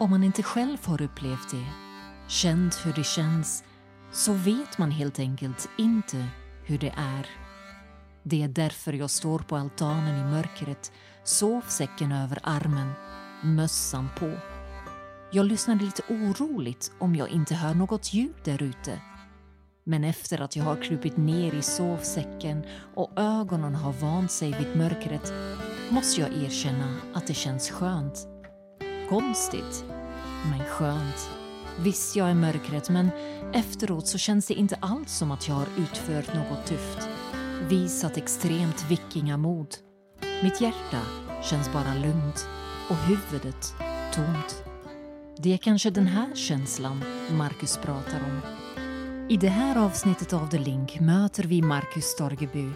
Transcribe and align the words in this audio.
Om 0.00 0.10
man 0.10 0.24
inte 0.24 0.42
själv 0.42 0.86
har 0.86 1.02
upplevt 1.02 1.50
det, 1.50 1.66
känt 2.28 2.86
hur 2.86 2.92
det 2.92 3.04
känns, 3.04 3.64
så 4.12 4.32
vet 4.32 4.78
man 4.78 4.90
helt 4.90 5.18
enkelt 5.18 5.68
inte 5.78 6.26
hur 6.64 6.78
det 6.78 6.94
är. 6.96 7.26
Det 8.22 8.42
är 8.42 8.48
därför 8.48 8.92
jag 8.92 9.10
står 9.10 9.38
på 9.38 9.56
altanen 9.56 10.20
i 10.20 10.30
mörkret, 10.30 10.92
sovsäcken 11.24 12.12
över 12.12 12.38
armen, 12.42 12.92
mössan 13.44 14.08
på. 14.18 14.32
Jag 15.32 15.46
lyssnade 15.46 15.84
lite 15.84 16.02
oroligt 16.08 16.92
om 16.98 17.14
jag 17.14 17.28
inte 17.28 17.54
hör 17.54 17.74
något 17.74 18.14
ljud 18.14 18.34
där 18.44 18.62
ute. 18.62 19.00
Men 19.84 20.04
efter 20.04 20.40
att 20.40 20.56
jag 20.56 20.64
har 20.64 20.82
krupit 20.82 21.16
ner 21.16 21.54
i 21.54 21.62
sovsäcken 21.62 22.64
och 22.94 23.12
ögonen 23.16 23.74
har 23.74 23.92
vant 23.92 24.30
sig 24.30 24.52
vid 24.58 24.76
mörkret 24.76 25.32
måste 25.88 26.20
jag 26.20 26.32
erkänna 26.32 26.96
att 27.14 27.26
det 27.26 27.34
känns 27.34 27.70
skönt. 27.70 28.29
Konstigt, 29.10 29.84
men 30.50 30.66
skönt. 30.68 31.30
Visst, 31.78 32.16
jag 32.16 32.30
är 32.30 32.34
mörkret, 32.34 32.90
men 32.90 33.10
efteråt 33.52 34.06
så 34.06 34.18
känns 34.18 34.46
det 34.46 34.54
inte 34.54 34.78
alls 34.80 35.12
som 35.12 35.30
att 35.30 35.48
jag 35.48 35.54
har 35.54 35.66
utfört 35.78 36.34
något 36.34 36.66
tufft. 36.66 37.08
Visat 37.68 38.16
extremt 38.16 38.90
vikingamod. 38.90 39.74
Mitt 40.42 40.60
hjärta 40.60 41.00
känns 41.42 41.72
bara 41.72 41.94
lugnt 41.94 42.48
och 42.88 42.96
huvudet 42.96 43.74
tomt. 44.14 44.64
Det 45.36 45.52
är 45.52 45.58
kanske 45.58 45.90
den 45.90 46.06
här 46.06 46.34
känslan 46.34 47.04
Marcus 47.30 47.76
pratar 47.76 48.20
om. 48.20 48.40
I 49.28 49.36
det 49.36 49.48
här 49.48 49.86
avsnittet 49.86 50.32
av 50.32 50.50
The 50.50 50.58
Link 50.58 51.00
möter 51.00 51.44
vi 51.44 51.62
Marcus 51.62 52.04
Storgeby, 52.04 52.68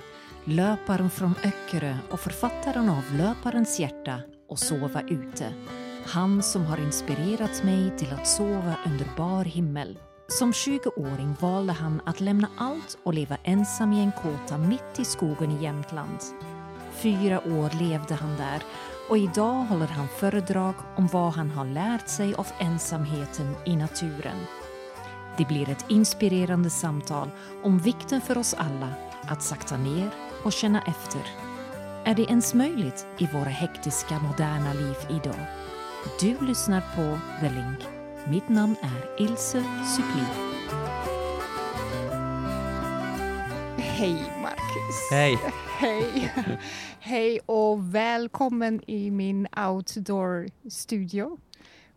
löparen 0.45 1.11
från 1.11 1.35
Öckerö 1.45 1.97
och 2.11 2.21
författaren 2.21 2.89
av 2.89 3.03
Löparens 3.17 3.81
hjärta 3.81 4.21
och 4.49 4.59
Sova 4.59 5.03
ute. 5.03 5.53
Han 6.07 6.43
som 6.43 6.67
har 6.67 6.79
inspirerat 6.79 7.65
mig 7.65 7.99
till 7.99 8.13
att 8.13 8.27
sova 8.27 8.77
under 8.87 9.09
bar 9.17 9.45
himmel. 9.45 9.99
Som 10.29 10.53
20-åring 10.53 11.37
valde 11.41 11.73
han 11.73 12.01
att 12.07 12.21
lämna 12.21 12.49
allt 12.59 12.99
och 13.03 13.15
leva 13.15 13.37
ensam 13.45 13.93
i 13.93 14.01
en 14.01 14.13
kåta 14.13 14.59
mitt 14.59 14.99
i 14.99 15.05
skogen 15.05 15.51
i 15.51 15.63
Jämtland. 15.63 16.19
Fyra 16.93 17.39
år 17.39 17.85
levde 17.85 18.15
han 18.15 18.37
där 18.37 18.63
och 19.11 19.19
idag 19.19 19.65
håller 19.65 19.87
han 19.87 20.09
föredrag 20.09 20.75
om 20.97 21.07
vad 21.07 21.33
han 21.33 21.51
har 21.51 21.65
lärt 21.65 22.09
sig 22.09 22.35
av 22.35 22.47
ensamheten 22.59 23.57
i 23.67 23.77
naturen. 23.77 24.37
Det 25.37 25.45
blir 25.45 25.69
ett 25.69 25.85
inspirerande 25.89 26.71
samtal 26.71 27.31
om 27.63 27.79
vikten 27.79 28.21
för 28.21 28.39
oss 28.39 28.55
alla 28.55 28.95
att 29.23 29.43
sakta 29.43 29.77
ner 29.77 30.11
och 30.45 30.53
känna 30.53 30.83
efter. 30.83 31.23
Är 32.05 32.15
det 32.15 32.23
ens 32.23 32.55
möjligt 32.55 33.07
i 33.19 33.27
våra 33.27 33.45
hektiska 33.45 34.19
moderna 34.19 34.73
liv 34.73 34.97
idag? 35.11 35.47
Du 36.21 36.47
lyssnar 36.47 36.81
på 36.81 37.19
The 37.41 37.55
Link. 37.55 37.79
Mitt 38.29 38.49
namn 38.49 38.77
är 38.83 39.23
Ilse 39.23 39.65
Suppli. 39.97 40.25
Hej 43.79 44.33
Marcus! 44.43 45.11
Hej! 45.11 45.39
Hej! 45.79 46.33
Hej 47.01 47.41
och 47.47 47.95
välkommen 47.95 48.81
i 48.87 49.11
min 49.11 49.47
outdoor-studio. 49.57 51.39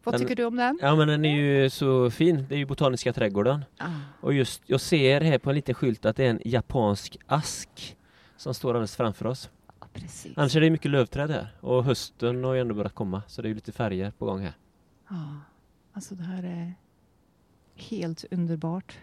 Vad 0.03 0.13
Den- 0.13 0.22
tycker 0.22 0.35
du 0.35 0.45
om 0.45 0.55
den? 0.55 0.80
Ja 0.81 0.95
men 0.95 1.08
den 1.08 1.25
är 1.25 1.35
ju 1.35 1.69
så 1.69 2.09
fin, 2.11 2.45
det 2.50 2.55
är 2.55 2.59
ju 2.59 2.66
Botaniska 2.66 3.13
trädgården. 3.13 3.66
Ah. 3.78 3.85
Och 4.22 4.33
just, 4.33 4.61
jag 4.66 4.81
ser 4.81 5.22
här 5.22 5.38
på 5.38 5.50
en 5.50 5.55
liten 5.55 5.75
skylt 5.75 6.05
att 6.05 6.16
det 6.16 6.25
är 6.25 6.30
en 6.30 6.41
japansk 6.45 7.17
ask 7.28 7.95
som 8.38 8.53
står 8.53 8.69
alldeles 8.69 8.95
framför 8.95 9.28
oss. 9.28 9.50
Precis. 10.02 10.38
Annars 10.38 10.56
är 10.56 10.62
det 10.62 10.70
mycket 10.70 10.92
lövträd 10.92 11.31
här 11.31 11.48
och 11.59 11.84
hösten 11.84 12.44
har 12.44 12.53
ju 12.53 12.62
ändå 12.62 12.76
börjat 12.76 12.95
komma 12.95 13.22
så 13.28 13.42
det 13.42 13.50
är 13.50 13.56
lite 13.56 13.72
färger 13.72 14.12
på 14.12 14.26
gång 14.26 14.42
här. 14.42 14.53
Ja, 15.09 15.40
alltså 15.94 16.16
det 16.16 16.23
här 16.23 16.44
är 16.44 16.73
helt 17.76 18.25
underbart. 18.31 18.98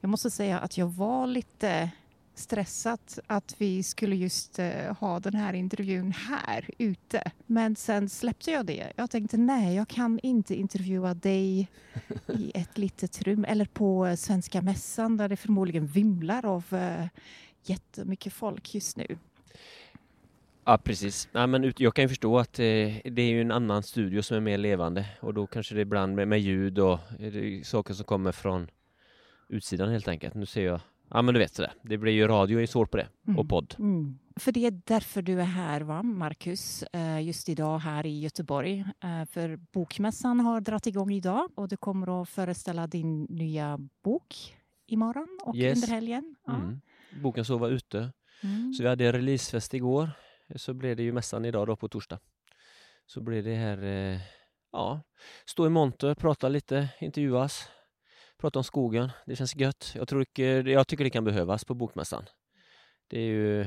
Jag 0.00 0.08
måste 0.08 0.30
säga 0.30 0.58
att 0.58 0.78
jag 0.78 0.86
var 0.86 1.26
lite 1.26 1.90
stressad 2.34 3.00
att 3.26 3.54
vi 3.58 3.82
skulle 3.82 4.16
just 4.16 4.58
eh, 4.58 4.96
ha 5.00 5.20
den 5.20 5.34
här 5.34 5.52
intervjun 5.52 6.12
här 6.12 6.70
ute. 6.78 7.30
Men 7.46 7.76
sen 7.76 8.08
släppte 8.08 8.50
jag 8.50 8.66
det. 8.66 8.92
Jag 8.96 9.10
tänkte 9.10 9.36
nej, 9.36 9.76
jag 9.76 9.88
kan 9.88 10.20
inte 10.22 10.54
intervjua 10.54 11.14
dig 11.14 11.68
i 12.28 12.50
ett 12.54 12.78
litet 12.78 13.22
rum 13.22 13.44
eller 13.44 13.64
på 13.64 14.14
Svenska 14.16 14.62
Mässan 14.62 15.16
där 15.16 15.28
det 15.28 15.36
förmodligen 15.36 15.86
vimlar 15.86 16.44
av 16.44 16.64
eh, 16.74 17.06
jättemycket 17.64 18.32
folk 18.32 18.74
just 18.74 18.96
nu. 18.96 19.18
Ja 20.66 20.78
precis. 20.78 21.28
Ja, 21.32 21.46
men 21.46 21.64
ut- 21.64 21.80
jag 21.80 21.94
kan 21.94 22.02
ju 22.04 22.08
förstå 22.08 22.38
att 22.38 22.58
eh, 22.58 22.64
det 23.04 23.22
är 23.22 23.30
ju 23.30 23.40
en 23.40 23.50
annan 23.52 23.82
studio 23.82 24.22
som 24.22 24.36
är 24.36 24.40
mer 24.40 24.58
levande 24.58 25.06
och 25.20 25.34
då 25.34 25.46
kanske 25.46 25.74
det 25.74 25.80
ibland 25.80 26.14
med, 26.14 26.28
med 26.28 26.40
ljud 26.40 26.78
och 26.78 26.98
eh, 27.20 27.62
saker 27.62 27.94
som 27.94 28.04
kommer 28.04 28.32
från 28.32 28.70
utsidan 29.48 29.88
helt 29.90 30.08
enkelt. 30.08 30.34
Nu 30.34 30.46
ser 30.46 30.64
jag 30.66 30.80
Ja 31.10 31.22
men 31.22 31.34
du 31.34 31.40
vet 31.40 31.54
sådär, 31.54 31.72
det 31.82 31.98
blir 31.98 32.12
ju 32.12 32.26
radio 32.28 32.60
är 32.60 32.66
svårt 32.66 32.90
på 32.90 32.96
det 32.96 33.08
och 33.22 33.28
Mm. 33.28 33.48
podd. 33.48 33.74
Mm. 33.78 34.18
För 34.36 34.52
det 34.52 34.66
är 34.66 34.80
därför 34.84 35.22
du 35.22 35.40
är 35.40 35.44
här, 35.44 35.80
va, 35.80 36.02
Marcus? 36.02 36.82
Eh, 36.82 37.20
Just 37.26 37.48
idag 37.48 37.78
här 37.78 38.06
i 38.06 38.20
Göteborg. 38.20 38.84
Eh, 39.04 39.24
För 39.30 39.56
Bokmässan 39.56 40.40
har 40.40 40.60
dragit 40.60 40.86
igång 40.86 41.12
idag 41.12 41.48
och 41.54 41.68
du 41.68 41.76
kommer 41.76 42.22
att 42.22 42.28
föreställa 42.28 42.86
din 42.86 43.22
nya 43.24 43.78
bok 44.04 44.56
imorgon 44.86 45.38
och 45.44 45.56
Yes. 45.56 45.76
under 45.76 45.88
helgen. 45.94 46.34
Ja. 46.46 46.54
Mm. 46.54 46.80
Boken 47.22 47.44
Sova 47.44 47.68
ute. 47.68 48.12
Mm. 48.42 48.72
Så 48.72 48.82
vi 48.82 48.88
hade 48.88 49.12
releasefest 49.12 49.74
igår. 49.74 50.10
Så 50.56 50.74
blev 50.74 50.96
det 50.96 51.02
ju 51.02 51.12
mässan 51.12 51.44
idag 51.44 51.66
då 51.66 51.76
på 51.76 51.88
torsdag. 51.88 52.18
Så 53.06 53.20
blev 53.20 53.44
det 53.44 53.54
här, 53.54 53.82
eh, 53.82 54.20
ja, 54.72 55.00
stå 55.46 55.66
i 55.66 55.70
monter, 55.70 56.14
prata 56.14 56.48
lite, 56.48 56.88
intervjuas, 57.00 57.68
prata 58.38 58.58
om 58.58 58.64
skogen. 58.64 59.10
Det 59.26 59.36
känns 59.36 59.56
gött. 59.56 59.92
Jag, 59.94 60.08
tror, 60.08 60.26
jag 60.68 60.88
tycker 60.88 61.04
det 61.04 61.10
kan 61.10 61.24
behövas 61.24 61.64
på 61.64 61.74
bokmässan. 61.74 62.24
Det 63.08 63.18
är 63.18 63.26
ju, 63.26 63.66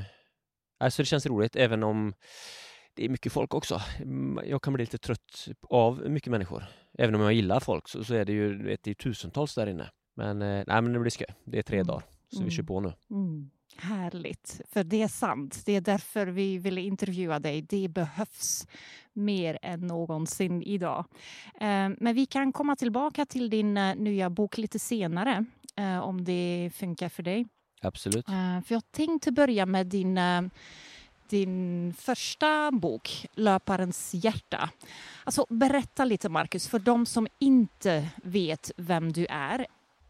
alltså 0.79 1.01
det 1.01 1.05
känns 1.05 1.25
roligt 1.25 1.55
även 1.55 1.83
om 1.83 2.13
det 2.93 3.05
är 3.05 3.09
mycket 3.09 3.31
folk 3.33 3.53
också. 3.53 3.81
Mm, 3.99 4.47
Jag 4.49 4.61
kan 4.61 4.73
bli 4.73 4.83
lite 4.83 4.97
trött 4.97 5.47
av 5.69 6.09
mycket 6.09 6.31
människor. 6.31 6.65
Även 6.97 7.15
om 7.15 7.21
jag 7.21 7.33
gillar 7.33 7.59
folk 7.59 7.87
så, 7.87 8.03
så 8.03 8.13
är 8.13 8.25
det 8.25 8.33
ju 8.33 8.63
vet, 8.63 8.83
det 8.83 8.95
tusentals 8.95 9.55
där 9.55 9.67
inne. 9.67 9.89
Men, 10.15 10.41
eh, 10.41 10.63
nej, 10.67 10.81
men 10.81 10.93
det 10.93 10.99
blir 10.99 11.11
skoj. 11.11 11.27
Det 11.45 11.57
är 11.57 11.63
tre 11.63 11.77
Mm. 11.77 11.87
dagar. 11.87 12.03
Så 12.29 12.37
vi 12.37 12.43
Mm. 12.43 12.51
kör 12.51 12.63
på 12.63 12.79
nu. 12.79 12.93
Mm. 13.11 13.51
Härligt, 13.79 14.61
för 14.71 14.83
det 14.83 15.01
är 15.01 15.07
sant. 15.07 15.61
Det 15.65 15.71
är 15.75 15.81
därför 15.81 16.27
vi 16.27 16.57
ville 16.57 16.81
intervjua 16.81 17.39
dig. 17.39 17.61
Det 17.61 17.87
behövs 17.87 18.67
mer 19.13 19.57
än 19.61 19.79
någonsin 19.79 20.63
idag. 20.63 21.05
Eh, 21.53 21.89
Men 21.97 22.13
vi 22.15 22.25
kan 22.25 22.51
komma 22.53 22.75
tillbaka 22.75 23.25
till 23.25 23.49
din 23.49 23.77
eh, 23.77 23.95
nya 23.95 24.29
bok 24.29 24.57
lite 24.57 24.79
senare, 24.79 25.45
eh, 25.75 25.99
om 25.99 26.23
det 26.23 26.71
funkar 26.73 27.09
för 27.09 27.23
dig. 27.23 27.45
Absolut. 27.81 28.25
För 28.65 28.73
jag 28.73 28.91
tänkte 28.91 29.31
börja 29.31 29.65
med 29.65 29.87
din, 29.87 30.19
din 31.29 31.93
första 31.93 32.71
bok, 32.71 33.25
Löparens 33.33 34.13
hjärta. 34.13 34.69
Alltså, 35.23 35.45
berätta 35.49 36.05
lite, 36.05 36.29
Marcus, 36.29 36.67
för 36.67 36.79
de 36.79 37.05
som 37.05 37.27
inte 37.39 38.09
vet 38.23 38.71
vem 38.77 39.13
du 39.13 39.25
är. 39.29 39.65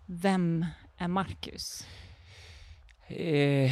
Vem 0.06 0.66
är 0.98 1.08
Marcus? 1.08 1.86
Eh, 3.10 3.72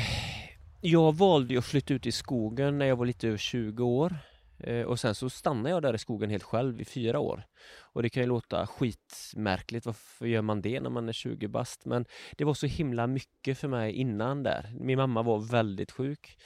jag 0.81 1.15
valde 1.15 1.53
ju 1.53 1.59
att 1.59 1.65
flytta 1.65 1.93
ut 1.93 2.05
i 2.05 2.11
skogen 2.11 2.77
när 2.77 2.85
jag 2.85 2.95
var 2.95 3.05
lite 3.05 3.27
över 3.27 3.37
20 3.37 3.83
år. 3.83 4.17
Eh, 4.59 4.81
och 4.81 4.99
sen 4.99 5.15
så 5.15 5.29
stannade 5.29 5.69
jag 5.69 5.81
där 5.81 5.93
i 5.95 5.97
skogen 5.97 6.29
helt 6.29 6.43
själv 6.43 6.81
i 6.81 6.85
fyra 6.85 7.19
år. 7.19 7.43
Och 7.79 8.03
det 8.03 8.09
kan 8.09 8.23
ju 8.23 8.29
låta 8.29 8.67
skitmärkligt, 8.67 9.85
varför 9.85 10.25
gör 10.25 10.41
man 10.41 10.61
det 10.61 10.79
när 10.79 10.89
man 10.89 11.09
är 11.09 11.13
20 11.13 11.47
bast? 11.47 11.85
Men 11.85 12.05
det 12.37 12.43
var 12.43 12.53
så 12.53 12.65
himla 12.65 13.07
mycket 13.07 13.57
för 13.57 13.67
mig 13.67 13.93
innan 13.93 14.43
där. 14.43 14.73
Min 14.79 14.97
mamma 14.97 15.23
var 15.23 15.39
väldigt 15.39 15.91
sjuk 15.91 16.37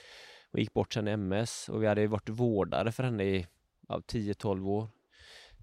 Hon 0.52 0.60
gick 0.60 0.72
bort 0.72 0.92
sen 0.92 1.08
i 1.08 1.10
MS 1.10 1.68
och 1.68 1.82
vi 1.82 1.86
hade 1.86 2.06
varit 2.06 2.28
vårdare 2.28 2.92
för 2.92 3.02
henne 3.02 3.24
i 3.24 3.46
ja, 3.88 4.02
10-12 4.12 4.68
år. 4.68 4.88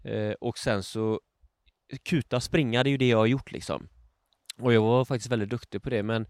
Eh, 0.03 0.31
och 0.31 0.57
sen 0.57 0.83
så 0.83 1.21
kuta 2.03 2.41
springa, 2.41 2.83
det 2.83 2.89
är 2.89 2.91
ju 2.91 2.97
det 2.97 3.07
jag 3.07 3.17
har 3.17 3.25
gjort 3.25 3.51
liksom. 3.51 3.89
Och 4.59 4.73
jag 4.73 4.81
var 4.81 5.05
faktiskt 5.05 5.31
väldigt 5.31 5.49
duktig 5.49 5.83
på 5.83 5.89
det 5.89 6.03
men 6.03 6.25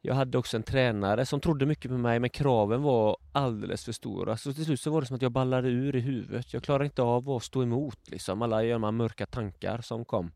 jag 0.00 0.14
hade 0.14 0.38
också 0.38 0.56
en 0.56 0.62
tränare 0.62 1.26
som 1.26 1.40
trodde 1.40 1.66
mycket 1.66 1.90
på 1.90 1.98
mig 1.98 2.20
men 2.20 2.30
kraven 2.30 2.82
var 2.82 3.16
alldeles 3.32 3.84
för 3.84 3.92
stora. 3.92 4.36
Så 4.36 4.52
till 4.52 4.64
slut 4.64 4.80
så 4.80 4.90
var 4.90 5.00
det 5.00 5.06
som 5.06 5.16
att 5.16 5.22
jag 5.22 5.32
ballade 5.32 5.68
ur 5.68 5.96
i 5.96 6.00
huvudet. 6.00 6.52
Jag 6.52 6.62
klarade 6.62 6.84
inte 6.84 7.02
av 7.02 7.30
att 7.30 7.42
stå 7.42 7.62
emot 7.62 8.10
liksom 8.10 8.42
alla 8.42 8.62
de 8.62 8.84
här 8.84 8.90
mörka 8.90 9.26
tankar 9.26 9.80
som 9.80 10.04
kom. 10.04 10.32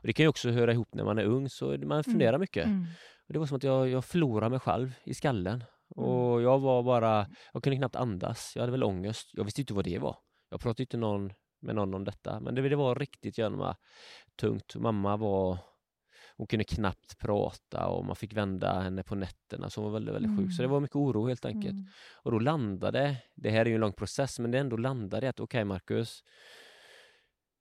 Och 0.00 0.06
det 0.06 0.12
kan 0.12 0.24
ju 0.24 0.28
också 0.28 0.50
höra 0.50 0.72
ihop 0.72 0.94
när 0.94 1.04
man 1.04 1.18
är 1.18 1.24
ung 1.24 1.48
så 1.48 1.76
man 1.78 2.04
funderar 2.04 2.38
mycket. 2.38 2.66
Mm. 2.66 2.86
Och 3.26 3.32
det 3.32 3.38
var 3.38 3.46
som 3.46 3.56
att 3.56 3.62
jag, 3.62 3.88
jag 3.88 4.04
förlorade 4.04 4.50
mig 4.50 4.60
själv 4.60 4.94
i 5.04 5.14
skallen. 5.14 5.64
Och 5.96 6.42
jag 6.42 6.58
var 6.58 6.82
bara, 6.82 7.26
jag 7.52 7.62
kunde 7.62 7.76
knappt 7.76 7.96
andas. 7.96 8.52
Jag 8.54 8.62
hade 8.62 8.72
väl 8.72 8.84
ångest. 8.84 9.30
Jag 9.32 9.44
visste 9.44 9.60
inte 9.60 9.74
vad 9.74 9.84
det 9.84 9.98
var. 9.98 10.16
Jag 10.50 10.60
pratade 10.60 10.82
inte 10.82 10.96
någon, 10.96 11.32
med 11.60 11.74
någon 11.74 11.94
om 11.94 12.04
detta. 12.04 12.40
Men 12.40 12.54
det, 12.54 12.68
det 12.68 12.76
var 12.76 12.94
riktigt 12.94 13.38
gärna 13.38 13.76
tungt. 14.40 14.74
Mamma 14.76 15.16
var, 15.16 15.58
hon 16.42 16.46
kunde 16.46 16.64
knappt 16.64 17.18
prata 17.18 17.86
och 17.86 18.04
man 18.04 18.16
fick 18.16 18.32
vända 18.32 18.80
henne 18.80 19.02
på 19.02 19.14
nätterna 19.14 19.70
så 19.70 19.80
hon 19.80 19.92
var 19.92 19.98
väldigt, 19.98 20.14
väldigt 20.14 20.38
sjuk. 20.38 20.52
Så 20.52 20.62
det 20.62 20.66
Mm. 20.66 20.72
var 20.72 20.80
mycket 20.80 20.96
oro 20.96 21.26
helt 21.28 21.44
enkelt. 21.44 21.72
Mm. 21.72 21.86
Och 22.22 22.30
då 22.30 22.38
landade, 22.38 23.16
det 23.34 23.50
här 23.50 23.60
är 23.60 23.64
ju 23.66 23.74
en 23.74 23.80
lång 23.80 23.92
process, 23.92 24.38
men 24.38 24.50
det 24.50 24.58
ändå 24.58 24.76
landade 24.76 25.28
att 25.28 25.40
okej 25.40 25.64
Marcus, 25.64 26.22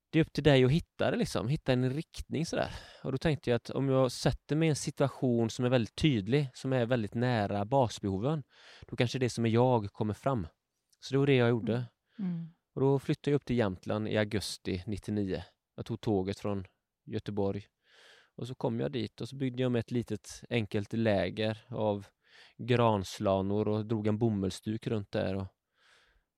det 0.09 0.19
är 0.19 0.23
upp 0.23 0.33
till 0.33 0.43
dig 0.43 0.63
att 0.63 0.71
hitta 0.71 1.11
det 1.11 1.17
liksom, 1.17 1.47
hitta 1.47 1.73
en 1.73 1.89
riktning 1.93 2.45
sådär. 2.45 2.71
Och 3.03 3.11
då 3.11 3.17
tänkte 3.17 3.49
jag 3.49 3.55
att 3.55 3.69
om 3.69 3.89
jag 3.89 4.11
sätter 4.11 4.55
mig 4.55 4.65
i 4.65 4.69
en 4.69 4.75
situation 4.75 5.49
som 5.49 5.65
är 5.65 5.69
väldigt 5.69 5.95
tydlig, 5.95 6.49
som 6.53 6.73
är 6.73 6.85
väldigt 6.85 7.13
nära 7.13 7.65
basbehoven, 7.65 8.43
då 8.87 8.95
kanske 8.95 9.19
det 9.19 9.29
som 9.29 9.45
är 9.45 9.49
jag 9.49 9.87
kommer 9.91 10.13
fram. 10.13 10.47
Så 10.99 11.13
det 11.13 11.17
var 11.17 11.25
det 11.25 11.35
jag 11.35 11.49
gjorde. 11.49 11.85
Mm. 12.19 12.47
Och 12.75 12.81
då 12.81 12.99
flyttade 12.99 13.31
jag 13.31 13.35
upp 13.35 13.45
till 13.45 13.57
Jämtland 13.57 14.07
i 14.07 14.17
augusti 14.17 14.83
99. 14.87 15.43
Jag 15.75 15.85
tog 15.85 16.01
tåget 16.01 16.39
från 16.39 16.65
Göteborg. 17.05 17.67
Och 18.35 18.47
så 18.47 18.55
kom 18.55 18.79
jag 18.79 18.91
dit 18.91 19.21
och 19.21 19.29
så 19.29 19.35
byggde 19.35 19.63
jag 19.63 19.71
med 19.71 19.79
ett 19.79 19.91
litet 19.91 20.43
enkelt 20.49 20.93
läger 20.93 21.65
av 21.67 22.05
granslanor 22.57 23.67
och 23.67 23.85
drog 23.85 24.07
en 24.07 24.17
bomullsduk 24.17 24.87
runt 24.87 25.11
där. 25.11 25.35
Och, 25.35 25.47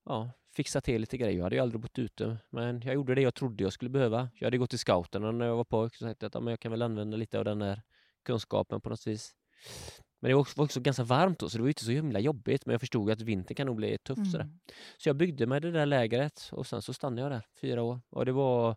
ja, 0.05 0.31
fixa 0.55 0.81
till 0.81 1.01
lite 1.01 1.17
grejer. 1.17 1.37
Jag 1.37 1.43
hade 1.43 1.55
ju 1.55 1.61
aldrig 1.61 1.81
bott 1.81 1.99
ute, 1.99 2.37
men 2.49 2.81
jag 2.81 2.95
gjorde 2.95 3.15
det 3.15 3.21
jag 3.21 3.35
trodde 3.35 3.63
jag 3.63 3.73
skulle 3.73 3.89
behöva. 3.89 4.29
Jag 4.33 4.47
hade 4.47 4.57
gått 4.57 4.73
i 4.73 4.77
scouterna 4.77 5.31
när 5.31 5.45
jag 5.45 5.55
var 5.55 5.63
pojk, 5.63 5.95
så 5.95 6.05
tänkte 6.05 6.25
att 6.25 6.35
ja, 6.35 6.41
men 6.41 6.51
jag 6.51 6.59
kan 6.59 6.71
väl 6.71 6.81
använda 6.81 7.17
lite 7.17 7.39
av 7.39 7.45
den 7.45 7.61
här 7.61 7.81
kunskapen 8.25 8.81
på 8.81 8.89
något 8.89 9.07
vis. 9.07 9.35
Men 10.19 10.29
det 10.29 10.35
var 10.35 10.41
också, 10.41 10.53
var 10.57 10.65
också 10.65 10.79
ganska 10.79 11.03
varmt 11.03 11.39
då, 11.39 11.49
så 11.49 11.57
det 11.57 11.61
var 11.61 11.67
inte 11.67 11.85
så 11.85 11.91
himla 11.91 12.19
jobbigt, 12.19 12.65
men 12.65 12.73
jag 12.73 12.79
förstod 12.79 13.11
att 13.11 13.21
vintern 13.21 13.55
kan 13.55 13.67
nog 13.67 13.75
bli 13.75 13.97
tuff. 13.97 14.17
Mm. 14.17 14.29
Sådär. 14.29 14.49
Så 14.97 15.09
jag 15.09 15.15
byggde 15.15 15.45
mig 15.45 15.61
det 15.61 15.71
där 15.71 15.85
lägret 15.85 16.49
och 16.51 16.67
sen 16.67 16.81
så 16.81 16.93
stannade 16.93 17.21
jag 17.21 17.31
där 17.31 17.45
fyra 17.61 17.83
år. 17.83 18.01
Och 18.09 18.25
det 18.25 18.31
var 18.31 18.75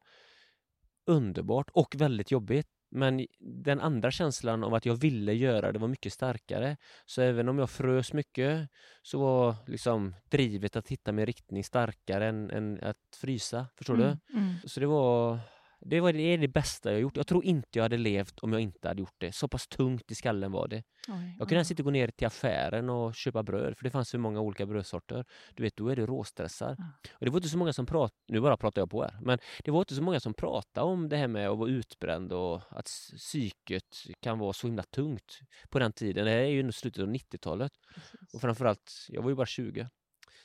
underbart 1.07 1.71
och 1.73 1.95
väldigt 1.99 2.31
jobbigt. 2.31 2.69
Men 2.91 3.27
den 3.41 3.81
andra 3.81 4.11
känslan 4.11 4.65
av 4.65 4.75
att 4.75 4.87
jag 4.87 4.95
ville 4.95 5.33
göra 5.33 5.73
det 5.73 5.79
var 5.79 5.89
mycket 5.89 6.13
starkare. 6.13 6.77
Så 7.07 7.23
även 7.23 7.49
om 7.49 7.59
jag 7.59 7.71
frös 7.71 8.13
mycket 8.13 8.69
så 9.03 9.19
var 9.21 9.55
liksom 9.67 10.15
drivet 10.31 10.77
att 10.77 10.89
hitta 10.89 11.13
min 11.13 11.27
riktning 11.27 11.65
starkare 11.65 12.27
än, 12.27 12.51
än 12.51 12.79
att 12.83 12.97
frysa. 13.21 13.67
Förstår 13.77 13.95
Mm. 13.95 14.07
du? 14.29 14.39
Mm. 14.39 14.55
Så 14.65 14.81
det 14.81 14.87
var 14.87 15.39
det, 15.81 16.01
var, 16.01 16.13
det 16.13 16.23
är 16.23 16.39
det 16.39 16.49
bästa 16.49 16.93
jag 16.93 17.01
gjort. 17.01 17.17
Jag 17.17 17.27
tror 17.27 17.45
inte 17.45 17.69
jag 17.73 17.83
hade 17.83 17.97
levt 17.97 18.39
om 18.39 18.53
jag 18.53 18.63
inte 18.63 18.89
hade 18.89 19.01
gjort 19.01 19.15
det. 19.19 19.33
Så 19.33 19.49
pass 19.49 19.69
tungt 19.69 20.11
i 20.11 20.15
skallen 20.15 20.53
var 20.53 20.69
det. 20.69 20.77
Oj, 21.09 21.37
Jag 21.39 21.49
kunde 21.49 21.55
ens 21.55 21.71
inte 21.71 21.83
gå 21.83 21.91
ner 21.91 22.09
till 22.09 22.27
affären 22.27 22.91
och 22.91 23.15
köpa 23.15 23.43
bröd 23.43 23.77
för 23.77 23.85
det 23.85 23.91
fanns 23.91 24.09
så 24.09 24.19
många 24.19 24.41
olika 24.41 24.67
brödsorter. 24.67 25.25
Du 25.55 25.63
vet, 25.63 25.77
då 25.77 25.89
är 25.89 25.97
du 25.97 26.07
råstressad. 26.07 26.77
Ja. 26.79 27.11
Och 27.13 27.25
det 27.25 27.31
var 27.31 27.39
inte 27.39 27.49
så 27.49 27.59
många 27.59 27.73
som 27.73 27.87
pratade, 27.87 28.21
nu 28.29 28.41
bara 28.41 28.57
pratar 28.57 28.83
jag 28.83 28.91
på 28.91 29.03
här, 29.03 29.19
men 29.23 29.39
det 29.65 29.71
var 29.71 29.79
inte 29.79 29.95
så 29.95 30.03
många 30.03 30.21
som 30.21 30.35
pratade 30.35 30.87
om 30.87 31.09
det 31.09 31.17
här 31.17 31.29
med 31.29 31.49
att 31.49 31.59
vara 31.59 31.71
utbränd 31.71 32.33
och 32.33 32.63
att 32.71 32.87
psyket 33.17 33.97
kan 34.21 34.39
vara 34.39 34.53
så 34.53 34.67
himla 34.67 34.83
tungt 34.83 35.39
på 35.69 35.79
den 35.79 35.93
tiden. 35.93 36.25
Det 36.25 36.31
här 36.31 36.39
är 36.39 36.47
ju 36.47 36.73
slutet 36.73 37.03
av 37.03 37.09
90-talet 37.09 37.73
Precis. 37.95 38.35
och 38.35 38.41
framförallt, 38.41 38.93
jag 39.09 39.23
var 39.23 39.31
ju 39.31 39.37
bara 39.37 39.47
20. 39.47 39.89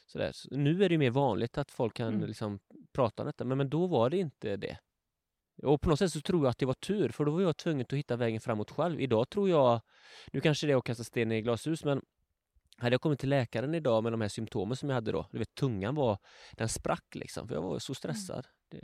Så 0.06 0.18
där. 0.18 0.32
Så 0.32 0.56
nu 0.56 0.84
är 0.84 0.90
det 0.90 0.98
mer 0.98 1.10
vanligt 1.12 1.58
att 1.58 1.72
folk 1.72 1.94
kan 1.96 2.14
Mm. 2.14 2.28
liksom 2.28 2.60
prata 2.94 3.24
om 3.24 3.28
detta, 3.28 3.46
men, 3.46 3.58
men 3.58 3.70
då 3.70 3.88
var 3.88 4.10
det 4.10 4.18
inte 4.18 4.58
det. 4.58 4.78
Och 5.64 5.82
på 5.82 5.90
något 5.90 6.00
sätt 6.00 6.12
så 6.12 6.22
tror 6.22 6.46
jag 6.46 6.50
att 6.50 6.58
det 6.58 6.66
var 6.66 6.74
tur, 6.74 7.10
för 7.10 7.26
då 7.26 7.32
var 7.32 7.42
jag 7.42 7.58
tvungen 7.58 7.82
att 7.82 7.94
hitta 7.94 8.16
vägen 8.16 8.42
framåt 8.42 8.72
själv. 8.72 9.02
Idag 9.02 9.30
tror 9.30 9.50
jag, 9.50 9.82
nu 10.32 10.42
kanske 10.42 10.68
det 10.68 10.74
är 10.74 10.78
att 10.78 10.84
kasta 10.84 11.04
sten 11.04 11.32
i 11.32 11.42
glashus, 11.42 11.84
men 11.84 12.02
hade 12.78 12.94
jag 12.94 13.02
kommit 13.02 13.20
till 13.20 13.30
läkaren 13.30 13.76
idag 13.76 14.04
med 14.04 14.14
de 14.14 14.22
här 14.22 14.28
symptomen 14.28 14.78
som 14.78 14.90
jag 14.90 14.96
hade 14.96 15.12
då, 15.12 15.28
du 15.32 15.38
vet 15.38 15.56
tungan 15.56 15.96
var, 15.96 16.18
den 16.52 16.70
sprack 16.70 17.16
liksom, 17.16 17.48
för 17.48 17.56
jag 17.56 17.62
var 17.62 17.80
så 17.80 17.94
stressad. 17.94 18.48
Det, 18.70 18.84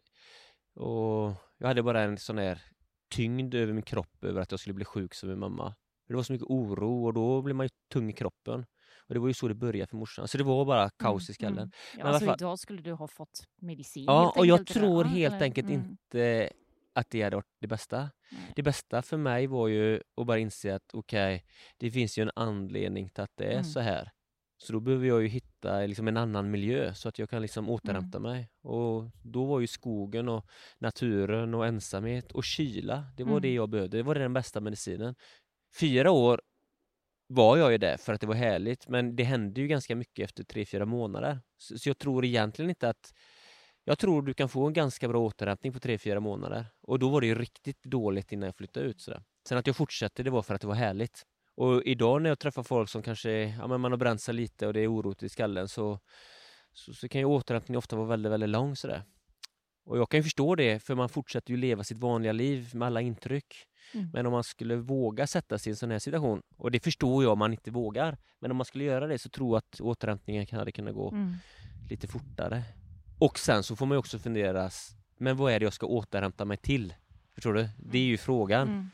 och 0.82 1.34
jag 1.58 1.68
hade 1.68 1.84
bara 1.84 2.02
en 2.02 2.18
sån 2.18 2.38
här 2.38 2.62
tyngd 3.10 3.56
över 3.56 3.74
min 3.74 3.84
kropp 3.84 4.24
över 4.24 4.42
att 4.42 4.52
jag 4.52 4.60
skulle 4.60 4.74
bli 4.74 4.86
sjuk 4.86 5.14
som 5.14 5.30
min 5.30 5.40
mamma. 5.40 5.76
Det 6.08 6.16
var 6.16 6.24
så 6.24 6.34
mycket 6.34 6.48
oro 6.48 7.06
och 7.06 7.14
då 7.14 7.42
blir 7.42 7.54
man 7.54 7.66
ju 7.66 7.70
tung 7.92 8.10
i 8.10 8.14
kroppen. 8.14 8.66
Och 9.08 9.14
det 9.14 9.20
var 9.20 9.28
ju 9.28 9.34
så 9.34 9.48
det 9.48 9.54
började 9.54 9.90
för 9.90 9.98
morsan. 9.98 10.28
Så 10.28 10.38
det 10.38 10.44
var 10.44 10.66
bara 10.66 10.90
kaos 10.90 11.30
i 11.30 11.34
skallen. 11.34 11.58
Mm. 11.58 11.72
Ja, 11.74 11.98
Men 11.98 12.06
alla 12.06 12.14
alltså, 12.14 12.26
fall- 12.26 12.36
idag 12.40 12.60
skulle 12.60 12.82
du 12.82 12.92
ha 12.94 13.08
fått 13.08 13.44
medicin. 13.62 14.04
Ja, 14.08 14.34
och 14.38 14.46
jag 14.46 14.68
tror 14.68 15.04
Ja, 15.06 15.10
helt 15.10 15.42
enkelt 15.42 15.68
Mm. 15.70 15.82
inte 15.82 16.50
att 16.94 17.10
det 17.10 17.22
hade 17.22 17.36
varit 17.36 17.46
det 17.62 17.68
bästa. 17.68 18.10
Nej. 18.32 18.42
Det 18.56 18.64
bästa 18.64 19.02
för 19.02 19.18
mig 19.18 19.48
var 19.48 19.68
ju 19.68 20.02
att 20.18 20.28
bara 20.28 20.40
inse 20.40 20.76
att 20.76 20.94
okej, 20.94 21.44
det 21.78 21.92
finns 21.92 22.18
ju 22.18 22.22
en 22.22 22.32
anledning 22.36 23.10
till 23.10 23.24
att 23.24 23.32
det 23.38 23.46
är 23.46 23.52
Mm. 23.52 23.64
så 23.64 23.80
här. 23.80 24.12
Så 24.60 24.74
då 24.74 24.80
behöver 24.80 25.08
jag 25.08 25.22
ju 25.22 25.28
hitta 25.28 25.80
liksom 25.80 26.08
en 26.08 26.18
annan 26.18 26.52
miljö 26.52 26.94
så 26.94 27.10
att 27.10 27.20
jag 27.20 27.30
kan 27.30 27.42
liksom 27.42 27.66
Mm. 27.66 27.74
återhämta 27.76 28.20
mig. 28.20 28.50
Och 28.64 29.04
då 29.24 29.46
var 29.46 29.60
ju 29.60 29.68
skogen 29.68 30.30
och 30.30 30.46
naturen 30.80 31.54
och 31.54 31.66
ensamhet 31.68 32.32
och 32.32 32.44
kyla, 32.44 33.04
det 33.18 33.24
var 33.24 33.40
det 33.40 33.48
Mm. 33.48 33.56
jag 33.56 33.70
behövde. 33.70 33.98
Det 33.98 34.04
var 34.04 34.16
den 34.16 34.34
bästa 34.34 34.60
medicinen. 34.62 35.16
Fyra 35.80 36.12
år 36.12 36.42
var 37.28 37.58
jag 37.58 37.72
ju 37.72 37.78
där 37.78 37.98
för 37.98 38.14
att 38.14 38.22
det 38.22 38.28
var 38.28 38.36
härligt, 38.36 38.88
men 38.88 39.16
det 39.16 39.24
hände 39.24 39.62
ju 39.62 39.68
ganska 39.68 39.96
mycket 39.96 40.26
efter 40.26 40.44
tre, 40.44 40.66
fyra 40.66 40.86
månader. 40.86 41.40
Så, 41.58 41.80
så 41.80 41.90
jag 41.90 41.98
tror 41.98 42.26
egentligen 42.26 42.70
inte 42.70 42.90
att 42.90 43.14
jag 43.84 44.00
tror 44.00 44.22
du 44.22 44.34
kan 44.34 44.50
få 44.50 44.68
en 44.68 44.74
ganska 44.74 45.08
bra 45.08 45.20
återhämtning 45.20 45.74
på 45.74 45.80
tre, 45.80 45.98
fyra 45.98 46.20
månader. 46.20 46.66
Och 46.82 47.00
då 47.00 47.10
var 47.10 47.22
det 47.22 47.28
ju 47.28 47.36
riktigt 47.36 47.84
dåligt 47.84 48.32
innan 48.32 48.46
jag 48.46 48.56
flyttade 48.56 48.86
ut. 48.86 49.02
Sådär. 49.02 49.24
Sen 49.48 49.58
att 49.58 49.68
jag 49.68 49.76
fortsatte, 49.76 50.24
det 50.24 50.30
var 50.30 50.42
för 50.42 50.56
att 50.56 50.62
det 50.62 50.68
var 50.68 50.76
härligt. 50.76 51.24
Och 51.56 51.84
idag 51.84 52.22
när 52.22 52.30
jag 52.30 52.40
träffar 52.40 52.64
folk 52.64 52.90
som 52.90 53.02
kanske, 53.02 53.32
ja 53.32 53.68
men 53.68 53.82
man 53.82 53.92
har 53.92 53.98
bränt 53.98 54.22
sig 54.22 54.34
lite 54.34 54.68
och 54.68 54.74
det 54.74 54.80
är 54.80 54.94
oroligt 54.94 55.24
i 55.24 55.30
skallen 55.30 55.68
så, 55.68 56.00
så, 56.74 56.94
så 56.94 57.08
kan 57.08 57.22
ju 57.22 57.26
återhämtningen 57.26 57.78
ofta 57.78 57.96
vara 57.96 58.08
väldigt, 58.08 58.32
väldigt 58.32 58.50
lång 58.50 58.76
sådär. 58.76 59.04
Och 59.88 59.98
jag 59.98 60.10
kan 60.10 60.24
förstå 60.24 60.56
det, 60.56 60.80
för 60.84 60.96
man 60.96 61.10
fortsätter 61.10 61.52
ju 61.52 61.58
leva 61.58 61.84
sitt 61.84 61.98
vanliga 61.98 62.32
liv 62.32 62.70
med 62.74 62.86
alla 62.86 63.02
intryck. 63.02 63.56
Mm. 63.94 64.10
Men 64.14 64.26
om 64.26 64.32
man 64.32 64.44
skulle 64.44 64.76
våga 64.76 65.28
sätta 65.28 65.58
sig 65.58 65.70
i 65.70 65.72
en 65.72 65.76
sån 65.76 65.92
här 65.92 66.00
situation, 66.00 66.42
och 66.58 66.72
det 66.72 66.80
förstår 66.80 67.24
jag 67.24 67.34
om 67.34 67.40
man 67.40 67.52
inte 67.52 67.72
vågar, 67.72 68.18
men 68.40 68.52
om 68.52 68.58
man 68.58 68.66
skulle 68.66 68.84
göra 68.84 69.08
det 69.08 69.20
så 69.20 69.30
tror 69.30 69.50
jag 69.50 69.58
att 69.58 69.82
återhämtningen 69.82 70.46
hade 70.52 70.72
kunnat 70.72 70.94
gå 70.94 71.10
Mm. 71.12 71.34
lite 71.90 72.08
fortare. 72.08 72.64
Och 73.20 73.40
sen 73.40 73.64
så 73.64 73.76
får 73.76 73.86
man 73.86 73.96
ju 73.96 74.00
också 74.00 74.20
fundera, 74.20 74.70
men 75.18 75.38
vad 75.38 75.54
är 75.54 75.60
det 75.60 75.64
jag 75.64 75.74
ska 75.74 75.86
återhämta 75.86 76.46
mig 76.46 76.58
till? 76.58 76.94
Förstår 77.36 77.54
du? 77.54 77.70
Det 77.78 77.98
är 77.98 78.04
ju 78.04 78.18
frågan. 78.18 78.68
Mm. 78.68 78.90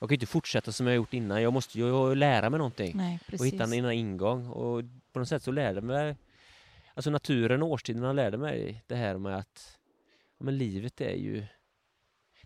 Jag 0.00 0.08
kan 0.08 0.14
ju 0.14 0.16
inte 0.16 0.26
fortsätta 0.26 0.72
som 0.72 0.86
jag 0.86 0.96
gjort 0.96 1.14
innan, 1.14 1.42
jag 1.42 1.52
måste 1.52 1.78
ju 1.78 2.14
lära 2.14 2.50
mig 2.50 2.58
någonting. 2.58 2.96
Nej. 2.96 3.18
Och 3.38 3.46
hitta 3.46 3.64
en 3.64 3.92
ingång. 3.92 4.46
Och 4.46 4.82
på 5.12 5.18
något 5.18 5.28
sätt 5.28 5.42
så 5.42 5.50
lärde 5.50 5.80
mig, 5.80 6.16
alltså 6.94 7.10
naturen 7.10 7.62
och 7.62 7.68
årstiderna 7.68 8.12
lärde 8.12 8.38
mig 8.38 8.82
det 8.86 8.96
här 8.96 9.18
med 9.18 9.36
att 9.36 9.75
men 10.40 10.58
livet 10.58 11.00
är 11.00 11.14
ju 11.14 11.46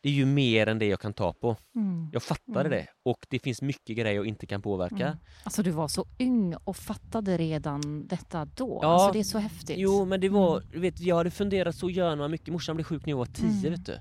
det 0.02 0.08
är 0.08 0.12
ju 0.12 0.26
mer 0.26 0.66
än 0.66 0.78
det 0.78 0.86
jag 0.86 1.00
kan 1.00 1.12
ta 1.12 1.32
på. 1.32 1.56
Mm. 1.76 2.08
Jag 2.12 2.22
fattade 2.22 2.60
Mm. 2.60 2.70
det 2.70 2.86
och 3.02 3.26
det 3.30 3.38
finns 3.38 3.62
mycket 3.62 3.96
grejer 3.96 4.14
jag 4.16 4.26
inte 4.26 4.46
kan 4.46 4.62
påverka. 4.62 5.06
Mm. 5.06 5.18
Alltså 5.44 5.62
du 5.62 5.70
var 5.70 5.88
så 5.88 6.06
ung 6.18 6.54
och 6.64 6.76
fattade 6.76 7.36
redan 7.36 8.06
detta 8.06 8.44
då. 8.44 8.78
Ja. 8.82 8.88
Alltså 8.88 9.12
det 9.12 9.18
är 9.18 9.24
så 9.24 9.38
häftigt. 9.38 9.78
Jo, 9.78 10.04
men 10.04 10.20
det 10.20 10.28
var, 10.28 10.60
du 10.72 10.80
vet, 10.80 11.00
jag 11.00 11.16
hade 11.16 11.30
funderat 11.30 11.76
så 11.76 11.90
gärna 11.90 12.28
mycket. 12.28 12.48
Morsan 12.48 12.76
blev 12.76 12.84
sjuk 12.84 13.06
när 13.06 13.12
jag 13.12 13.18
var 13.18 13.26
tio, 13.26 13.46
Mm. 13.68 13.70
vet 13.70 13.86
du. 13.86 13.98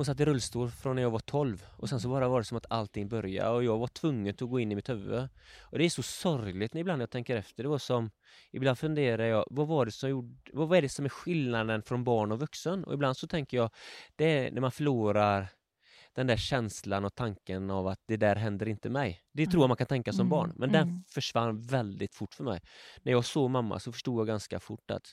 Hon 0.00 0.04
satt 0.04 0.20
i 0.20 0.24
rullstol 0.24 0.70
från 0.70 0.96
när 0.96 1.02
jag 1.02 1.10
var 1.10 1.18
12 1.18 1.66
och 1.76 1.88
sen 1.88 2.00
så 2.00 2.08
bara 2.08 2.28
var 2.28 2.40
det 2.40 2.44
som 2.44 2.56
att 2.56 2.66
allting 2.70 3.08
började 3.08 3.50
och 3.50 3.64
jag 3.64 3.78
var 3.78 3.86
tvungen 3.86 4.34
att 4.34 4.40
gå 4.40 4.60
in 4.60 4.72
i 4.72 4.74
mitt 4.74 4.88
huvud. 4.88 5.28
Och 5.60 5.78
det 5.78 5.84
är 5.84 5.90
så 5.90 6.02
sorgligt 6.02 6.74
ibland 6.74 6.98
när 6.98 7.02
jag 7.02 7.10
tänker 7.10 7.36
efter. 7.36 7.62
Det 7.62 7.68
var 7.68 7.78
som, 7.78 8.10
ibland 8.50 8.78
funderar 8.78 9.24
jag, 9.24 9.44
vad 9.50 9.66
var 9.66 9.86
det 9.86 9.92
som 9.92 10.10
gjorde, 10.10 10.50
vad 10.52 10.78
är 10.78 10.82
det 10.82 10.88
som 10.88 11.04
är 11.04 11.08
skillnaden 11.08 11.82
från 11.82 12.04
barn 12.04 12.32
och 12.32 12.40
vuxen? 12.40 12.84
Och 12.84 12.94
ibland 12.94 13.16
så 13.16 13.26
tänker 13.26 13.56
jag, 13.56 13.70
det 14.16 14.24
är 14.24 14.50
när 14.50 14.60
man 14.60 14.72
förlorar 14.72 15.48
den 16.12 16.26
där 16.26 16.36
känslan 16.36 17.04
och 17.04 17.14
tanken 17.14 17.70
av 17.70 17.86
att 17.86 18.00
det 18.06 18.16
där 18.16 18.36
händer 18.36 18.68
inte 18.68 18.90
mig. 18.90 19.20
Det 19.32 19.46
tror 19.46 19.62
jag 19.62 19.68
man 19.68 19.76
kan 19.76 19.86
tänka 19.86 20.12
som 20.12 20.20
Mm, 20.20 20.30
barn, 20.30 20.52
men 20.56 20.70
mm. 20.70 20.88
den 20.88 21.04
försvann 21.08 21.62
väldigt 21.62 22.14
fort 22.14 22.34
för 22.34 22.44
mig. 22.44 22.60
När 23.02 23.12
jag 23.12 23.24
såg 23.24 23.50
mamma 23.50 23.78
så 23.78 23.92
förstod 23.92 24.20
jag 24.20 24.26
ganska 24.26 24.60
fort 24.60 24.90
att 24.90 25.06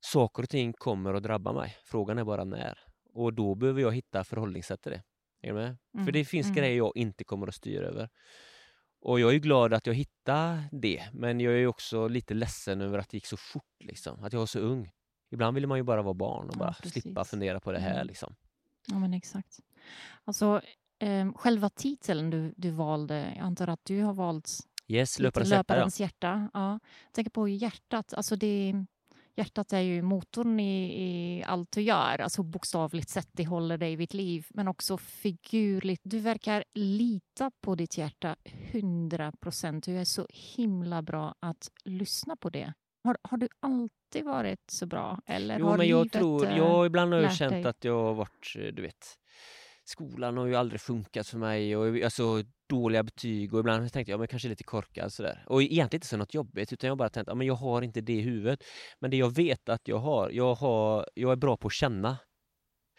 saker 0.00 0.42
och 0.42 0.48
ting 0.48 0.72
kommer 0.72 1.14
att 1.14 1.22
drabba 1.22 1.52
mig. 1.52 1.76
Frågan 1.84 2.18
är 2.18 2.24
bara 2.24 2.44
när. 2.44 2.91
Och 3.12 3.34
då 3.34 3.54
behöver 3.54 3.80
jag 3.82 3.92
hitta 3.94 4.24
förhållningssätt 4.24 4.82
till 4.82 4.92
det. 4.92 5.02
Är 5.42 5.52
med? 5.52 5.76
För 5.92 5.98
Mm, 6.00 6.12
det 6.12 6.24
finns 6.24 6.46
mm. 6.46 6.56
grejer 6.56 6.76
jag 6.76 6.92
inte 6.96 7.24
kommer 7.24 7.46
att 7.46 7.54
styra 7.54 7.86
över. 7.86 8.08
Och 9.00 9.20
jag 9.20 9.34
är 9.34 9.38
glad 9.38 9.74
att 9.74 9.86
jag 9.86 9.94
hittade 9.94 10.62
det, 10.72 11.08
men 11.12 11.40
jag 11.40 11.54
är 11.54 11.66
också 11.66 12.08
lite 12.08 12.34
ledsen 12.34 12.80
över 12.80 12.98
att 12.98 13.08
det 13.08 13.16
gick 13.16 13.26
så 13.26 13.36
fort, 13.36 13.74
liksom. 13.84 14.24
att 14.24 14.32
jag 14.32 14.40
var 14.40 14.46
så 14.46 14.58
ung. 14.58 14.90
Ibland 15.30 15.54
vill 15.54 15.66
man 15.66 15.78
ju 15.78 15.82
bara 15.84 16.02
vara 16.02 16.14
barn 16.14 16.48
och 16.48 16.54
Ja, 16.54 16.58
bara 16.58 16.72
precis. 16.72 17.02
slippa 17.02 17.24
fundera 17.24 17.60
på 17.60 17.72
det 17.72 17.78
här. 17.78 17.94
Mm. 17.94 18.06
Liksom. 18.06 18.34
Ja, 18.86 18.98
men 18.98 19.14
exakt. 19.14 19.60
Alltså, 20.24 20.60
eh, 20.98 21.32
själva 21.32 21.68
titeln 21.68 22.30
du, 22.30 22.54
du 22.56 22.70
valde, 22.70 23.32
jag 23.36 23.44
antar 23.44 23.68
att 23.68 23.84
du 23.84 24.02
har 24.02 24.14
valt 24.14 24.50
Yes, 24.88 25.18
lite 25.18 25.22
löparens 25.40 25.50
hjärta. 25.50 25.74
Ja. 25.74 25.74
löparens 25.76 26.00
hjärta. 26.00 26.50
Ja. 26.54 26.70
Jag 27.04 27.12
tänker 27.12 27.30
på 27.30 27.48
hjärtat. 27.48 28.14
Alltså 28.14 28.36
det, 28.36 28.84
hjärtat 29.36 29.72
är 29.72 29.80
ju 29.80 30.02
motorn 30.02 30.60
i, 30.60 31.02
i 31.02 31.44
allt 31.44 31.72
du 31.72 31.82
gör. 31.82 32.20
Alltså 32.20 32.42
bokstavligt 32.42 33.08
sett, 33.08 33.28
det 33.32 33.44
håller 33.46 33.78
dig 33.78 33.96
vid 33.96 34.14
liv. 34.14 34.46
Men 34.50 34.68
också 34.68 34.96
figurligt. 34.98 36.02
Du 36.04 36.18
verkar 36.18 36.64
lita 36.74 37.50
på 37.60 37.74
ditt 37.74 37.98
hjärta 37.98 38.36
100 38.44 39.32
procent. 39.40 39.84
Du 39.84 39.98
är 39.98 40.04
så 40.04 40.26
himla 40.30 41.02
bra 41.02 41.34
att 41.40 41.70
lyssna 41.84 42.36
på 42.36 42.50
det. 42.50 42.72
Har, 43.04 43.16
har 43.22 43.38
du 43.38 43.48
alltid 43.60 44.24
varit 44.24 44.70
så 44.72 44.86
bra? 44.86 45.20
Eller 45.26 45.58
Jo, 45.58 45.66
har 45.66 45.78
men 45.78 45.88
jag 45.88 45.98
livet, 46.04 46.12
tror, 46.12 46.46
eh, 46.46 46.56
jag 46.56 46.86
ibland 46.86 47.12
har 47.12 47.20
jag 47.20 47.34
känt 47.34 47.52
dig? 47.52 47.64
att 47.64 47.84
jag 47.84 48.02
har 48.02 48.14
varit, 48.14 48.56
eh, 48.58 48.64
du 48.64 48.82
vet, 48.82 49.18
skolan 49.84 50.36
har 50.36 50.46
ju 50.46 50.54
aldrig 50.54 50.80
funkat 50.80 51.26
för 51.28 51.38
mig 51.38 51.76
och 51.76 52.02
alltså 52.04 52.42
dåliga 52.68 53.02
betyg 53.02 53.54
och 53.54 53.60
ibland 53.60 53.82
har 53.94 54.04
jag 54.06 54.18
men 54.18 54.28
kanske 54.28 54.48
lite 54.48 54.64
korkad 54.64 55.12
sådär. 55.12 55.44
Och 55.46 55.62
egentligen 55.62 55.98
inte 55.98 56.06
så 56.06 56.16
något 56.16 56.34
jobbigt 56.34 56.72
utan 56.72 56.88
jag 56.88 56.98
bara 56.98 57.08
tänkt, 57.08 57.28
ja 57.28 57.34
men 57.34 57.46
jag 57.46 57.54
har 57.54 57.82
inte 57.82 58.00
det 58.00 58.12
i 58.12 58.20
huvudet. 58.20 58.64
Men 59.00 59.10
det 59.10 59.16
jag 59.16 59.34
vet 59.34 59.68
att 59.68 59.88
jag 59.88 59.98
har, 59.98 60.30
jag 60.30 60.54
har, 60.54 61.08
jag 61.14 61.32
är 61.32 61.36
bra 61.36 61.56
på 61.56 61.66
att 61.66 61.72
känna. 61.72 62.18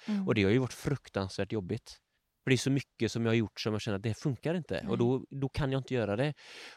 Mm. 0.07 0.27
Och 0.27 0.35
det 0.35 0.43
har 0.43 0.51
ju 0.51 0.57
varit 0.57 0.73
fruktansvärt 0.73 1.51
jobbigt. 1.51 1.99
För 2.43 2.49
det 2.49 2.55
är 2.55 2.57
så 2.57 2.71
mycket 2.71 3.11
som 3.11 3.25
jag 3.25 3.31
har 3.31 3.35
gjort 3.35 3.59
som 3.59 3.73
jag 3.73 3.81
känner 3.81 3.97
att 3.97 4.03
det 4.03 4.13
funkar 4.17 4.55
inte 4.55 4.79
Nej. 4.83 4.91
och 4.91 4.97
då, 4.97 5.25
då 5.29 5.49
kan 5.49 5.71
jag 5.71 5.79
inte 5.79 5.93
göra 5.93 6.15
det. 6.15 6.33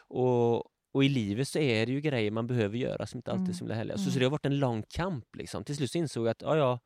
Och, 0.07 0.55
och 0.93 1.03
i 1.03 1.09
livet 1.09 1.47
så 1.47 1.59
är 1.59 1.85
det 1.85 1.91
ju 1.91 2.01
grejer 2.01 2.31
man 2.31 2.47
behöver 2.47 2.77
göra 2.77 3.07
som 3.07 3.17
inte 3.17 3.31
alltid 3.31 3.49
är 3.49 3.53
så 3.53 3.59
himla 3.59 3.75
härliga. 3.75 3.97
Så, 3.97 4.03
så 4.03 4.09
Mm. 4.09 4.19
det 4.19 4.25
har 4.25 4.31
varit 4.31 4.45
en 4.45 4.59
lång 4.59 4.83
kamp 4.89 5.35
liksom. 5.35 5.63
Till 5.63 5.75
slut 5.75 5.91
så 5.91 5.97
insåg 5.97 6.25
jag 6.25 6.31
att 6.31 6.41
ja, 6.41 6.57
ja, 6.57 6.79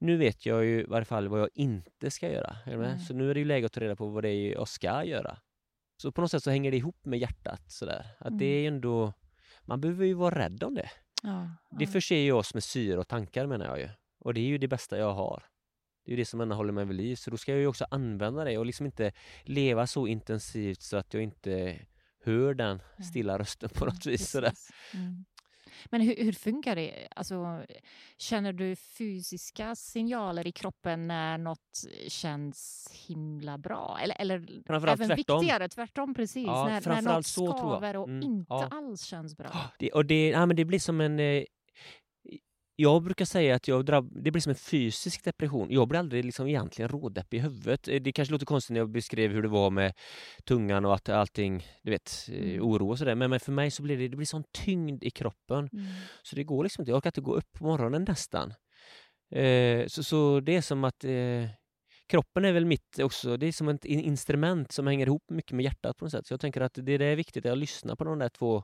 nu 0.00 0.16
vet 0.16 0.46
jag 0.46 0.64
ju 0.64 0.80
i 0.80 0.84
varje 0.84 1.04
fall 1.04 1.28
vad 1.28 1.40
jag 1.40 1.48
inte 1.54 2.10
ska 2.10 2.30
göra. 2.32 2.56
Mm. 2.66 2.98
Så 2.98 3.14
nu 3.14 3.30
är 3.30 3.34
det 3.34 3.40
ju 3.40 3.46
läge 3.46 3.66
att 3.66 3.72
ta 3.72 3.80
reda 3.80 3.96
på 3.96 4.06
vad 4.06 4.24
det 4.24 4.28
är 4.30 4.52
jag 4.52 4.68
ska 4.68 5.04
göra. 5.04 5.38
Så 6.02 6.12
på 6.12 6.20
något 6.20 6.30
sätt 6.30 6.42
så 6.42 6.50
hänger 6.50 6.70
det 6.70 6.76
ihop 6.76 7.04
med 7.04 7.18
hjärtat 7.18 7.62
sådär. 7.70 8.06
Att 8.18 8.38
det 8.38 8.44
Mm. 8.60 8.64
är 8.64 8.68
ändå, 8.76 9.12
man 9.64 9.80
behöver 9.80 10.04
ju 10.06 10.14
vara 10.14 10.38
rädd 10.38 10.62
om 10.62 10.74
det. 10.74 10.90
Ja, 11.22 11.50
Det 11.78 11.84
ja. 11.84 11.90
förser 11.90 12.16
ju 12.16 12.32
oss 12.32 12.54
med 12.54 12.64
syre 12.64 12.98
och 12.98 13.08
tankar 13.08 13.46
menar 13.46 13.66
jag 13.66 13.78
ju. 13.78 13.88
Och 14.18 14.34
det 14.34 14.40
är 14.40 14.44
ju 14.46 14.58
det 14.58 14.68
bästa 14.68 14.98
jag 14.98 15.12
har. 15.14 15.42
Det 16.04 16.10
är 16.10 16.16
ju 16.16 16.16
det 16.16 16.24
som 16.24 16.40
ändå 16.40 16.56
håller 16.56 16.72
mig 16.72 16.84
vid 16.84 16.96
liv. 16.96 17.16
Så 17.16 17.30
då 17.30 17.36
ska 17.36 17.52
jag 17.52 17.60
ju 17.60 17.66
också 17.66 17.86
använda 17.90 18.44
det 18.44 18.58
och 18.58 18.66
liksom 18.66 18.86
inte 18.86 19.12
leva 19.44 19.86
så 19.86 20.06
intensivt 20.06 20.80
så 20.80 20.96
att 20.96 21.14
jag 21.14 21.22
inte 21.22 21.78
hör 22.24 22.54
den 22.54 22.82
Nej. 22.96 23.06
stilla 23.08 23.38
rösten 23.38 23.68
på 23.68 23.84
Mm, 23.84 23.94
något 23.94 24.06
vis. 24.06 24.30
Sådär. 24.30 24.52
Mm. 24.94 25.24
Men 25.86 26.00
hur, 26.00 26.16
hur 26.16 26.32
funkar 26.32 26.76
det? 26.76 27.08
Alltså, 27.16 27.62
känner 28.16 28.52
du 28.52 28.76
fysiska 28.76 29.74
signaler 29.74 30.46
i 30.46 30.52
kroppen 30.52 31.08
när 31.08 31.38
något 31.38 31.84
känns 32.08 32.88
himla 33.06 33.58
bra? 33.58 33.98
Eller, 34.02 34.16
eller 34.20 34.62
Framförallt 34.66 35.00
även 35.00 35.16
tvärtom. 35.16 35.40
viktigare, 35.40 35.68
tvärtom 35.68 36.14
precis. 36.14 36.46
Ja, 36.46 36.64
när, 36.68 37.02
när 37.02 37.02
något 37.02 37.26
så 37.26 37.46
skaver 37.56 37.96
och 37.96 38.08
Mm, 38.08 38.22
inte 38.22 38.46
ja. 38.54 38.68
alls 38.70 39.02
känns 39.02 39.36
bra. 39.36 39.50
Det, 39.78 39.90
och 39.92 40.06
det, 40.06 40.28
ja, 40.28 40.46
men 40.46 40.56
det 40.56 40.64
blir 40.64 40.78
som 40.78 41.00
en... 41.00 41.44
Jag 42.80 43.02
brukar 43.02 43.24
säga 43.24 43.54
att 43.54 43.68
jag 43.68 43.84
drabb, 43.84 44.10
det 44.24 44.30
blir 44.30 44.42
som 44.42 44.50
en 44.50 44.56
fysisk 44.56 45.24
depression. 45.24 45.70
Jag 45.70 45.88
blir 45.88 45.98
aldrig 45.98 46.24
liksom 46.24 46.46
egentligen 46.48 46.88
rådeppig 46.88 47.36
i 47.38 47.40
huvudet. 47.40 47.88
Eh, 47.88 48.00
Det 48.02 48.12
kanske 48.12 48.32
låter 48.32 48.46
konstigt 48.46 48.74
när 48.74 48.80
jag 48.80 48.90
beskrev 48.90 49.30
hur 49.32 49.42
det 49.42 49.48
var 49.48 49.70
med 49.70 49.92
tungan 50.44 50.84
och 50.84 50.94
att 50.94 51.08
allting, 51.08 51.66
du 51.82 51.90
vet, 51.90 52.26
eh, 52.28 52.38
Mm. 52.50 52.62
oro 52.62 52.90
och 52.90 52.98
sådär. 52.98 53.14
Men, 53.14 53.30
men 53.30 53.40
för 53.40 53.52
mig 53.52 53.70
så 53.70 53.82
blir 53.82 53.98
det, 53.98 54.08
det 54.08 54.16
blir 54.16 54.26
sån 54.26 54.44
tyngd 54.64 55.04
i 55.04 55.10
kroppen. 55.10 55.68
Mm. 55.72 55.86
Så 56.22 56.36
det 56.36 56.44
går 56.44 56.62
liksom 56.64 56.82
inte. 56.82 56.90
Jag 56.90 56.96
orkar 56.96 57.08
inte 57.08 57.20
gå 57.20 57.34
upp 57.34 57.52
på 57.58 57.64
morgonen 57.64 58.04
nästan. 58.08 58.54
Eh, 59.34 59.86
så, 59.86 60.02
så 60.02 60.40
det 60.40 60.56
är 60.56 60.62
som 60.62 60.84
att 60.84 61.04
eh, 61.04 61.48
kroppen 62.08 62.44
är 62.44 62.52
väl 62.52 62.64
mitt 62.66 62.98
också. 63.02 63.36
Det 63.36 63.46
är 63.46 63.52
som 63.52 63.68
ett 63.68 63.84
in- 63.84 64.00
instrument 64.00 64.72
som 64.72 64.86
hänger 64.86 65.06
ihop 65.06 65.24
mycket 65.30 65.52
med 65.52 65.64
hjärtat 65.64 65.96
på 65.96 66.04
något 66.04 66.12
sätt. 66.12 66.26
Så 66.26 66.32
jag 66.32 66.40
tänker 66.40 66.60
att 66.60 66.74
det, 66.74 66.98
det 66.98 67.04
är 67.04 67.16
viktigt 67.16 67.44
att 67.44 67.48
jag 67.48 67.58
lyssnar 67.58 67.96
på 67.96 68.04
de 68.04 68.18
där 68.18 68.28
två 68.28 68.62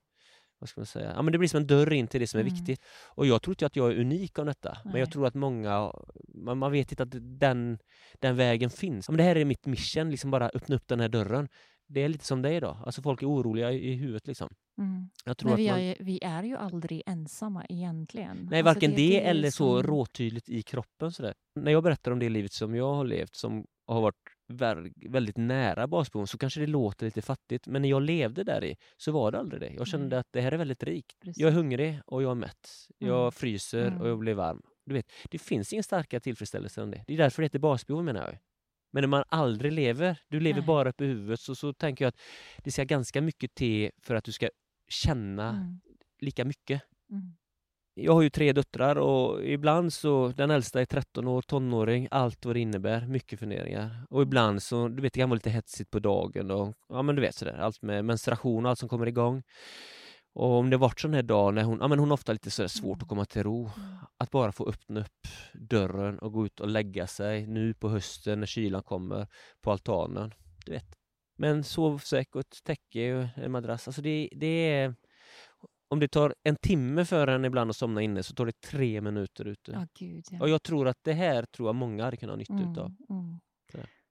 vad 0.58 0.68
ska 0.68 0.80
man 0.80 0.86
säga? 0.86 1.12
Ja, 1.16 1.22
men 1.22 1.32
det 1.32 1.38
blir 1.38 1.48
som 1.48 1.60
en 1.60 1.66
dörr 1.66 1.92
in 1.92 2.06
till 2.08 2.20
det 2.20 2.26
som 2.26 2.40
är 2.40 2.44
Mm. 2.44 2.54
viktigt. 2.54 2.80
Och 3.14 3.26
jag 3.26 3.42
tror 3.42 3.52
inte 3.52 3.66
att 3.66 3.76
jag 3.76 3.92
är 3.92 4.00
unik 4.00 4.38
om 4.38 4.46
detta. 4.46 4.78
Men 4.84 4.92
jag 4.92 5.06
Nej. 5.06 5.12
tror 5.12 5.26
att 5.26 5.34
många, 5.34 5.92
man, 6.34 6.58
man 6.58 6.72
vet 6.72 6.92
inte 6.92 7.02
att 7.02 7.10
den, 7.40 7.78
den 8.20 8.36
vägen 8.36 8.70
finns. 8.70 9.08
Ja, 9.08 9.12
men 9.12 9.16
det 9.18 9.22
här 9.24 9.36
är 9.36 9.44
mitt 9.44 9.66
mission, 9.66 10.10
liksom 10.10 10.30
bara 10.30 10.48
öppna 10.54 10.76
upp 10.76 10.88
den 10.88 11.00
här 11.00 11.08
dörren. 11.08 11.48
Det 11.88 12.00
är 12.02 12.08
lite 12.08 12.24
som 12.24 12.42
det 12.42 12.48
är 12.48 12.52
idag. 12.52 12.78
Alltså 12.86 13.02
folk 13.02 13.22
är 13.22 13.26
oroliga 13.30 13.72
i, 13.72 13.88
i 13.88 13.94
huvudet 13.94 14.26
liksom. 14.26 14.48
Mm. 14.78 15.10
Jag 15.24 15.38
tror 15.38 15.48
Men 15.50 15.54
att 15.54 15.60
vi, 15.60 15.70
man... 15.70 15.78
är, 15.80 15.82
ju- 15.84 16.04
vi 16.04 16.20
är 16.22 16.42
ju 16.42 16.56
aldrig 16.56 17.02
ensamma 17.06 17.64
egentligen. 17.68 18.48
Nej, 18.50 18.60
Alltså, 18.60 18.74
varken 18.74 18.94
det, 18.94 19.20
är 19.26 19.30
eller 19.30 19.50
så 19.50 19.80
som- 19.80 19.82
råtydligt 19.82 20.48
i 20.48 20.62
kroppen. 20.62 21.12
Sådär. 21.12 21.34
När 21.60 21.72
jag 21.72 21.82
berättar 21.82 22.10
om 22.12 22.18
det 22.18 22.28
livet 22.28 22.52
som 22.52 22.74
jag 22.74 22.94
har 22.94 23.04
levt, 23.04 23.34
som 23.36 23.64
har 23.86 24.00
varit 24.00 24.14
väldigt 24.48 25.36
nära 25.36 25.86
basbehoven, 25.86 26.26
så 26.26 26.38
kanske 26.38 26.60
det 26.60 26.66
låter 26.66 27.06
lite 27.06 27.22
fattigt. 27.22 27.66
Men 27.66 27.82
när 27.82 27.88
jag 27.88 28.02
levde 28.02 28.44
där 28.44 28.64
i 28.64 28.76
så 28.96 29.12
var 29.12 29.32
det 29.32 29.38
aldrig 29.38 29.60
det. 29.60 29.70
Jag 29.70 29.86
kände 29.86 30.06
Nej. 30.08 30.18
att 30.18 30.26
det 30.30 30.40
här 30.40 30.52
är 30.52 30.56
väldigt 30.58 30.82
rikt. 30.82 31.20
Precis. 31.20 31.38
Jag 31.40 31.48
är 31.48 31.54
hungrig 31.54 32.00
och 32.06 32.22
jag 32.22 32.30
är 32.30 32.34
mätt. 32.34 32.68
Jag 32.98 33.20
Mm. 33.20 33.32
fryser 33.32 33.86
och 33.86 34.06
jag 34.06 34.06
Mm. 34.06 34.18
blir 34.18 34.34
varm. 34.34 34.62
Du 34.86 34.94
vet, 34.94 35.12
det 35.30 35.38
finns 35.38 35.72
ingen 35.72 35.82
starkare 35.82 36.20
tillfredsställelse 36.20 36.82
än 36.82 36.90
det. 36.90 37.04
Det 37.06 37.14
är 37.14 37.18
därför 37.18 37.42
det 37.42 37.46
heter 37.46 37.58
basbehov 37.58 38.04
menar 38.04 38.22
jag. 38.22 38.38
Men 38.92 39.02
när 39.02 39.08
man 39.08 39.24
aldrig 39.28 39.72
lever, 39.72 40.18
du 40.28 40.40
lever 40.40 40.58
Nej. 40.60 40.66
bara 40.66 40.88
uppe 40.90 41.04
i 41.04 41.06
huvudet, 41.06 41.40
så, 41.40 41.54
så 41.54 41.72
tänker 41.72 42.04
jag 42.04 42.08
att 42.08 42.20
det 42.64 42.70
ska 42.72 42.84
ganska 42.84 43.20
mycket 43.20 43.54
till 43.54 43.90
för 44.02 44.14
att 44.14 44.24
du 44.24 44.32
ska 44.32 44.48
känna 44.88 45.48
Mm. 45.50 45.80
lika 46.20 46.44
mycket. 46.44 46.82
Mm. 47.10 47.36
Jag 47.98 48.12
har 48.12 48.22
ju 48.22 48.30
tre 48.30 48.52
döttrar 48.52 48.96
och 48.96 49.44
ibland 49.44 49.92
så, 49.92 50.28
den 50.36 50.50
äldsta 50.50 50.80
är 50.80 50.84
13 50.84 51.28
år, 51.28 51.42
tonåring, 51.42 52.08
allt 52.10 52.44
vad 52.44 52.56
det 52.56 52.60
innebär, 52.60 53.06
mycket 53.06 53.38
funderingar. 53.38 54.06
Och 54.10 54.22
ibland 54.22 54.62
så, 54.62 54.88
du 54.88 55.02
vet 55.02 55.12
det 55.12 55.20
kan 55.20 55.28
vara 55.28 55.34
lite 55.34 55.50
hetsigt 55.50 55.90
på 55.90 55.98
dagen 55.98 56.50
och 56.50 56.74
ja 56.88 57.02
men 57.02 57.16
du 57.16 57.22
vet 57.22 57.34
sådär, 57.34 57.58
allt 57.58 57.82
med 57.82 58.04
menstruation 58.04 58.64
och 58.64 58.70
allt 58.70 58.78
som 58.78 58.88
kommer 58.88 59.06
igång. 59.06 59.42
Och 60.34 60.50
om 60.52 60.70
det 60.70 60.76
varit 60.76 61.00
sån 61.00 61.14
här 61.14 61.22
dag 61.22 61.54
när 61.54 61.62
hon, 61.62 61.78
ja 61.80 61.88
men 61.88 61.98
hon 61.98 62.08
har 62.08 62.14
ofta 62.14 62.32
lite 62.32 62.50
sådär 62.50 62.68
svårt 62.68 63.02
att 63.02 63.08
komma 63.08 63.24
till 63.24 63.42
ro. 63.42 63.60
Mm. 63.76 63.96
Att 64.18 64.30
bara 64.30 64.52
få 64.52 64.68
öppna 64.68 65.00
upp 65.00 65.26
dörren 65.54 66.18
och 66.18 66.32
gå 66.32 66.46
ut 66.46 66.60
och 66.60 66.68
lägga 66.68 67.06
sig 67.06 67.46
nu 67.46 67.74
på 67.74 67.88
hösten 67.88 68.40
när 68.40 68.46
kylan 68.46 68.82
kommer 68.82 69.26
på 69.60 69.72
altanen. 69.72 70.34
Du 70.66 70.72
vet. 70.72 70.86
Med 71.38 71.50
en 71.50 71.64
sovsäck 71.64 72.34
och 72.34 72.40
ett 72.40 72.64
täcke 72.64 73.14
och 73.14 73.44
en 73.44 73.52
madrass. 73.52 73.88
Alltså 73.88 74.02
det, 74.02 74.28
det 74.32 74.72
är... 74.72 74.94
Om 75.88 76.00
det 76.00 76.08
tar 76.08 76.34
en 76.44 76.56
timme 76.56 77.04
för 77.04 77.26
en 77.26 77.44
ibland 77.44 77.70
att 77.70 77.76
somna 77.76 78.02
inne 78.02 78.22
så 78.22 78.34
tar 78.34 78.46
det 78.46 78.60
tre 78.60 79.00
minuter 79.00 79.44
ute. 79.44 79.72
Ja, 79.72 79.86
gud 79.98 80.24
ja. 80.30 80.40
Och 80.40 80.48
jag 80.48 80.62
tror 80.62 80.88
att 80.88 80.98
det 81.04 81.12
här 81.12 81.42
tror 81.42 81.68
jag 81.68 81.74
många 81.74 82.04
hade 82.04 82.16
kunnat 82.16 82.32
ha 82.32 82.38
nytta 82.38 82.52
Mm, 82.54 82.72
utav. 82.72 82.92
mm. 83.10 83.40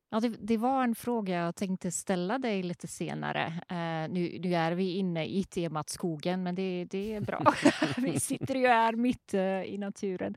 Ja, 0.10 0.20
det, 0.20 0.30
det 0.40 0.58
var 0.58 0.84
en 0.84 0.96
fråga 0.96 1.36
jag 1.36 1.56
tänkte 1.56 1.92
ställa 1.92 2.38
dig 2.40 2.64
lite 2.64 2.88
senare. 2.88 3.46
Eh, 3.70 4.12
nu, 4.14 4.40
nu 4.40 4.56
är 4.56 4.72
vi 4.72 4.92
inne 4.98 5.26
i 5.26 5.44
temat 5.44 5.90
skogen, 5.90 6.44
men 6.44 6.56
det, 6.56 6.86
det 6.90 7.14
är 7.14 7.22
bra. 7.22 7.54
vi 7.98 8.20
sitter 8.20 8.56
ju 8.56 8.68
här 8.68 8.94
mitt 8.96 9.34
eh, 9.34 9.62
i 9.64 9.78
naturen. 9.78 10.36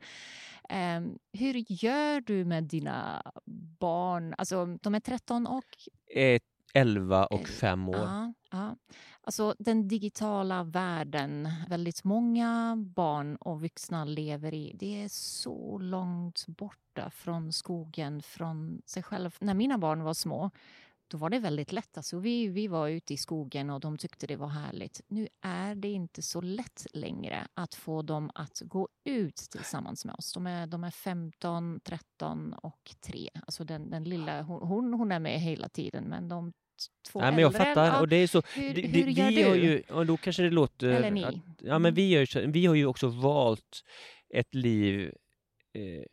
Eh, 0.69 1.01
hur 1.39 1.83
gör 1.83 2.21
du 2.21 2.45
med 2.45 2.63
dina 2.63 3.21
barn? 3.79 4.35
Alltså, 4.37 4.65
de 4.81 4.95
är 4.95 4.99
13 4.99 5.47
och... 5.47 5.63
Eh, 6.15 6.39
11 6.73 7.25
och 7.25 7.39
Eh, 7.39 7.45
5 7.45 7.89
år. 7.89 7.95
Ja, 7.95 8.33
ja. 8.51 8.75
Alltså, 9.21 9.55
den 9.59 9.87
digitala 9.87 10.63
världen, 10.63 11.49
väldigt 11.67 12.03
många 12.03 12.75
barn 12.77 13.35
och 13.35 13.61
vuxna 13.61 14.05
lever 14.05 14.53
i, 14.53 14.75
det 14.79 15.03
är 15.03 15.09
så 15.09 15.77
långt 15.77 16.47
borta 16.47 17.09
från 17.09 17.53
skogen, 17.53 18.21
från 18.21 18.81
sig 18.85 19.03
själv. 19.03 19.35
När 19.39 19.53
mina 19.53 19.77
barn 19.77 20.03
var 20.03 20.13
små, 20.13 20.51
då 21.09 21.17
var 21.17 21.29
det 21.29 21.39
väldigt 21.39 21.71
lätt. 21.71 21.97
Alltså, 21.97 22.19
vi, 22.19 22.47
vi 22.47 22.67
var 22.67 22.87
ute 22.87 23.13
i 23.13 23.17
skogen 23.17 23.69
och 23.69 23.79
de 23.79 23.97
tyckte 23.97 24.27
det 24.27 24.35
var 24.35 24.47
härligt. 24.47 25.01
Nu 25.07 25.27
är 25.41 25.75
det 25.75 25.91
inte 25.91 26.21
så 26.21 26.41
lätt 26.41 26.87
längre 26.93 27.47
att 27.53 27.75
få 27.75 28.01
dem 28.01 28.31
att 28.35 28.61
gå 28.65 28.87
ut 29.03 29.35
tillsammans 29.35 30.05
med 30.05 30.15
oss. 30.15 30.33
De 30.33 30.47
är, 30.47 30.67
de 30.67 30.83
är 30.83 30.91
15, 30.91 31.79
13 31.83 32.53
och 32.53 32.95
3. 33.01 33.29
Alltså 33.33 33.63
den, 33.63 33.89
den 33.89 34.03
lilla, 34.03 34.41
hon, 34.41 34.93
hon, 34.93 35.11
är 35.11 35.19
med 35.19 35.39
hela 35.39 35.69
tiden, 35.69 36.03
men 36.03 36.29
de 36.29 36.53
två 37.11 37.19
Nej, 37.21 37.31
men 37.31 37.39
jag 37.39 37.55
äldre, 37.55 37.65
fattar. 37.65 37.85
ja, 37.85 37.99
Och 37.99 38.07
det 38.07 38.15
är 38.15 38.27
så, 38.27 38.41
hur, 38.55 38.73
det, 38.73 38.81
hur 38.81 39.07
gör 39.07 39.29
vi 39.29 39.35
du? 39.35 39.45
har 39.45 39.55
ju, 39.55 39.81
och 39.89 40.05
då 40.05 40.17
kanske 40.17 40.43
det 40.43 40.49
låter... 40.49 40.89
Eller 40.89 41.11
ni. 41.11 41.23
Att, 41.23 41.35
ja, 41.59 41.79
men 41.79 41.85
Mm. 41.85 41.93
vi, 41.93 42.09
gör, 42.09 42.47
vi 42.47 42.65
har 42.65 42.75
ju 42.75 42.85
också 42.85 43.07
valt 43.07 43.81
ett 44.33 44.55
liv... 44.55 45.11
Eh, 45.73 46.03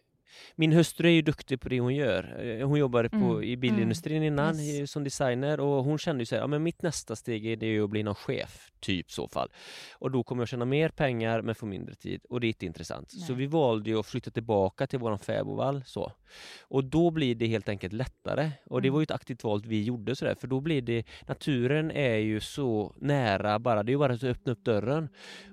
min 0.55 0.73
hustru 0.73 1.09
är 1.09 1.12
ju 1.12 1.23
duktig 1.23 1.61
på 1.61 1.69
det 1.69 1.81
hon 1.81 1.95
gör. 1.95 2.45
Eh, 2.61 2.66
Hon 2.69 2.78
jobbade 2.78 3.09
på, 3.09 3.16
Mm, 3.16 3.43
i 3.43 3.57
bilindustrin 3.57 4.23
innan 4.23 4.61
yes. 4.61 4.81
i- 4.81 4.87
som 4.87 5.05
designer 5.05 5.61
och 5.61 5.85
hon 5.85 5.99
kände 5.99 6.23
ju 6.23 6.26
så 6.26 6.35
här, 6.35 6.43
ja 6.43 6.47
men 6.47 6.62
mitt 6.62 6.83
nästa 6.83 7.16
steg 7.16 7.47
är 7.47 7.57
det 7.57 7.66
ju 7.66 7.85
att 7.85 7.90
bli 7.90 8.02
någon 8.02 8.14
chef, 8.14 8.71
typ 8.81 9.11
så 9.11 9.28
fall. 9.28 9.49
Och 9.93 10.11
då 10.11 10.23
kommer 10.23 10.43
jag 10.43 10.49
tjäna 10.49 10.64
mer 10.64 10.88
pengar 10.88 11.43
men 11.43 11.55
få 11.55 11.66
mindre 11.66 11.95
tid 11.95 12.21
och 12.31 12.40
det 12.40 12.47
är 12.47 12.49
inte 12.49 12.66
intressant. 12.66 13.11
Så 13.11 13.33
Nej. 13.33 13.37
vi 13.38 13.47
valde 13.47 13.90
ju 13.90 13.99
att 13.99 14.07
flytta 14.07 14.31
tillbaka 14.31 14.87
till 14.87 14.99
våran 14.99 15.19
fäbodvall 15.19 15.83
så. 15.87 16.12
Och 16.61 16.85
då 16.85 17.11
blir 17.11 17.35
det 17.35 17.47
helt 17.47 17.69
enkelt 17.69 17.93
lättare. 17.93 18.50
Och 18.66 18.83
det 18.83 18.88
Mm. 18.88 18.93
var 18.95 19.00
ju 19.00 19.05
ett 19.05 19.11
aktivt 19.11 19.45
val 19.45 19.62
vi 19.66 19.83
gjorde 19.83 20.16
sådär 20.16 20.35
för 20.35 20.47
då 20.47 20.61
blir 20.61 20.83
det, 20.83 21.05
naturen 21.26 21.90
är 21.90 22.16
ju 22.16 22.40
så 22.40 22.95
nära 22.99 23.59
bara, 23.59 23.83
det 23.83 23.90
är 23.90 23.93
ju 23.95 23.99
bara 23.99 24.12
att 24.12 24.25
öppna 24.25 24.52
upp 24.52 24.64
dörren. 24.64 25.09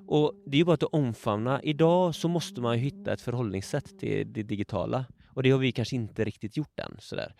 Och 0.07 0.33
det 0.45 0.55
är 0.57 0.59
ju 0.59 0.65
bara 0.65 0.73
att 0.73 0.83
omfamna. 0.83 1.61
Idag 1.63 2.15
så 2.15 2.27
måste 2.27 2.61
man 2.61 2.77
ju 2.77 2.83
hitta 2.83 3.13
ett 3.13 3.21
förhållningssätt 3.21 3.99
till 3.99 4.33
det 4.33 4.43
digitala. 4.43 4.72
Och 5.35 5.43
det 5.43 5.51
har 5.51 5.59
vi 5.59 5.71
kanske 5.71 5.95
inte 5.95 6.23
riktigt 6.23 6.57
gjort 6.57 6.79
än. 6.79 6.95
Sådär. 6.99 7.35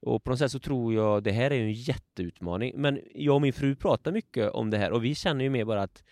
Och 0.00 0.24
på 0.24 0.30
något 0.30 0.38
sätt 0.38 0.52
så 0.52 0.58
tror 0.58 0.94
jag 0.94 1.22
det 1.22 1.32
här 1.32 1.50
är 1.50 1.60
en 1.60 1.72
jätteutmaning. 1.72 2.72
Men 2.76 3.00
jag 3.14 3.34
och 3.34 3.42
min 3.42 3.52
fru 3.52 3.74
pratar 3.74 4.12
mycket 4.12 4.50
om 4.50 4.70
det 4.70 4.78
här 4.78 4.92
och 4.92 5.04
vi 5.04 5.14
känner 5.14 5.44
ju 5.44 5.50
mer 5.50 5.64
bara 5.64 5.82
att 5.82 6.04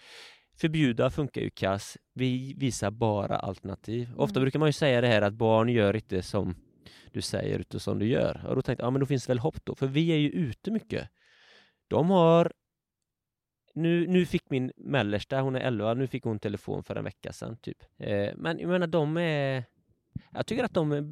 förbjuda 0.56 1.10
funkar 1.10 1.40
ju 1.40 1.50
kass. 1.50 1.98
Vi 2.14 2.54
visar 2.56 2.90
bara 2.90 3.36
alternativ. 3.36 4.08
Ofta 4.16 4.38
Mm. 4.38 4.44
brukar 4.44 4.58
man 4.58 4.68
ju 4.68 4.72
säga 4.72 5.00
det 5.00 5.06
här 5.06 5.22
att 5.22 5.34
barn 5.34 5.68
gör 5.68 5.96
inte 5.96 6.22
som 6.22 6.54
du 7.12 7.22
säger 7.22 7.58
utan 7.58 7.80
som 7.80 7.98
du 7.98 8.06
gör. 8.06 8.46
Och 8.46 8.56
då 8.56 8.62
tänkte 8.62 8.82
jag, 8.82 8.86
ja 8.86 8.90
men 8.90 9.00
då 9.00 9.06
finns 9.06 9.26
det 9.26 9.30
väl 9.30 9.38
hopp 9.38 9.64
då. 9.64 9.74
För 9.74 9.86
vi 9.86 10.12
är 10.12 10.16
ju 10.16 10.30
ute 10.30 10.70
mycket. 10.70 11.08
De 11.88 12.10
har 12.10 12.52
nu, 13.74 14.06
nu 14.06 14.26
fick 14.26 14.50
min 14.50 14.72
mellersta, 14.76 15.40
hon 15.40 15.56
är 15.56 15.60
11, 15.60 15.94
nu 15.94 16.06
fick 16.06 16.24
hon 16.24 16.38
telefon 16.38 16.84
för 16.84 16.96
en 16.96 17.04
vecka 17.04 17.32
sedan 17.32 17.56
typ. 17.56 17.82
Eh, 17.98 18.30
men 18.36 18.58
jag 18.58 18.68
menar 18.68 18.86
de 18.86 19.16
är... 19.16 19.64
Jag 20.32 20.46
tycker 20.46 20.64
att 20.64 20.74
de 20.74 20.92
eh, 20.92 21.02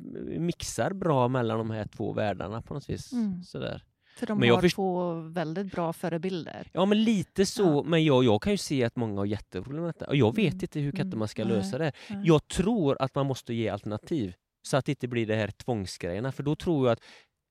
mixar 0.40 0.92
bra 0.92 1.28
mellan 1.28 1.58
de 1.58 1.70
här 1.70 1.84
två 1.84 2.12
världarna 2.12 2.62
på 2.62 2.74
något 2.74 2.88
vis. 2.90 3.12
Mm. 3.12 3.42
Sådär. 3.42 3.82
För 4.16 4.26
de 4.26 4.38
Men 4.38 4.50
har 4.50 4.68
två 4.68 5.14
väldigt 5.14 5.72
bra 5.72 5.92
förebilder. 5.92 6.68
Ja 6.72 6.84
men 6.86 7.04
lite 7.04 7.46
så, 7.46 7.62
Ja. 7.62 7.82
men 7.82 8.04
jag, 8.04 8.24
jag 8.24 8.42
kan 8.42 8.52
ju 8.52 8.56
se 8.56 8.84
att 8.84 8.96
många 8.96 9.20
har 9.20 9.26
jätteproblem 9.26 9.82
med 9.82 9.94
detta. 9.94 10.06
Och 10.06 10.16
jag 10.16 10.36
vet 10.36 10.52
Mm. 10.52 10.62
inte 10.62 10.80
hur 10.80 10.90
katten 10.90 11.06
Mm. 11.06 11.18
man 11.18 11.28
ska 11.28 11.44
Nej. 11.44 11.56
lösa 11.56 11.78
det. 11.78 11.92
Nej. 12.10 12.22
Jag 12.26 12.48
tror 12.48 12.96
att 13.02 13.14
man 13.14 13.26
måste 13.26 13.54
ge 13.54 13.68
alternativ. 13.68 14.34
Så 14.62 14.76
att 14.76 14.84
det 14.84 14.92
inte 14.92 15.08
blir 15.08 15.26
det 15.26 15.34
här 15.36 15.48
tvångsgrejerna, 15.48 16.32
för 16.32 16.42
då 16.42 16.56
tror 16.56 16.86
jag 16.86 16.92
att 16.92 17.02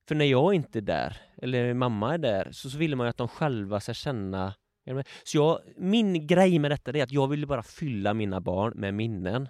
för 0.07 0.15
när 0.15 0.25
jag 0.25 0.53
inte 0.53 0.79
är 0.79 0.81
där, 0.81 1.17
eller 1.41 1.73
mamma 1.73 2.13
är 2.13 2.17
där, 2.17 2.47
så, 2.51 2.69
så 2.69 2.77
vill 2.77 2.95
man 2.95 3.05
ju 3.07 3.09
att 3.09 3.17
de 3.17 3.27
själva 3.27 3.79
ska 3.79 3.93
känna 3.93 4.53
så 5.23 5.37
jag, 5.37 5.59
min 5.77 6.27
grej 6.27 6.59
med 6.59 6.71
detta 6.71 6.91
är 6.91 7.03
att 7.03 7.11
jag 7.11 7.27
vill 7.27 7.47
bara 7.47 7.63
fylla 7.63 8.13
mina 8.13 8.41
barn 8.41 8.73
med 8.75 8.93
minnen 8.93 9.49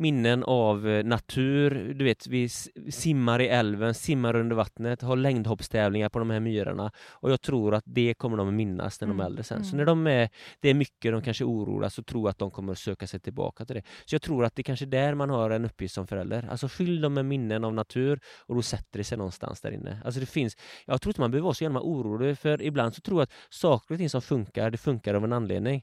minnen 0.00 0.44
av 0.44 0.88
eh, 0.88 1.04
natur. 1.04 1.94
Du 1.94 2.04
vet, 2.04 2.26
vi 2.26 2.48
simmar 2.90 3.40
i 3.40 3.48
älven, 3.48 3.94
simmar 3.94 4.36
under 4.36 4.56
vattnet, 4.56 5.02
har 5.02 5.16
längdhoppstävlingar 5.16 6.08
på 6.08 6.18
de 6.18 6.30
här 6.30 6.40
myrarna. 6.40 6.92
Och 7.08 7.30
jag 7.30 7.40
tror 7.40 7.74
att 7.74 7.84
det 7.86 8.14
kommer 8.14 8.36
de 8.36 8.48
att 8.48 8.54
minnas 8.54 9.00
när 9.00 9.08
de 9.08 9.20
är 9.20 9.24
mm, 9.24 9.26
äldre 9.26 9.44
sen. 9.44 9.64
Så 9.64 9.74
mm. 9.74 9.78
när 9.78 9.84
de 9.84 10.06
är, 10.06 10.28
det 10.60 10.68
är 10.68 10.74
mycket 10.74 11.12
de 11.12 11.22
kanske 11.22 11.44
oroar 11.44 11.88
så 11.88 12.02
tror 12.02 12.22
jag 12.22 12.30
att 12.30 12.38
de 12.38 12.50
kommer 12.50 12.72
att 12.72 12.78
söka 12.78 13.06
sig 13.06 13.20
tillbaka 13.20 13.64
till 13.64 13.76
det. 13.76 13.82
Så 14.04 14.14
jag 14.14 14.22
tror 14.22 14.44
att 14.44 14.56
det 14.56 14.60
är 14.60 14.64
kanske 14.64 14.84
är 14.84 14.90
där 14.90 15.14
man 15.14 15.30
har 15.30 15.50
en 15.50 15.64
uppgift 15.64 15.94
som 15.94 16.06
förälder. 16.06 16.48
Alltså 16.50 16.68
fyll 16.68 17.00
dem 17.00 17.14
med 17.14 17.24
minnen 17.24 17.64
av 17.64 17.74
natur 17.74 18.20
och 18.46 18.54
då 18.54 18.62
sätter 18.62 18.98
det 18.98 19.04
sig 19.04 19.18
någonstans 19.18 19.60
där 19.60 19.70
inne. 19.70 20.02
Alltså 20.04 20.20
det 20.20 20.26
finns, 20.26 20.56
jag 20.86 21.00
tror 21.00 21.10
inte 21.10 21.20
man 21.20 21.30
behöver 21.30 21.44
vara 21.44 21.54
så 21.54 21.64
jävla 21.64 21.80
orolig 21.80 22.38
för 22.38 22.62
ibland 22.62 22.94
så 22.94 23.00
tror 23.00 23.20
jag 23.20 23.22
att 23.22 23.32
saker 23.50 23.94
och 23.94 23.98
ting 23.98 24.10
som 24.10 24.22
funkar, 24.22 24.70
det 24.70 24.78
funkar 24.78 25.14
av 25.14 25.24
en 25.24 25.32
anledning. 25.32 25.82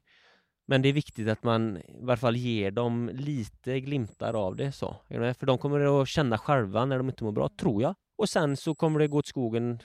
Men 0.70 0.82
det 0.82 0.90
är 0.90 0.94
viktigt 0.94 1.30
att 1.30 1.44
man 1.44 1.78
i 1.78 1.82
varje 2.02 2.18
fall 2.18 2.36
ger 2.36 2.72
dem 2.72 3.10
lite 3.14 3.80
glimtar 3.80 4.34
av 4.34 4.56
det. 4.56 4.72
så. 4.72 4.96
För 5.10 5.46
de 5.46 5.58
kommer 5.58 6.02
att 6.02 6.08
känna 6.08 6.38
själva 6.38 6.86
när 6.86 6.98
de 6.98 7.10
inte 7.10 7.24
mår 7.24 7.32
bra, 7.32 7.50
tror 7.60 7.82
jag. 7.82 7.96
Och 8.18 8.30
sen 8.30 8.58
så 8.58 8.76
kommer 8.76 9.00
det 9.00 9.08
gå 9.08 9.18
åt 9.18 9.28
skogen 9.28 9.80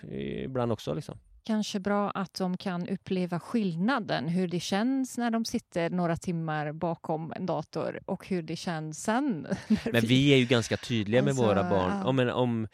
ibland 0.44 0.72
också. 0.72 0.94
Liksom. 0.94 1.18
Kanske 1.44 1.80
bra 1.80 2.10
att 2.10 2.34
de 2.34 2.56
kan 2.56 2.88
uppleva 2.88 3.40
skillnaden, 3.40 4.28
hur 4.28 4.48
det 4.48 4.60
känns 4.60 5.18
när 5.18 5.30
de 5.30 5.44
sitter 5.44 5.90
några 5.90 6.16
timmar 6.16 6.72
bakom 6.72 7.32
en 7.36 7.46
dator 7.46 8.00
och 8.06 8.28
hur 8.28 8.42
det 8.42 8.56
känns 8.56 9.02
sen. 9.02 9.46
Men 9.92 10.00
vi 10.00 10.32
är 10.32 10.36
ju 10.36 10.44
ganska 10.44 10.76
tydliga 10.76 11.20
alltså, 11.20 11.42
med 11.42 11.48
våra 11.48 11.70
barn. 11.70 11.92
Ja. 11.98 12.04
Om, 12.04 12.18
om, 12.18 12.68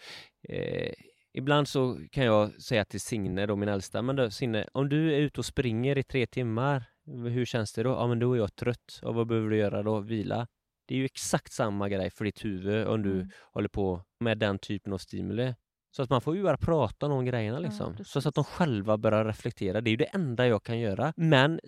eh, 0.48 0.92
ibland 1.34 1.68
så 1.68 2.00
kan 2.10 2.24
jag 2.24 2.62
säga 2.62 2.84
till 2.84 3.00
Signe, 3.00 3.46
då, 3.46 3.56
min 3.56 3.68
äldsta, 3.68 4.02
men 4.02 4.16
då, 4.16 4.30
Signe, 4.30 4.66
om 4.72 4.88
du 4.88 5.14
är 5.14 5.18
ute 5.18 5.40
och 5.40 5.46
springer 5.46 5.98
i 5.98 6.02
tre 6.02 6.26
timmar 6.26 6.84
hur 7.08 7.44
känns 7.44 7.72
det 7.72 7.82
då? 7.82 7.90
Ja, 7.90 8.06
men 8.06 8.18
då 8.18 8.32
är 8.32 8.38
jag 8.38 8.54
trött. 8.54 9.00
Och 9.02 9.14
vad 9.14 9.26
behöver 9.26 9.50
du 9.50 9.56
göra 9.56 9.82
då? 9.82 10.00
Vila. 10.00 10.46
Det 10.86 10.94
är 10.94 10.98
ju 10.98 11.04
exakt 11.04 11.52
samma 11.52 11.88
grej 11.88 12.10
för 12.10 12.24
ditt 12.24 12.44
huvud 12.44 12.86
om 12.86 13.02
du 13.02 13.12
mm. 13.12 13.30
håller 13.52 13.68
på 13.68 14.04
med 14.20 14.38
den 14.38 14.58
typen 14.58 14.92
av 14.92 14.98
stimuli. 14.98 15.54
Så 15.96 16.02
att 16.02 16.10
man 16.10 16.20
får 16.20 16.36
ju 16.36 16.42
bara 16.42 16.56
prata 16.56 17.06
om 17.06 17.24
grejerna 17.24 17.58
liksom. 17.58 17.94
Ja, 17.98 18.04
så 18.04 18.28
att 18.28 18.34
de 18.34 18.44
själva 18.44 18.98
börjar 18.98 19.24
reflektera. 19.24 19.80
Det 19.80 19.88
är 19.88 19.92
ju 19.92 19.96
det 19.96 20.04
enda 20.04 20.46
jag 20.46 20.62
kan 20.62 20.78
göra. 20.78 21.12
Men 21.16 21.60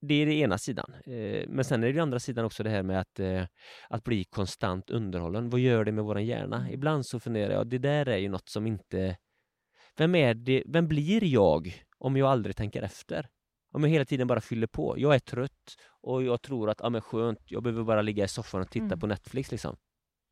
det 0.00 0.14
är 0.14 0.26
den 0.26 0.34
ena 0.34 0.58
sidan. 0.58 0.94
Eh, 1.06 1.48
men 1.48 1.64
sen 1.64 1.82
är 1.82 1.86
det 1.86 1.92
den 1.92 2.02
andra 2.02 2.20
sidan 2.20 2.44
också 2.44 2.62
det 2.62 2.70
här 2.70 2.82
med 2.82 3.00
att, 3.00 3.20
eh, 3.20 3.44
att 3.88 4.04
bli 4.04 4.24
konstant 4.24 4.90
underhållen. 4.90 5.50
Vad 5.50 5.60
gör 5.60 5.84
det 5.84 5.92
med 5.92 6.04
våran 6.04 6.26
hjärna? 6.26 6.56
Mm. 6.56 6.72
Ibland 6.72 7.06
så 7.06 7.20
funderar 7.20 7.52
jag, 7.52 7.66
det 7.66 7.78
där 7.78 8.08
är 8.08 8.16
ju 8.18 8.28
något 8.28 8.48
som 8.48 8.66
inte... 8.66 9.16
Vem 9.96 10.14
är 10.14 10.34
det? 10.34 10.62
Vem 10.66 10.88
blir 10.88 11.24
jag 11.24 11.84
om 11.98 12.16
jag 12.16 12.28
aldrig 12.28 12.56
tänker 12.56 12.82
efter? 12.82 13.28
Om 13.70 13.82
jag 13.82 13.90
hela 13.90 14.04
tiden 14.04 14.26
bara 14.26 14.40
fyller 14.40 14.66
på. 14.66 14.94
Jag 14.98 15.14
är 15.14 15.18
trött 15.18 15.76
och 16.02 16.22
jag 16.22 16.42
tror 16.42 16.70
att, 16.70 16.80
ja 16.82 16.90
men 16.90 17.00
skönt, 17.00 17.38
jag 17.44 17.62
behöver 17.62 17.84
bara 17.84 18.02
ligga 18.02 18.24
i 18.24 18.28
soffan 18.28 18.60
och 18.60 18.70
titta 18.70 18.84
mm. 18.84 19.00
på 19.00 19.06
Netflix 19.06 19.50
liksom. 19.50 19.76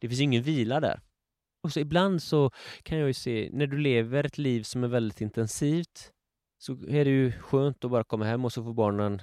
Det 0.01 0.09
finns 0.09 0.21
ingen 0.21 0.43
vila 0.43 0.81
där. 0.81 1.01
Och 1.63 1.73
så 1.73 1.81
ibland 1.81 2.23
så 2.23 2.51
kan 2.83 2.99
jag 2.99 3.07
ju 3.09 3.15
se, 3.15 3.49
när 3.53 3.67
du 3.67 3.79
lever 3.79 4.25
ett 4.25 4.39
liv 4.39 4.63
som 4.63 4.85
är 4.85 4.89
väldigt 4.89 5.21
intensivt 5.21 6.13
så 6.59 6.73
är 6.73 7.05
det 7.05 7.11
ju 7.11 7.33
skönt 7.33 7.85
att 7.85 7.91
bara 7.91 8.05
komma 8.05 8.25
hem 8.25 8.45
och 8.45 8.53
så 8.53 8.65
får 8.65 8.75
barnen 8.75 9.23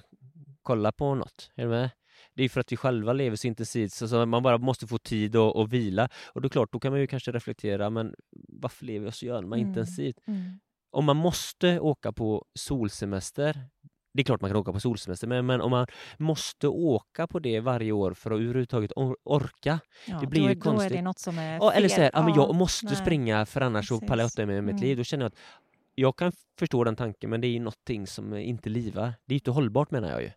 kolla 0.61 0.91
på 0.91 1.15
något. 1.15 1.51
Är 1.55 1.63
du 1.63 1.69
med? 1.69 1.89
Det 2.33 2.43
är 2.43 2.49
för 2.49 2.61
att 2.61 2.71
vi 2.71 2.77
själva 2.77 3.13
lever 3.13 3.35
så 3.35 3.47
intensivt 3.47 3.91
så 3.91 4.25
man 4.25 4.43
bara 4.43 4.57
måste 4.57 4.87
få 4.87 4.97
tid 4.97 5.35
och, 5.35 5.55
och 5.55 5.73
vila. 5.73 6.09
Och 6.33 6.41
då 6.41 6.49
klart, 6.49 6.71
då 6.71 6.79
kan 6.79 6.91
man 6.91 7.01
ju 7.01 7.07
kanske 7.07 7.31
reflektera, 7.31 7.89
men 7.89 8.15
varför 8.47 8.85
lever 8.85 9.05
jag 9.05 9.13
så 9.13 9.25
jävla 9.25 9.39
mm. 9.39 9.59
intensivt? 9.59 10.19
Mm. 10.27 10.59
Om 10.91 11.05
man 11.05 11.17
måste 11.17 11.79
åka 11.79 12.11
på 12.11 12.45
solsemester, 12.59 13.69
det 14.15 14.21
är 14.21 14.23
klart 14.23 14.41
man 14.41 14.49
kan 14.49 14.57
åka 14.57 14.73
på 14.73 14.79
solsemester, 14.79 15.27
men, 15.27 15.45
men 15.45 15.61
om 15.61 15.71
man 15.71 15.87
måste 16.17 16.67
åka 16.67 17.27
på 17.27 17.39
det 17.39 17.59
varje 17.59 17.91
år 17.91 18.13
för 18.13 18.31
att 18.31 18.39
överhuvudtaget 18.39 18.91
or 18.95 19.17
orka. 19.23 19.79
Ja, 20.07 20.19
det 20.19 20.27
blir 20.27 20.41
då, 20.41 20.49
ju 20.49 20.55
konstigt. 20.59 20.89
Då 20.89 20.95
är 20.95 20.97
det 20.97 21.03
något 21.03 21.19
som 21.19 21.39
är 21.39 21.57
ja, 21.57 21.73
Eller 21.73 21.89
så 21.89 22.01
här, 22.01 22.11
ja, 22.13 22.23
men 22.23 22.33
jag 22.33 22.55
måste 22.55 22.85
nej. 22.85 22.95
springa 22.95 23.45
för 23.45 23.61
annars 23.61 23.89
Precis. 23.89 23.99
så 23.99 24.07
pallar 24.07 24.23
jag 24.23 24.27
inte 24.27 24.45
med 24.45 24.63
mitt 24.63 24.71
mm. 24.71 24.83
liv. 24.83 24.97
Då 24.97 25.03
känner 25.03 25.23
jag 25.23 25.27
att 25.27 25.37
jag 25.95 26.15
kan 26.15 26.31
förstå 26.59 26.83
den 26.83 26.95
tanken, 26.95 27.29
men 27.29 27.41
det 27.41 27.47
är 27.47 27.59
någonting 27.59 28.07
som 28.07 28.33
inte 28.33 28.69
livar. 28.69 29.13
Det 29.25 29.33
är 29.33 29.35
inte 29.35 29.51
hållbart 29.51 29.91
menar 29.91 30.09
jag 30.09 30.21
ju. 30.21 30.31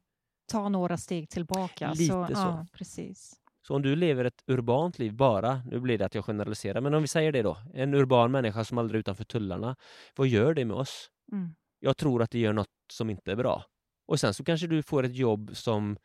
Ta 0.53 0.69
några 0.69 0.97
steg 0.97 1.31
tillbaka. 1.31 1.91
Lite 1.93 2.05
så. 2.05 2.27
så. 2.27 2.33
Ja, 2.33 2.67
precis. 2.73 3.35
Så 3.67 3.75
om 3.75 3.83
du 3.83 3.97
lever 3.97 4.25
ett 4.25 4.43
urbant 4.47 4.99
liv 4.99 5.15
bara, 5.15 5.63
nu 5.71 5.81
blir 5.81 5.99
det 5.99 6.07
att 6.07 6.15
jag 6.15 6.25
generaliserar, 6.25 6.81
men 6.81 6.95
om 6.95 7.03
vi 7.03 7.09
säger 7.09 7.33
det 7.33 7.43
då, 7.43 7.57
en 7.75 7.95
urban 7.95 8.31
människa 8.31 8.65
som 8.65 8.79
aldrig 8.79 8.99
är 8.99 9.01
utanför 9.01 9.25
tullarna, 9.25 9.77
vad 10.17 10.27
gör 10.27 10.55
det 10.55 10.65
med 10.65 10.77
oss? 10.77 11.11
Mm 11.33 11.55
jag 11.81 11.97
tror 11.97 12.23
att 12.23 12.31
det 12.31 12.39
gör 12.39 12.53
något 12.53 12.71
som 12.93 13.11
inte 13.11 13.33
är 13.33 13.37
bra. 13.37 13.65
Och 14.07 14.21
sen 14.21 14.35
så 14.35 14.45
kanske 14.45 14.67
du 14.67 14.83
får 14.83 15.03
ett 15.03 15.15
jobb 15.15 15.51
som 15.57 15.99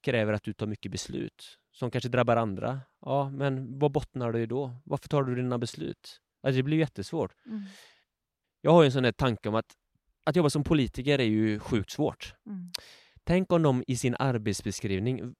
kräver 0.00 0.32
att 0.32 0.42
du 0.42 0.52
tar 0.52 0.66
mycket 0.66 0.92
beslut, 0.92 1.58
som 1.72 1.90
kanske 1.90 2.08
drabbar 2.08 2.36
andra. 2.36 2.80
Ja, 3.00 3.30
men 3.30 3.78
vad 3.78 3.92
bottnar 3.92 4.32
du 4.32 4.42
i 4.42 4.46
då? 4.46 4.76
Varför 4.84 5.08
tar 5.08 5.22
du 5.22 5.34
dina 5.34 5.58
beslut? 5.58 6.20
Alltså 6.42 6.56
det 6.56 6.62
blir 6.62 6.78
jättesvårt. 6.78 7.32
Mm. 7.46 7.62
Jag 8.60 8.70
har 8.70 8.84
en 8.84 8.92
sån 8.92 9.04
här 9.04 9.12
tanke 9.12 9.48
om 9.48 9.54
att 9.54 9.76
att 10.24 10.36
jobba 10.36 10.50
som 10.50 10.64
politiker 10.64 11.18
är 11.18 11.24
ju 11.24 11.58
sjukt 11.58 11.90
svårt. 11.90 12.34
Mm. 12.46 12.70
Tänk 13.24 13.52
om 13.52 13.62
de 13.62 13.84
i 13.86 13.96
sin 13.96 14.16
arbetsbeskrivning 14.18 15.34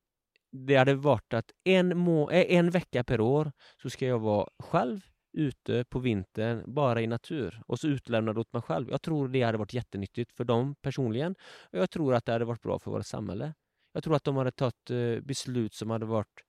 det 0.53 0.77
hade 0.77 0.95
varit 0.95 1.35
att 1.35 1.51
en, 1.65 1.99
må 1.99 2.31
en 2.31 2.71
vecka 2.71 3.05
per 3.05 3.21
år 3.21 3.53
så 3.83 3.91
ska 3.91 4.07
jag 4.07 4.19
vara 4.19 4.49
själv 4.59 5.01
ute 5.39 5.85
på 5.85 5.99
vintern 5.99 6.63
bara 6.67 7.03
i 7.03 7.07
natur 7.07 7.63
och 7.67 7.79
så 7.79 7.89
utlämnad 7.89 8.39
åt 8.39 8.53
mig 8.53 8.63
själv. 8.63 8.91
Jag 8.91 9.03
tror 9.03 9.29
det 9.29 9.43
hade 9.43 9.59
varit 9.59 9.75
jättenyttigt 9.75 10.33
för 10.33 10.45
dem 10.45 10.75
personligen 10.83 11.35
och 11.73 11.79
jag 11.79 11.91
tror 11.91 12.15
att 12.15 12.25
det 12.25 12.33
hade 12.33 12.45
varit 12.45 12.63
bra 12.63 12.79
för 12.79 12.91
vårt 12.91 13.07
samhälle. 13.07 13.55
Jag 13.93 14.05
tror 14.05 14.17
att 14.17 14.25
de 14.25 14.37
hade 14.37 14.51
tagit 14.51 14.91
eh, 14.91 15.21
beslut 15.21 15.75
som 15.75 15.91
hade 15.91 16.07
varit 16.07 16.41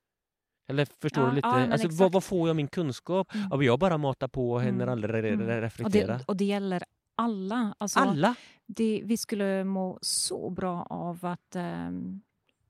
eller 0.67 0.87
förstår 1.01 1.23
ja, 1.23 1.29
du 1.29 1.35
lite? 1.35 1.47
Ja, 1.47 1.71
alltså, 1.71 1.87
vad, 1.91 2.11
vad, 2.11 2.23
får 2.23 2.49
jag 2.49 2.55
min 2.55 2.67
kunskap 2.67 3.35
mm. 3.35 3.61
Jag 3.61 3.79
bara 3.79 3.97
matar 3.97 4.27
på 4.27 4.51
och 4.51 4.61
hinner 4.61 4.83
mm. 4.83 4.89
aldrig 4.89 5.13
re 5.13 5.29
mm. 5.29 5.61
reflektera. 5.61 6.13
Och 6.13 6.19
det, 6.19 6.25
och 6.27 6.37
det 6.37 6.45
gäller 6.45 6.83
alla. 7.15 7.75
Alltså, 7.77 7.99
alla? 7.99 8.35
Det, 8.65 9.01
vi 9.05 9.17
skulle 9.17 9.63
må 9.63 9.99
så 10.01 10.49
bra 10.49 10.83
av 10.83 11.25
att 11.25 11.55
um, 11.55 12.21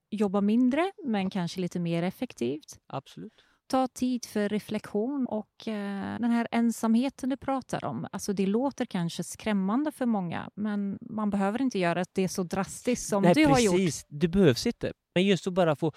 jobba 0.09 0.41
mindre, 0.41 0.91
men 1.03 1.29
kanske 1.29 1.61
lite 1.61 1.79
mer 1.79 2.03
effektivt. 2.03 2.79
Absolut 2.87 3.48
ta 3.69 3.87
tid 3.87 4.25
för 4.25 4.49
reflektion 4.49 5.25
och 5.29 5.67
eh, 5.67 6.19
den 6.19 6.31
här 6.31 6.47
ensamheten 6.51 7.29
du 7.29 7.37
pratar 7.37 7.85
om. 7.85 8.07
Alltså 8.11 8.33
det 8.33 8.45
låter 8.45 8.85
kanske 8.85 9.23
skrämmande 9.23 9.91
för 9.91 10.05
många, 10.05 10.49
men 10.55 10.97
man 11.01 11.29
behöver 11.29 11.61
inte 11.61 11.79
göra 11.79 12.05
det 12.13 12.29
så 12.29 12.43
drastiskt 12.43 13.09
som 13.09 13.23
Nej, 13.23 13.33
du 13.33 13.45
precis. 13.45 13.71
har 13.71 13.79
gjort. 13.79 13.93
Det 14.07 14.27
behövs 14.27 14.67
inte. 14.67 14.93
Men 15.15 15.25
just 15.25 15.47
att 15.47 15.53
bara 15.53 15.75
få 15.75 15.91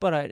bara 0.00 0.28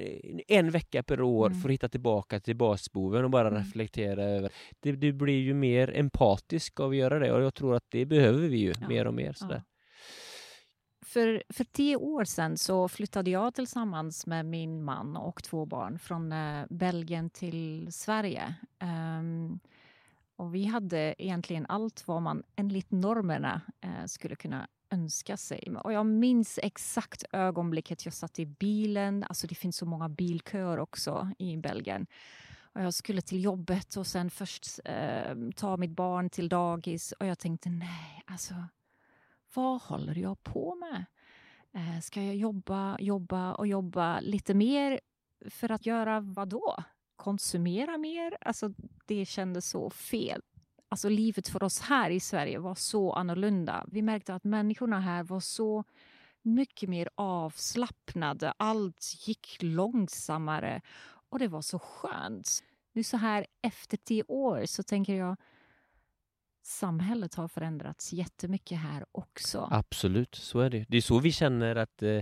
en 0.49 0.71
vecka 0.71 1.03
per 1.03 1.23
år 1.23 1.47
mm. 1.47 1.61
för 1.61 1.69
att 1.69 1.73
hitta 1.73 1.89
tillbaka 1.89 2.41
till 2.41 2.57
basboven 2.57 3.25
och 3.25 3.31
bara 3.31 3.49
mm. 3.49 3.61
reflektera 3.61 4.25
över. 4.25 4.51
Det, 4.81 4.93
det, 4.93 5.13
blir 5.13 5.41
ju 5.41 5.55
mer 5.55 5.99
empatisk 5.99 6.81
av 6.81 6.91
att 6.91 6.97
göra 6.97 7.19
det 7.19 7.33
och 7.33 7.43
jag 7.43 7.55
tror 7.55 7.75
att 7.77 7.85
det 7.89 8.07
behöver 8.07 8.49
vi 8.49 8.57
ju 8.57 8.73
ja. 8.81 8.89
mer 8.89 9.07
och 9.07 9.15
mer. 9.15 9.33
Sådär. 9.33 9.63
Ja. 9.67 9.74
För, 11.15 11.43
för 11.49 11.65
tio 11.65 11.97
år 11.97 12.25
sedan 12.25 12.59
så 12.59 12.89
flyttade 12.89 13.31
jag 13.31 13.55
tillsammans 13.55 14.27
med 14.27 14.47
min 14.47 14.85
man 14.85 15.17
och 15.17 15.43
två 15.43 15.67
barn 15.67 15.99
från 15.99 16.33
eh, 16.33 16.65
Belgien 16.71 17.31
till 17.31 17.93
Sverige. 17.93 18.55
Um, 19.19 19.61
och 20.37 20.55
vi 20.55 20.65
hade 20.65 21.15
egentligen 21.19 21.67
allt 21.69 22.07
vad 22.07 22.23
man 22.23 22.43
enligt 22.57 22.91
normerna 22.91 23.61
eh, 23.81 24.05
skulle 24.07 24.37
kunna 24.37 24.69
önska 24.91 25.37
sig. 25.37 25.73
Och 25.85 25.93
jag 25.93 26.07
minns 26.07 26.59
exakt 26.63 27.25
ögonblicket 27.33 28.05
jag 28.05 28.15
satt 28.15 28.39
i 28.39 28.47
bilen. 28.47 29.25
Alltså 29.29 29.47
det 29.47 29.55
finns 29.55 29.77
så 29.77 29.87
många 29.87 30.09
bilköer 30.09 30.79
också 30.79 31.31
i 31.39 31.57
Belgien. 31.57 32.07
Och 32.73 32.83
jag 32.83 32.95
skulle 32.95 33.21
till 33.21 33.45
jobbet 33.45 33.97
och 33.97 34.07
sen 34.07 34.31
först 34.31 34.81
eh, 34.85 35.35
ta 35.57 35.77
mitt 35.77 35.91
barn 35.91 36.31
till 36.31 36.49
dagis 36.49 37.13
och 37.13 37.27
jag 37.27 37.39
tänkte 37.39 37.71
nej, 37.71 38.23
alltså 38.27 38.55
vad 39.55 39.83
håller 39.83 40.19
jag 40.19 40.43
på 40.43 40.75
med? 40.75 41.05
Eh, 41.75 42.01
ska 42.01 42.23
jag 42.23 42.37
jobba, 42.37 42.97
jobba 43.01 43.55
och 43.55 43.67
jobba 43.67 44.21
lite 44.21 44.55
mer 44.55 45.01
för 45.51 45.73
att 45.73 45.87
göra 45.87 46.21
vad 46.21 46.49
då? 46.49 46.77
Konsumera 47.17 47.99
mer? 47.99 48.37
Alltså, 48.41 48.75
det 49.07 49.25
kändes 49.27 49.69
så 49.69 49.91
fel. 49.91 50.43
Alltså, 50.89 51.09
livet 51.09 51.49
för 51.49 51.63
oss 51.63 51.81
här 51.81 52.11
i 52.11 52.21
Sverige 52.21 52.59
var 52.59 52.75
så 52.75 53.13
annorlunda. 53.13 53.85
Vi 53.89 54.03
märkte 54.03 54.35
att 54.35 54.45
människorna 54.45 55.01
här 55.01 55.23
var 55.23 55.41
så 55.41 55.85
mycket 56.43 56.89
mer 56.89 57.09
avslappnade. 57.15 58.55
Allt 58.57 59.27
gick 59.27 59.57
långsammare 59.61 60.81
och 61.29 61.39
det 61.39 61.49
var 61.49 61.63
så 61.63 61.79
skönt. 61.79 62.65
Nu 62.93 63.03
så 63.03 63.17
här 63.17 63.47
efter 63.63 63.97
tio 63.97 64.23
år 64.29 64.67
så 64.67 64.83
tänker 64.83 65.15
jag 65.15 65.37
samhället 66.67 67.35
har 67.35 67.49
förändrats 67.49 68.13
jättemycket 68.13 68.79
här 68.79 69.05
också. 69.13 69.69
Absolut, 69.71 70.35
så 70.35 70.61
är 70.61 70.71
det. 70.71 70.85
Det 70.89 70.97
är 70.97 71.01
så 71.01 71.19
vi 71.19 71.33
känner 71.33 71.77
att 71.77 72.03
eh, 72.03 72.21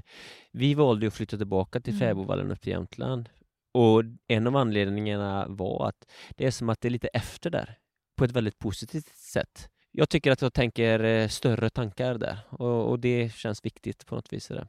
vi 0.52 0.74
valde 0.74 1.06
att 1.06 1.14
flytta 1.14 1.36
tillbaka 1.36 1.80
till 1.80 1.94
mm. 1.94 2.00
Fäbodvallen 2.00 2.50
upp 2.50 2.60
till 2.60 2.72
Jämtland. 2.72 3.28
Och 3.74 4.02
en 4.28 4.46
av 4.46 4.56
anledningarna 4.56 5.46
var 5.48 5.88
att 5.88 6.10
det 6.36 6.46
är 6.46 6.50
som 6.50 6.68
att 6.68 6.80
det 6.80 6.88
är 6.88 6.90
lite 6.90 7.08
efter 7.08 7.50
där, 7.50 7.78
på 8.16 8.24
ett 8.24 8.30
väldigt 8.30 8.58
positivt 8.58 9.16
sätt. 9.16 9.68
Jag 9.90 10.08
tycker 10.08 10.30
att 10.30 10.42
jag 10.42 10.52
tänker 10.52 11.04
eh, 11.04 11.28
större 11.28 11.70
tankar 11.70 12.14
där 12.14 12.38
och, 12.48 12.90
och 12.90 12.98
det 13.00 13.34
känns 13.34 13.64
viktigt 13.64 14.06
på 14.06 14.14
något 14.14 14.32
vis. 14.32 14.48
Där. 14.48 14.68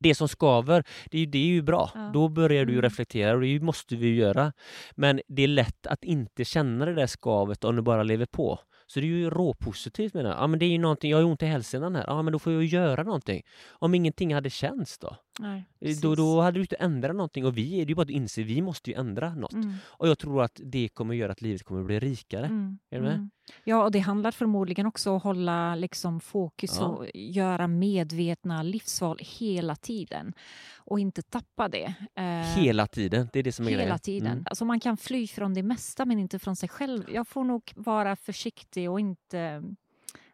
Det 0.00 0.14
som 0.14 0.28
skaver, 0.28 0.84
det 1.10 1.16
är 1.16 1.20
ju, 1.20 1.26
det 1.26 1.38
är 1.38 1.46
ju 1.46 1.62
bra. 1.62 1.90
Ja. 1.94 2.10
Då 2.14 2.28
börjar 2.28 2.64
du 2.64 2.72
Mm. 2.72 2.82
reflektera 2.82 3.34
och 3.34 3.40
det 3.40 3.60
måste 3.60 3.96
vi 3.96 4.14
göra. 4.14 4.52
Men 4.94 5.20
det 5.28 5.42
är 5.42 5.48
lätt 5.48 5.86
att 5.86 6.04
inte 6.04 6.44
känna 6.44 6.84
det 6.84 6.94
där 6.94 7.06
skavet 7.06 7.64
om 7.64 7.76
du 7.76 7.82
bara 7.82 8.02
lever 8.02 8.26
på. 8.26 8.58
Så 8.90 9.00
det 9.00 9.06
är 9.06 9.08
ju 9.08 9.30
råpositivt 9.30 10.14
menar 10.14 10.30
jag. 10.30 10.38
Ja 10.38 10.46
men 10.46 10.58
det 10.58 10.64
är 10.64 10.70
ju 10.70 10.78
någonting, 10.78 11.10
jag 11.10 11.18
har 11.18 11.22
ju 11.22 11.28
ont 11.30 11.42
i 11.42 11.46
hälsenan 11.46 11.96
här. 11.96 12.04
Ja 12.06 12.22
men 12.22 12.32
då 12.32 12.38
får 12.38 12.52
jag 12.52 12.62
ju 12.62 12.68
göra 12.68 13.02
någonting. 13.02 13.42
Om 13.68 13.94
ingenting 13.94 14.34
hade 14.34 14.50
känts 14.50 14.98
då? 14.98 15.16
Nej, 15.38 15.64
Eh, 15.80 15.96
Då, 16.02 16.14
då 16.14 16.40
hade 16.40 16.58
du 16.58 16.60
inte 16.60 16.76
ändrat 16.76 17.16
någonting 17.16 17.46
och 17.46 17.56
vi 17.58 17.80
är 17.80 17.84
det 17.86 17.90
ju 17.90 17.94
bara 17.94 18.02
att 18.02 18.10
inse, 18.10 18.42
vi 18.42 18.62
måste 18.62 18.90
ju 18.90 18.96
ändra 18.96 19.34
något. 19.34 19.52
Mm, 19.52 19.74
Och 19.84 20.08
jag 20.08 20.18
tror 20.18 20.42
att 20.42 20.60
det 20.64 20.88
kommer 20.88 21.14
göra 21.14 21.32
att 21.32 21.42
livet 21.42 21.62
kommer 21.62 21.82
bli 21.84 21.98
rikare. 22.00 22.46
mm, 22.46 22.78
Är 22.90 22.96
du 22.96 23.02
med? 23.02 23.14
mm. 23.14 23.30
Ja, 23.64 23.84
och 23.84 23.90
det 23.92 23.98
handlar 23.98 24.30
förmodligen 24.30 24.86
också 24.86 25.10
om 25.10 25.16
att 25.16 25.22
hålla 25.22 25.74
liksom, 25.74 26.20
fokus 26.20 26.76
Ja. 26.78 26.86
och 26.86 27.06
göra 27.14 27.66
medvetna 27.66 28.62
livsval 28.62 29.18
hela 29.20 29.76
tiden 29.76 30.32
och 30.76 31.00
inte 31.00 31.22
tappa 31.22 31.68
det. 31.68 31.94
Eh, 32.14 32.24
Hela 32.62 32.86
tiden, 32.86 33.28
det 33.32 33.38
är 33.38 33.42
det 33.42 33.52
som 33.52 33.66
är 33.66 33.70
Hela 33.70 33.82
grejen. 33.82 33.98
tiden. 33.98 34.32
Mm. 34.32 34.44
Alltså 34.46 34.64
man 34.64 34.80
kan 34.80 34.96
fly 34.96 35.26
från 35.26 35.54
det 35.54 35.62
mesta 35.62 36.04
men 36.04 36.18
inte 36.18 36.38
från 36.38 36.56
sig 36.56 36.68
själv. 36.68 37.04
Jag 37.12 37.28
får 37.28 37.44
nog 37.44 37.72
vara 37.76 38.16
försiktig 38.16 38.90
och 38.90 39.00
inte 39.00 39.62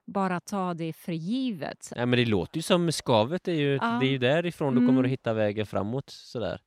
bara 0.07 0.41
ta 0.41 0.75
det 0.75 0.93
för 0.93 1.13
givet. 1.13 1.93
Ja, 1.97 2.07
men 2.07 2.19
det 2.19 2.25
låter 2.27 2.59
ju 2.59 2.63
som 2.63 2.93
skavet, 2.93 3.49
är 3.49 3.53
ju, 3.53 3.75
Ja. 3.83 3.99
det 4.01 4.07
är 4.07 4.11
ju 4.11 4.19
därifrån 4.19 4.75
du 4.75 4.81
kommer 4.81 4.93
Mm. 4.93 5.05
att 5.05 5.11
hitta 5.11 5.33
vägen 5.33 5.67
framåt. 5.67 6.11
Sådär. 6.11 6.61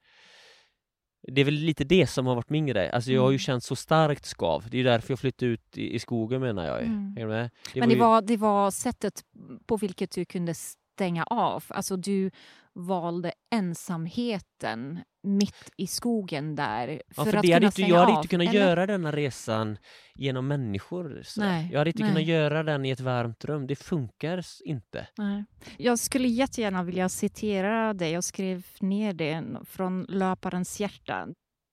Det 1.27 1.41
är 1.41 1.45
väl 1.45 1.53
lite 1.53 1.83
det 1.83 2.07
som 2.07 2.25
har 2.25 2.35
varit 2.35 2.49
min 2.49 2.65
grej. 2.65 2.89
Alltså 2.89 3.11
jag 3.11 3.21
har 3.21 3.29
ju 3.29 3.33
Mm. 3.35 3.39
känt 3.39 3.63
så 3.63 3.75
starkt 3.75 4.25
skav. 4.25 4.65
Det 4.71 4.79
är 4.79 4.83
därför 4.83 5.11
jag 5.11 5.19
flyttade 5.19 5.51
ut 5.51 5.77
i, 5.77 5.95
i 5.95 5.99
skogen 5.99 6.41
menar 6.41 6.65
jag. 6.65 6.81
Mm. 6.81 7.15
Är 7.17 7.21
du 7.21 7.27
med? 7.27 7.49
men 7.75 7.89
det 7.89 7.95
ju- 7.95 8.01
var, 8.01 8.21
det 8.21 8.37
var 8.37 8.71
sättet 8.71 9.23
på 9.65 9.77
vilket 9.77 10.11
du 10.11 10.25
kunde 10.25 10.53
stänga 10.53 11.23
av. 11.23 11.63
Alltså 11.67 11.95
du 11.97 12.31
valde 12.79 13.31
ensamheten 13.55 14.99
mitt 15.23 15.71
i 15.77 15.87
skogen 15.87 16.55
där 16.55 16.87
Ja, 16.87 17.23
för, 17.23 17.31
för 17.31 17.37
att 17.37 17.45
kunna 17.45 17.65
inte, 17.65 17.81
jag 17.81 17.97
hade 17.99 18.11
av. 18.11 18.17
inte 18.17 18.27
kunnat 18.27 18.47
eller? 18.47 18.59
göra 18.59 18.85
denna 18.85 19.11
resan 19.11 19.77
genom 20.15 20.47
människor. 20.47 21.21
sådär. 21.25 21.47
Nej, 21.47 21.69
jag 21.71 21.77
hade 21.77 21.89
inte 21.89 22.03
nej. 22.03 22.11
kunnat 22.11 22.27
göra 22.27 22.63
den 22.63 22.85
i 22.85 22.89
ett 22.89 22.99
varmt 22.99 23.45
rum. 23.45 23.67
Det 23.67 23.75
funkar 23.75 24.45
inte. 24.63 25.07
Nej. 25.17 25.45
Jag 25.77 25.99
skulle 25.99 26.27
jättegärna 26.27 26.83
vilja 26.83 27.09
citera 27.09 27.93
det. 27.93 28.09
Jag 28.09 28.23
skrev 28.23 28.65
ner 28.79 29.13
det 29.13 29.43
från 29.65 30.03
Löparens 30.09 30.79
hjärta. 30.79 31.27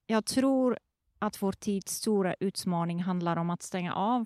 Jag 0.06 0.24
tror 0.26 0.78
att 1.18 1.42
vår 1.42 1.52
tids 1.52 1.92
stora 1.94 2.34
utmaning 2.40 3.02
handlar 3.02 3.36
om 3.36 3.50
att 3.50 3.62
stänga 3.62 3.94
av. 3.94 4.24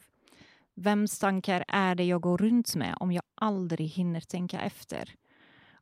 Vems 0.76 1.18
tankar 1.18 1.64
är 1.68 1.94
det 1.94 2.04
jag 2.04 2.20
går 2.20 2.38
runt 2.38 2.74
med 2.74 2.96
om 3.00 3.12
jag 3.12 3.22
aldrig 3.34 3.88
hinner 3.88 4.20
tänka 4.20 4.60
efter? 4.60 5.14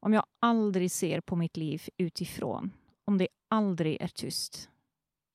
Om 0.01 0.13
jag 0.13 0.27
aldrig 0.41 0.91
ser 0.91 1.21
på 1.21 1.37
mitt 1.37 1.57
liv 1.57 1.83
utifrån? 1.97 2.73
Om 3.05 3.19
det 3.19 3.29
aldrig 3.51 4.03
är 4.03 4.09
tyst? 4.09 4.71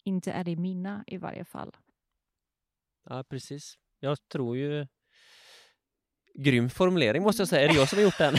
Inte 0.04 0.32
är 0.32 0.43
det 0.43 0.56
mina 0.56 1.04
i 1.08 1.17
varje 1.17 1.45
fall. 1.45 1.71
Ja, 3.10 3.23
precis. 3.30 3.78
Jag 3.99 4.17
tror 4.30 4.58
ju... 4.58 4.88
Grym 6.36 6.69
formulering 6.69 7.23
måste 7.23 7.41
jag 7.41 7.47
säga. 7.47 7.62
Är 7.63 7.67
det 7.67 7.73
jag 7.80 7.89
som 7.89 7.97
har 7.97 8.04
gjort 8.04 8.17
den? 8.17 8.36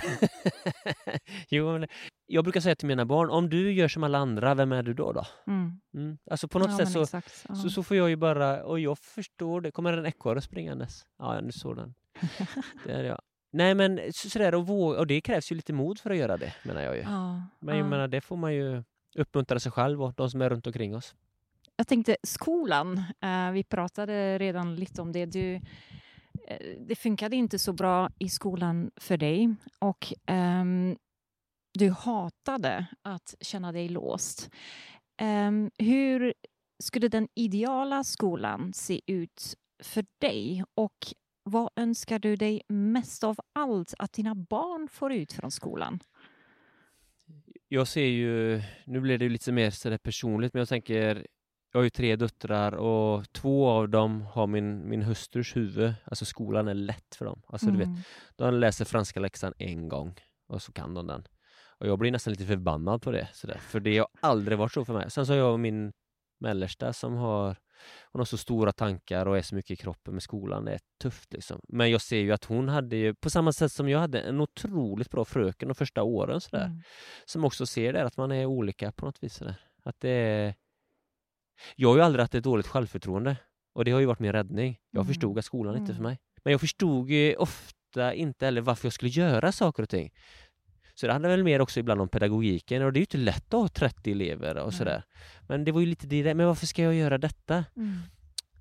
jo, 1.49 1.87
jag 2.27 2.45
brukar 2.45 2.61
säga 2.61 2.75
till 2.77 2.89
mina 2.89 3.07
barn, 3.07 3.31
om 3.31 3.51
du 3.51 3.73
gör 3.73 3.89
som 3.89 4.05
alla 4.05 4.19
andra, 4.19 4.55
vem 4.55 4.73
är 4.73 4.83
du 4.83 4.95
då? 4.95 5.13
då? 5.13 5.27
Mm. 5.47 5.81
Mm. 5.95 6.19
Alltså 6.31 6.49
på 6.49 6.59
något 6.59 6.71
Ja, 6.71 6.77
sätt 6.77 6.93
så, 6.93 7.03
exakt. 7.03 7.47
Ja. 7.49 7.55
så, 7.55 7.71
så 7.71 7.83
får 7.83 7.97
jag 7.97 8.09
ju 8.09 8.17
bara, 8.17 8.65
och 8.65 8.81
jag 8.81 8.99
förstår 8.99 9.61
det, 9.61 9.71
kommer 9.71 9.93
en 9.93 10.07
ekorre 10.07 10.41
springandes? 10.41 11.07
Ja, 11.19 11.41
nu 11.41 11.53
såg 11.53 11.77
den. 11.77 11.95
Det 12.85 12.93
är 12.93 13.05
jag. 13.05 13.21
Nej 13.55 13.75
men 13.75 14.13
så, 14.13 14.31
sådär, 14.31 14.55
och, 14.55 14.67
våga, 14.67 14.99
och 14.99 15.07
det 15.07 15.21
krävs 15.21 15.53
ju 15.53 15.57
lite 15.57 15.73
mod 15.73 15.99
för 15.99 16.11
att 16.11 16.17
göra 16.17 16.37
det, 16.37 16.55
menar 16.63 16.83
jag 16.83 16.97
ju. 16.97 17.03
Ja, 17.03 17.43
Men 17.59 17.77
jag 17.77 17.85
ja. 17.85 17.89
menar, 17.91 18.09
det 18.09 18.21
får 18.21 18.37
man 18.37 18.55
ju 18.55 18.83
uppmuntra 19.15 19.61
sig 19.61 19.73
själv 19.73 20.03
och 20.03 20.15
de 20.17 20.31
som 20.31 20.43
är 20.43 20.51
runt 20.51 20.67
omkring 20.67 20.97
oss. 20.97 21.15
Jag 21.77 21.89
tänkte 21.89 22.17
skolan, 22.23 23.03
eh, 23.21 23.51
vi 23.51 23.65
pratade 23.65 24.39
redan 24.39 24.75
lite 24.75 25.03
om 25.03 25.13
det. 25.13 25.27
Du, 25.27 25.55
eh, 26.49 26.59
det 26.79 26.95
funkade 26.95 27.37
inte 27.37 27.59
så 27.59 27.73
bra 27.73 28.11
i 28.19 28.29
skolan 28.29 28.91
för 28.97 29.17
dig 29.17 29.55
och 29.79 30.13
ehm, 30.27 30.97
du 31.75 31.91
hatade 31.91 32.87
att 33.03 33.35
känna 33.41 33.73
dig 33.73 33.89
låst. 33.89 34.51
Ehm, 35.17 35.71
hur 35.79 36.35
skulle 36.83 37.09
den 37.09 37.29
ideala 37.35 38.05
skolan 38.05 38.73
se 38.73 39.01
ut 39.07 39.55
för 39.83 40.05
dig 40.19 40.65
och 40.75 41.15
vad 41.45 41.71
önskar 41.77 42.19
du 42.19 42.37
dig 42.37 42.63
mest 42.69 43.25
av 43.25 43.37
allt 43.53 43.95
att 43.99 44.13
dina 44.13 44.35
barn 44.35 44.89
får 44.89 45.13
ut 45.13 45.33
från 45.33 45.51
skolan? 45.51 46.01
Jag 47.69 47.89
ser 47.89 48.05
ju, 48.07 48.63
nu 48.87 49.01
blir 49.01 49.19
det 49.19 49.29
lite 49.29 49.53
mer 49.53 49.71
sådär 49.71 49.99
personligt, 49.99 50.55
men 50.55 50.59
jag 50.59 50.69
tänker 50.69 51.27
jag 51.73 51.79
har 51.79 51.85
ju 51.85 51.91
tre 51.91 52.17
döttrar 52.17 52.73
och 52.73 53.33
två 53.33 53.69
av 53.69 53.89
dem 53.89 54.23
har 54.23 54.47
min, 54.47 54.89
min 54.89 55.03
hustrus 55.03 55.57
huvud. 55.57 55.95
Alltså 56.05 56.25
skolan 56.25 56.69
är 56.69 56.75
lätt 56.75 57.15
för 57.15 57.25
dem. 57.25 57.43
Alltså 57.47 57.67
du 57.67 57.79
vet, 57.79 57.87
Mm. 57.87 58.01
de 58.37 58.55
läser 58.55 58.85
franska 58.85 59.21
läxan 59.21 59.55
en 59.59 59.89
gång 59.89 60.15
och 60.49 60.63
så 60.63 60.73
kan 60.73 60.95
de 60.95 61.07
den. 61.07 61.27
Och 61.79 61.87
jag 61.87 61.99
blir 61.99 62.11
nästan 62.11 62.31
lite 62.33 62.47
förbannad 62.47 63.03
på 63.03 63.11
det. 63.11 63.29
Sådär. 63.33 63.59
För 63.59 63.81
det 63.81 63.99
har 63.99 64.09
aldrig 64.21 64.59
varit 64.59 64.73
så 64.73 64.85
för 64.85 64.93
mig. 64.95 65.11
Sen 65.11 65.27
så 65.27 65.33
har 65.33 65.39
jag 65.39 65.61
min 65.61 65.93
mellersta 66.41 66.93
som 66.93 67.15
har, 67.15 67.57
hon 68.13 68.21
har 68.21 68.25
så 68.25 68.37
stora 68.37 68.73
tankar 68.73 69.27
och 69.27 69.39
är 69.39 69.43
så 69.43 69.55
mycket 69.55 69.71
i 69.71 69.77
kroppen 69.77 70.15
med 70.15 70.23
skolan. 70.23 70.65
Det 70.65 70.73
är 70.73 70.81
tufft 71.03 71.33
liksom. 71.33 71.61
Men 71.69 71.91
jag 71.91 72.01
ser 72.01 72.19
ju 72.19 72.33
att 72.33 72.45
hon 72.45 72.69
hade 72.69 72.97
ju, 72.97 73.15
på 73.15 73.31
samma 73.31 73.53
sätt 73.53 73.73
som 73.73 73.89
jag 73.89 73.99
hade, 73.99 74.21
en 74.21 74.41
otroligt 74.41 75.11
bra 75.11 75.25
fröken 75.25 75.69
de 75.69 75.75
första 75.75 76.03
åren 76.03 76.41
sådär. 76.41 76.65
Mm. 76.65 76.83
Som 77.25 77.45
också 77.45 77.67
ser 77.67 77.93
det, 77.93 78.03
att 78.05 78.17
man 78.17 78.33
är 78.33 78.47
olika 78.47 78.93
på 78.93 79.07
något 79.07 79.23
vis. 79.23 79.35
Sådär. 79.35 79.55
Att 79.85 80.01
det 80.01 80.11
är... 80.11 80.55
Jag 81.77 81.89
har 81.89 81.97
ju 81.97 82.03
aldrig 82.03 82.21
haft 82.21 82.35
ett 82.35 82.45
dåligt 82.45 82.67
självförtroende. 82.67 83.37
Och 83.75 83.85
det 83.85 83.91
har 83.91 84.01
ju 84.01 84.07
varit 84.07 84.19
min 84.19 84.33
räddning. 84.33 84.79
Jag 84.91 85.01
Mm. 85.01 85.07
förstod 85.09 85.39
att 85.39 85.45
skolan 85.45 85.77
inte 85.77 85.93
är 85.93 85.95
för 85.95 86.01
Mm. 86.01 86.11
mig. 86.11 86.19
Men 86.45 86.51
jag 86.51 86.61
förstod 86.61 87.11
ju 87.11 87.37
ofta 87.37 88.15
inte 88.15 88.45
heller 88.45 88.61
varför 88.61 88.87
jag 88.87 88.93
skulle 88.93 89.11
göra 89.11 89.53
saker 89.53 89.83
och 89.83 89.89
ting. 89.89 90.13
Så 90.95 91.07
det 91.07 91.13
handlar 91.13 91.31
väl 91.31 91.45
mer 91.45 91.61
också 91.61 91.81
ibland 91.81 92.01
om 92.01 92.09
pedagogiken 92.09 92.83
och 92.83 92.93
det 92.93 92.97
är 92.97 93.01
ju 93.01 93.05
inte 93.05 93.17
lätt 93.17 93.55
att 93.55 93.61
ha 93.61 93.69
30 93.69 94.13
elever 94.13 94.57
och 94.57 94.75
sådär. 94.75 95.03
Men 95.49 95.65
det 95.65 95.73
var 95.73 95.81
ju 95.81 95.87
lite 95.87 96.07
det 96.07 96.35
men 96.35 96.47
varför 96.47 96.67
ska 96.67 96.83
jag 96.83 96.95
göra 96.95 97.19
detta? 97.19 97.65
Mm. 97.77 97.99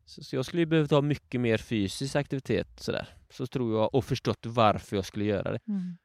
Så, 0.05 0.23
så 0.23 0.35
jag 0.35 0.45
skulle 0.45 0.61
ju 0.61 0.65
behövt 0.65 0.91
ha 0.91 1.01
mycket 1.01 1.41
mer 1.41 1.57
fysisk 1.57 2.15
aktivitet 2.15 2.79
sådär. 2.79 3.07
Så 3.29 3.47
tror 3.47 3.79
jag, 3.79 3.95
och 3.95 4.05
förstått 4.05 4.45
varför 4.45 4.95
jag 4.95 5.05
skulle 5.05 5.25
göra 5.25 5.51
det. 5.51 5.59
Mm. 5.67 5.97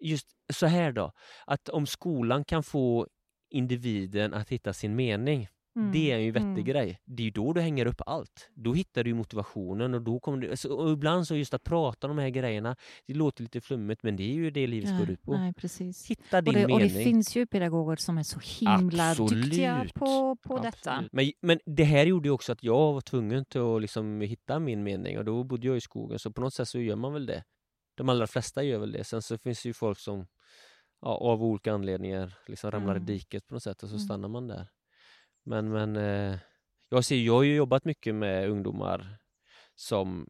Just 0.00 0.26
så 0.52 0.66
här 0.66 0.92
då, 0.92 1.12
att 1.46 1.68
om 1.68 1.86
skolan 1.86 2.44
kan 2.44 2.62
få 2.62 3.06
individen 3.50 4.34
att 4.34 4.48
hitta 4.48 4.72
sin 4.72 4.96
mening, 4.96 5.48
Mm. 5.76 5.92
det 5.92 6.12
är 6.12 6.18
ju 6.18 6.26
en 6.28 6.32
vettig 6.32 6.46
Mm. 6.46 6.64
grej. 6.64 7.00
Det 7.04 7.22
är 7.22 7.24
ju 7.24 7.30
då 7.30 7.52
du 7.52 7.60
hänger 7.60 7.86
upp 7.86 8.00
allt. 8.06 8.50
Då 8.54 8.72
hittar 8.74 9.04
du 9.04 9.14
motivationen 9.14 9.94
och 9.94 10.02
då 10.02 10.20
kommer 10.20 10.38
du, 10.38 10.68
och 10.74 10.90
ibland 10.92 11.26
så 11.26 11.36
just 11.36 11.54
att 11.54 11.64
prata 11.64 12.06
om 12.10 12.16
de 12.16 12.22
här 12.22 12.30
grejerna, 12.30 12.76
det 13.06 13.14
låter 13.14 13.42
lite 13.42 13.60
flummigt 13.60 14.02
men 14.02 14.16
det 14.16 14.22
är 14.22 14.34
ju 14.34 14.50
det 14.50 14.66
livet 14.66 14.98
går 14.98 15.10
ut 15.10 15.22
på. 15.22 15.32
Nej, 15.36 15.52
precis. 15.54 16.06
Hitta 16.10 16.40
din 16.40 16.54
Och 16.54 16.60
det, 16.60 16.64
och 16.74 16.80
mening. 16.80 16.96
det 16.96 17.04
finns 17.04 17.36
ju 17.36 17.46
pedagoger 17.46 17.96
som 17.96 18.18
är 18.18 18.22
så 18.22 18.40
himla 18.66 19.14
duktiga 19.14 19.72
Absolut. 19.74 19.94
på, 19.94 20.36
på 20.36 20.58
detta. 20.58 21.04
Men, 21.12 21.32
men 21.40 21.58
det 21.66 21.84
här 21.84 22.06
gjorde 22.06 22.28
ju 22.28 22.32
också 22.32 22.52
att 22.52 22.62
jag 22.62 22.92
var 22.92 23.00
tvungen 23.00 23.44
till 23.44 23.60
att 23.60 23.82
liksom 23.82 24.20
hitta 24.20 24.58
min 24.58 24.82
mening 24.82 25.18
och 25.18 25.24
då 25.24 25.44
bodde 25.44 25.66
jag 25.66 25.76
i 25.76 25.80
skogen 25.80 26.18
så 26.18 26.32
på 26.32 26.40
något 26.40 26.54
sätt 26.54 26.68
så 26.68 26.78
gör 26.80 26.96
man 26.96 27.12
väl 27.12 27.26
det. 27.26 27.44
De 27.96 28.08
allra 28.08 28.26
flesta 28.26 28.62
gör 28.62 28.78
väl 28.78 28.92
det. 28.92 29.04
Sen 29.04 29.22
så 29.22 29.38
finns 29.38 29.62
det 29.62 29.68
ju 29.68 29.72
folk 29.72 29.98
som 29.98 30.26
ja, 31.02 31.08
av 31.08 31.42
olika 31.42 31.72
anledningar 31.72 32.34
liksom 32.46 32.70
ramlar 32.70 32.96
Mm. 32.96 33.02
i 33.02 33.06
diket 33.12 33.46
på 33.46 33.54
något 33.54 33.62
sätt 33.62 33.82
och 33.82 33.88
så 33.88 33.94
Mm. 33.94 34.04
stannar 34.04 34.28
man 34.28 34.46
där. 34.46 34.68
Men, 35.46 35.68
men 35.70 35.96
eh, 35.96 36.38
jag 36.88 37.04
ser, 37.04 37.16
jag 37.16 37.32
har 37.34 37.42
ju 37.42 37.54
jobbat 37.54 37.84
mycket 37.84 38.14
med 38.14 38.48
ungdomar 38.50 39.16
som 39.74 40.26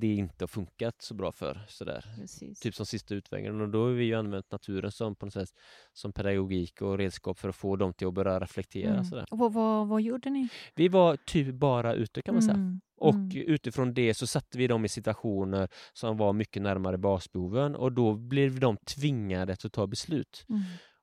det 0.00 0.14
inte 0.14 0.42
har 0.42 0.48
funkat 0.48 1.02
så 1.02 1.14
bra 1.14 1.32
för. 1.32 1.64
Sådär. 1.68 2.04
Precis. 2.20 2.60
Typ 2.60 2.74
som 2.74 2.86
sista 2.86 3.14
utvägen 3.14 3.60
och 3.60 3.68
då 3.68 3.82
har 3.82 3.90
vi 3.90 4.04
ju 4.04 4.14
använt 4.14 4.50
naturen 4.52 4.92
som 4.92 5.16
på 5.16 5.26
något 5.26 5.32
sätt 5.32 5.48
som 5.92 6.12
pedagogik 6.12 6.82
och 6.82 6.98
redskap 6.98 7.38
för 7.38 7.48
att 7.48 7.56
få 7.56 7.76
dem 7.76 7.92
till 7.94 8.06
att 8.06 8.14
börja 8.14 8.40
reflektera. 8.40 8.92
Mm. 8.92 9.04
Sådär. 9.04 9.26
Och 9.30 9.38
vad, 9.38 9.52
vad, 9.52 9.88
vad 9.88 10.02
gjorde 10.02 10.30
ni? 10.30 10.48
Vi 10.74 10.88
var 10.88 11.16
typ 11.16 11.54
bara 11.54 11.94
ute 11.94 12.22
kan 12.22 12.34
man 12.34 12.42
säga. 12.42 12.54
Mm. 12.54 12.80
Och 12.96 13.14
Mm. 13.14 13.30
utifrån 13.36 13.94
det 13.94 14.14
så 14.14 14.26
satte 14.26 14.58
vi 14.58 14.66
dem 14.66 14.84
i 14.84 14.88
situationer 14.88 15.68
som 15.92 16.16
var 16.16 16.32
mycket 16.32 16.62
närmare 16.62 16.98
basbehoven 16.98 17.76
och 17.76 17.92
då 17.92 18.14
blev 18.14 18.60
de 18.60 18.76
tvingade 18.76 19.52
att 19.52 19.72
ta 19.72 19.86
beslut. 19.86 20.44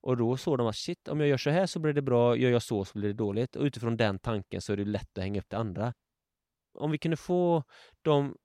Och 0.02 0.18
då 0.18 0.38
såg 0.38 0.58
de 0.58 0.68
att 0.68 0.76
shit, 0.76 1.08
om 1.08 1.20
jag 1.20 1.30
gör 1.30 1.38
så 1.38 1.50
här 1.50 1.66
så 1.66 1.80
blir 1.80 1.94
det 1.94 2.02
bra, 2.02 2.36
gör 2.36 2.52
jag 2.52 2.62
så 2.62 2.86
så 2.86 3.00
blir 3.00 3.08
det 3.10 3.14
dåligt. 3.14 3.56
Och 3.56 3.64
utifrån 3.64 3.98
den 3.98 4.20
tanken 4.20 4.62
så 4.62 4.74
är 4.74 4.78
det 4.78 4.86
lätt 4.86 5.18
att 5.18 5.24
hänga 5.24 5.40
upp 5.40 5.50
det 5.50 5.58
andra. 5.58 5.94
Om 6.74 6.92
vi 6.92 6.98
kunde 6.98 7.18
få 7.18 7.64
dem 8.02 8.36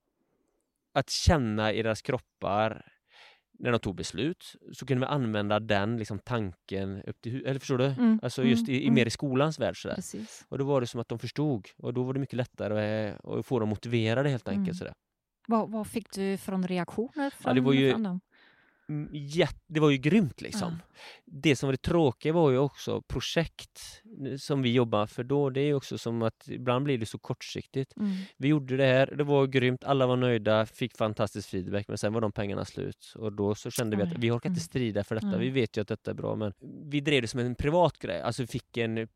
att 0.92 1.10
känna 1.10 1.72
i 1.72 1.82
deras 1.82 2.02
kroppar 2.02 2.92
när 3.58 3.72
de 3.72 3.78
tog 3.80 3.94
beslut 3.96 4.56
så 4.72 4.86
kunde 4.86 5.06
vi 5.06 5.12
använda 5.12 5.60
den 5.60 5.96
liksom, 5.96 6.18
tanken 6.18 7.02
upp 7.02 7.20
till 7.20 7.46
Eller 7.46 7.60
förstår 7.60 7.78
du? 7.78 7.84
Mm, 7.84 8.20
Alltså 8.22 8.44
just 8.44 8.68
mm, 8.68 8.74
i, 8.74 8.82
i 8.82 8.86
mm. 8.86 8.94
mer 8.94 9.06
i 9.06 9.10
skolans 9.10 9.58
värld 9.58 9.82
sådär. 9.82 9.94
Precis. 9.94 10.46
Och 10.48 10.58
då 10.58 10.64
var 10.64 10.80
det 10.80 10.86
som 10.86 11.00
att 11.00 11.08
de 11.08 11.18
förstod 11.18 11.68
och 11.76 11.94
då 11.94 12.02
var 12.02 12.14
det 12.14 12.20
mycket 12.20 12.36
lättare 12.36 13.06
eh, 13.08 13.14
att 13.24 13.46
få 13.46 13.58
dem 13.60 13.68
motiverade 13.68 14.28
helt 14.28 14.48
enkelt. 14.48 14.66
Mm. 14.66 14.74
Sådär. 14.74 14.94
Vad, 15.48 15.70
vad 15.70 15.86
fick 15.86 16.10
du 16.14 16.36
från 16.36 16.68
reaktioner 16.68 17.30
från, 17.30 17.54
det 17.54 17.60
var 17.60 17.72
ju- 17.72 18.18
Mm, 18.88 19.08
jätte- 19.12 19.60
det 19.66 19.80
var 19.80 19.90
ju 19.90 19.96
grymt 19.96 20.40
liksom. 20.40 20.78
Det 21.24 21.56
som 21.56 21.66
var 21.66 21.72
det 21.72 21.82
tråkiga 21.82 22.32
var 22.32 22.50
ju 22.50 22.58
också 22.58 23.02
projekt 23.02 24.02
eh, 24.30 24.36
som 24.36 24.62
vi 24.62 24.72
jobbar 24.72 25.06
för 25.06 25.24
då. 25.24 25.50
Det 25.50 25.60
är 25.60 25.74
också 25.74 25.98
som 25.98 26.22
att 26.22 26.48
ibland 26.48 26.84
blir 26.84 26.98
det 26.98 27.06
så 27.06 27.18
kortsiktigt. 27.18 27.96
Mm. 27.96 28.16
Vi 28.36 28.48
gjorde 28.48 28.76
det 28.76 28.84
här, 28.86 29.14
det 29.16 29.24
var 29.24 29.46
grymt, 29.46 29.84
alla 29.84 30.06
var 30.06 30.16
nöjda, 30.16 30.66
fick 30.66 30.96
fantastisk 30.96 31.48
feedback 31.48 31.88
men 31.88 31.98
sen 31.98 32.12
var 32.12 32.20
de 32.20 32.32
pengarna 32.32 32.64
slut 32.64 33.12
och 33.16 33.32
då 33.32 33.54
så 33.54 33.70
kände 33.70 33.96
vi 33.96 34.02
att 34.02 34.18
vi 34.18 34.30
orkar 34.30 34.50
inte 34.50 34.58
Mm. 34.58 34.68
strida 34.68 35.04
för 35.04 35.14
detta, 35.14 35.38
vi 35.38 35.50
vet 35.50 35.76
ju 35.76 35.80
att 35.80 35.88
detta 35.88 36.10
är 36.10 36.14
bra 36.14 36.36
men 36.36 36.52
vi 36.90 37.00
drev 37.00 37.22
det 37.22 37.28
som 37.28 37.40
en 37.40 37.54
privat 37.54 37.98
grej, 37.98 38.20
alltså 38.22 38.42
vi 38.42 38.46
fick 38.46 38.76
en 38.76 39.08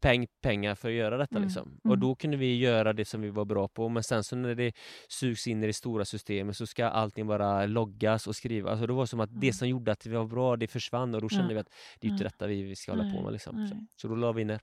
peng, 0.00 0.26
pengar 0.42 0.74
för 0.74 0.88
att 0.88 0.94
göra 0.94 1.16
detta 1.16 1.36
Mm. 1.36 1.46
liksom. 1.48 1.68
Mm. 1.68 1.80
Och 1.90 1.98
då 1.98 2.14
kunde 2.14 2.36
vi 2.36 2.56
göra 2.58 2.92
det 2.92 3.04
som 3.04 3.20
vi 3.20 3.30
var 3.30 3.44
bra 3.44 3.68
på 3.68 3.88
men 3.88 4.02
sen 4.02 4.24
så 4.24 4.36
när 4.36 4.54
det 4.54 4.72
sugs 5.08 5.46
in 5.46 5.62
i 5.62 5.66
det 5.66 5.72
stora 5.72 6.04
systemet 6.04 6.56
så 6.56 6.66
ska 6.66 6.86
allting 6.86 7.26
bara 7.26 7.66
loggas 7.66 8.26
och 8.26 8.36
skrivas. 8.36 8.70
Alltså 8.70 8.86
det 8.86 8.92
var 8.92 9.06
som 9.06 9.20
att 9.20 9.30
det 9.32 9.46
Mm. 9.46 9.52
som 9.52 9.68
gjorde 9.68 9.92
att 9.92 10.06
vi 10.06 10.10
var 10.10 10.24
bra, 10.26 10.56
det 10.56 10.66
försvann 10.68 11.14
och 11.14 11.20
då 11.20 11.28
kände 11.28 11.44
Ja. 11.48 11.54
vi 11.54 11.60
att 11.60 11.68
det 12.00 12.06
är 12.06 12.08
ju 12.08 12.12
inte 12.12 12.24
detta 12.24 12.46
vi, 12.46 12.76
ska 12.76 12.92
hålla 12.92 13.12
på 13.14 13.22
med 13.22 13.32
liksom. 13.32 13.66
Så, 13.68 13.86
så 13.96 14.08
då 14.08 14.14
la 14.14 14.32
vi 14.32 14.44
ner. 14.44 14.60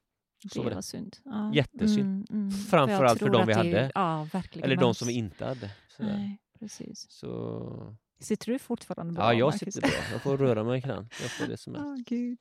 Så 0.54 0.60
Det 0.60 0.60
var 0.64 0.70
det. 0.70 0.76
var 0.76 0.82
synd. 0.82 1.18
Ja. 1.24 1.52
Jättesynd. 1.54 2.30
Mm, 2.32 2.42
mm. 2.48 2.52
Framförallt 2.52 3.20
för 3.20 3.26
jag 3.26 3.34
de 3.34 3.48
vi 3.48 3.54
det- 3.54 3.58
hade. 3.58 3.92
Ja, 3.96 4.28
verkligen. 4.34 4.66
Eller 4.66 4.76
de 4.82 4.96
som 4.96 5.08
vi 5.08 5.14
inte 5.14 5.46
hade. 5.46 5.72
Sådär. 5.98 6.18
Nej, 6.18 6.38
precis. 6.60 7.06
Så 7.10 7.96
Sitter 8.20 8.52
du 8.52 8.60
fortfarande 8.60 9.14
bra, 9.14 9.24
Ja, 9.24 9.34
jag 9.34 9.46
Marcus? 9.46 9.60
sitter 9.74 9.82
bra. 9.82 9.90
Jag 10.12 10.22
får 10.22 10.38
röra 10.38 10.64
mig 10.64 10.80
ikväll. 10.80 11.08
Jag 11.22 11.32
får 11.32 11.46
det 11.48 11.58
som 11.58 11.76
helst. 11.76 12.10
gud. 12.10 12.40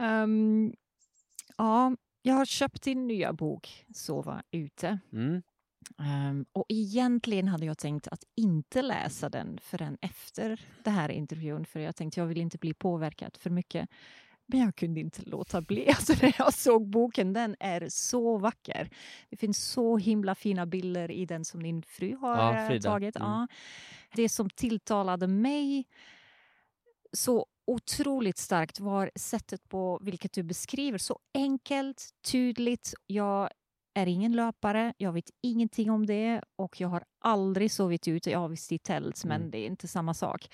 Ehm, 0.00 0.72
ja, 1.56 1.96
jag 2.22 2.34
har 2.34 2.44
köpt 2.44 2.82
din 2.82 3.06
nya 3.06 3.32
bok 3.32 3.84
Sova 3.94 4.42
ute. 4.50 4.98
Mm. 5.12 5.42
Ehm, 5.98 6.46
och 6.52 6.64
egentligen 6.68 7.48
hade 7.48 7.66
jag 7.66 7.78
tänkt 7.78 8.08
att 8.08 8.24
inte 8.36 8.82
läsa 8.82 9.28
den 9.28 9.58
förrän 9.62 9.98
efter 10.00 10.60
det 10.84 10.90
här 10.90 11.10
intervjun, 11.10 11.66
för 11.66 11.80
jag 11.80 11.96
tänkte 11.96 12.20
jag 12.20 12.26
vill 12.26 12.38
inte 12.38 12.58
bli 12.58 12.74
påverkad 12.74 13.36
för 13.36 13.50
mycket. 13.50 13.88
Men 14.46 14.60
jag 14.60 14.76
kunde 14.76 15.00
inte 15.00 15.22
låta 15.22 15.60
bli. 15.60 15.88
Alltså 15.88 16.14
när 16.22 16.34
jag 16.38 16.54
såg 16.54 16.90
boken, 16.90 17.32
den 17.32 17.56
är 17.60 17.88
så 17.88 18.38
vacker. 18.38 18.90
Det 19.30 19.36
finns 19.36 19.64
så 19.64 19.96
himla 19.96 20.34
fina 20.34 20.66
bilder 20.66 21.10
i 21.10 21.26
den 21.26 21.44
som 21.44 21.62
din 21.62 21.82
fru 21.82 22.16
har 22.16 22.36
Ja, 22.36 22.72
eh, 22.72 22.80
tagit. 22.80 23.16
Mm. 23.16 23.28
Ja. 23.28 23.46
Det 24.14 24.28
som 24.28 24.50
tilltalade 24.50 25.26
mig 25.26 25.84
så 27.12 27.46
otroligt 27.66 28.38
starkt 28.38 28.80
var 28.80 29.10
sättet 29.14 29.68
på 29.68 29.98
vilket 30.02 30.32
du 30.32 30.42
beskriver. 30.42 30.98
Så 30.98 31.18
enkelt, 31.34 32.10
tydligt. 32.32 32.94
Jag 33.06 33.48
är 33.94 34.06
ingen 34.06 34.32
löpare, 34.32 34.94
jag 34.96 35.12
vet 35.12 35.30
ingenting 35.42 35.90
om 35.90 36.06
det 36.06 36.42
och 36.56 36.80
jag 36.80 36.88
har 36.88 37.04
aldrig 37.20 37.70
sovit 37.72 38.08
ute. 38.08 38.30
Jag 38.30 38.38
har 38.38 38.48
visst 38.48 38.72
i 38.72 38.78
tält, 38.78 39.24
men 39.24 39.40
Mm. 39.40 39.50
det 39.50 39.58
är 39.58 39.66
inte 39.66 39.88
samma 39.88 40.14
sak. 40.14 40.48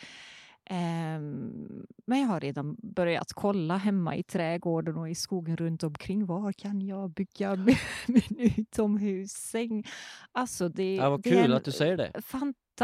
Ehm, 0.65 1.87
men 2.07 2.21
jag 2.21 2.29
har 2.29 2.41
redan 2.41 2.77
börjat 2.83 3.33
kolla 3.33 3.77
hemma 3.77 4.17
i 4.17 4.23
trädgården 4.23 4.97
och 4.97 5.11
i 5.11 5.15
skogen 5.15 5.57
runt 5.57 5.83
omkring. 5.83 6.27
Var 6.27 6.53
kan 6.53 6.81
jag 6.83 7.11
bygga 7.11 7.57
min, 7.67 7.77
min 8.07 8.39
utomhussäng? 8.57 9.85
Alltså 10.33 10.69
det, 10.69 10.95
Ja, 10.95 11.11
vad 11.11 11.23
det 11.23 11.31
är 11.31 11.43
kul 11.43 11.51
en 11.51 11.57
att 11.57 11.65
du 11.65 11.73
säger 11.73 11.97
det. 11.97 12.23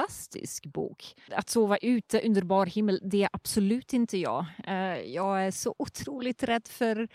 Fantastisk 0.01 0.67
bok. 0.67 1.15
Att 1.31 1.49
sova 1.49 1.77
ute 1.77 2.21
under 2.21 2.43
bar 2.43 2.67
himmel, 2.67 3.01
det 3.05 3.23
är 3.23 3.29
absolut 3.33 3.93
inte 3.93 4.19
jag. 4.19 4.45
Eh, 4.67 4.75
jag 5.01 5.47
är 5.47 5.51
så 5.51 5.75
otroligt 5.79 6.43
rädd 6.43 6.69
för 6.69 7.09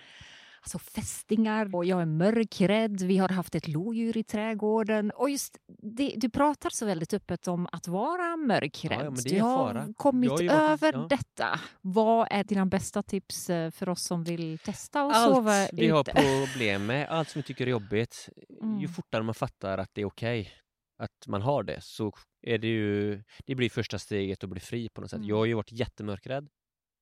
alltså, 0.61 0.79
fästingar 0.79 1.75
och 1.75 1.85
jag 1.85 2.01
är 2.01 2.05
mörkrädd. 2.05 3.01
Vi 3.01 3.17
har 3.17 3.29
haft 3.29 3.55
ett 3.55 3.67
lodjur 3.67 4.17
i 4.17 4.23
trädgården. 4.23 5.11
Och 5.11 5.29
just 5.29 5.57
det, 5.83 6.13
du 6.17 6.29
pratar 6.29 6.69
så 6.69 6.85
väldigt 6.85 7.13
öppet 7.13 7.47
om 7.47 7.67
att 7.71 7.87
vara 7.87 8.37
mörkrädd. 8.37 9.05
Ja, 9.05 9.23
du 9.29 9.41
har 9.41 9.57
fara. 9.73 9.93
kommit 9.97 10.31
har 10.31 10.41
ju 10.41 10.47
varit- 10.47 10.61
över 10.83 10.93
ja. 10.93 11.05
detta. 11.09 11.59
Vad 11.81 12.27
är 12.31 12.43
dina 12.43 12.65
bästa 12.65 13.03
tips 13.03 13.49
eh, 13.49 13.71
för 13.71 13.89
oss 13.89 14.03
som 14.03 14.23
vill 14.23 14.57
testa 14.59 15.01
att 15.01 15.15
sova 15.33 15.51
Allt 15.53 15.69
vi 15.73 15.85
ute? 15.85 15.93
har 15.93 16.03
problem 16.03 16.85
med, 16.85 17.09
allt 17.09 17.29
som 17.29 17.39
vi 17.39 17.43
tycker 17.43 17.65
är 17.67 17.71
jobbigt, 17.71 18.29
ju 18.49 18.67
Mm. 18.67 18.87
fortare 18.89 19.23
man 19.23 19.35
fattar 19.35 19.77
att 19.77 19.89
det 19.93 20.01
är 20.01 20.05
okej 20.05 20.51
att 20.97 21.27
man 21.27 21.41
har 21.41 21.63
det 21.63 21.81
så 21.83 22.11
är 22.41 22.57
det 22.57 22.67
ju, 22.67 23.23
det 23.45 23.55
blir 23.55 23.69
första 23.69 23.99
steget 23.99 24.43
att 24.43 24.49
bli 24.49 24.59
fri 24.59 24.89
på 24.89 25.01
något 25.01 25.09
sätt. 25.09 25.17
Mm. 25.17 25.29
Jag 25.29 25.37
har 25.37 25.45
ju 25.45 25.53
varit 25.53 25.71
jättemörkrädd 25.71 26.49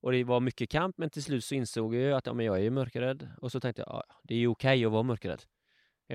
och 0.01 0.11
det 0.11 0.23
var 0.23 0.39
mycket 0.39 0.69
kamp 0.69 0.97
men 0.97 1.09
till 1.09 1.23
slut 1.23 1.43
så 1.43 1.55
insåg 1.55 1.95
jag 1.95 2.17
att 2.17 2.25
ja, 2.25 2.33
men 2.33 2.45
jag 2.45 2.57
är 2.57 2.61
ju 2.61 2.69
mörkrädd 2.69 3.29
och 3.41 3.51
så 3.51 3.59
tänkte 3.59 3.81
jag 3.81 3.89
ja, 3.89 4.03
det 4.23 4.33
är 4.33 4.39
ju 4.39 4.47
okej 4.47 4.85
att 4.85 4.91
vara 4.91 5.03
mörkrädd. 5.03 5.43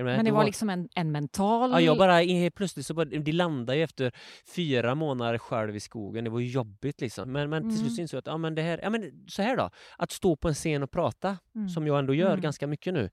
Men 0.03 0.25
det 0.25 0.31
var 0.31 0.45
liksom 0.45 0.69
en, 0.69 0.89
en 0.95 1.11
mental... 1.11 1.71
Ja, 1.71 1.81
jag 1.81 1.97
bara 1.97 2.49
plötsligt 2.55 2.85
så 2.85 2.93
bara, 2.93 3.05
det 3.05 3.31
landade 3.31 3.77
ju 3.77 3.83
efter 3.83 4.11
fyra 4.55 4.95
månader 4.95 5.37
själv 5.37 5.75
i 5.75 5.79
skogen. 5.79 6.23
Det 6.23 6.29
var 6.29 6.39
jobbigt 6.39 7.01
liksom. 7.01 7.31
Men, 7.31 7.49
men 7.49 7.61
till 7.61 7.69
Mm. 7.71 7.81
slut 7.83 7.95
så 7.95 8.01
insåg 8.01 8.17
jag 8.17 8.19
att 8.19 8.27
ja, 8.27 8.37
men 8.37 8.55
det 8.55 8.61
här, 8.61 8.79
ja, 8.83 8.89
men 8.89 9.25
så 9.27 9.41
här 9.41 9.57
då. 9.57 9.69
Att 9.97 10.11
stå 10.11 10.35
på 10.35 10.47
en 10.47 10.53
scen 10.53 10.83
och 10.83 10.91
prata, 10.91 11.37
Mm. 11.55 11.69
som 11.69 11.87
jag 11.87 11.99
ändå 11.99 12.13
gör 12.13 12.29
Mm. 12.29 12.41
ganska 12.41 12.67
mycket 12.67 12.93
nu. 12.93 13.09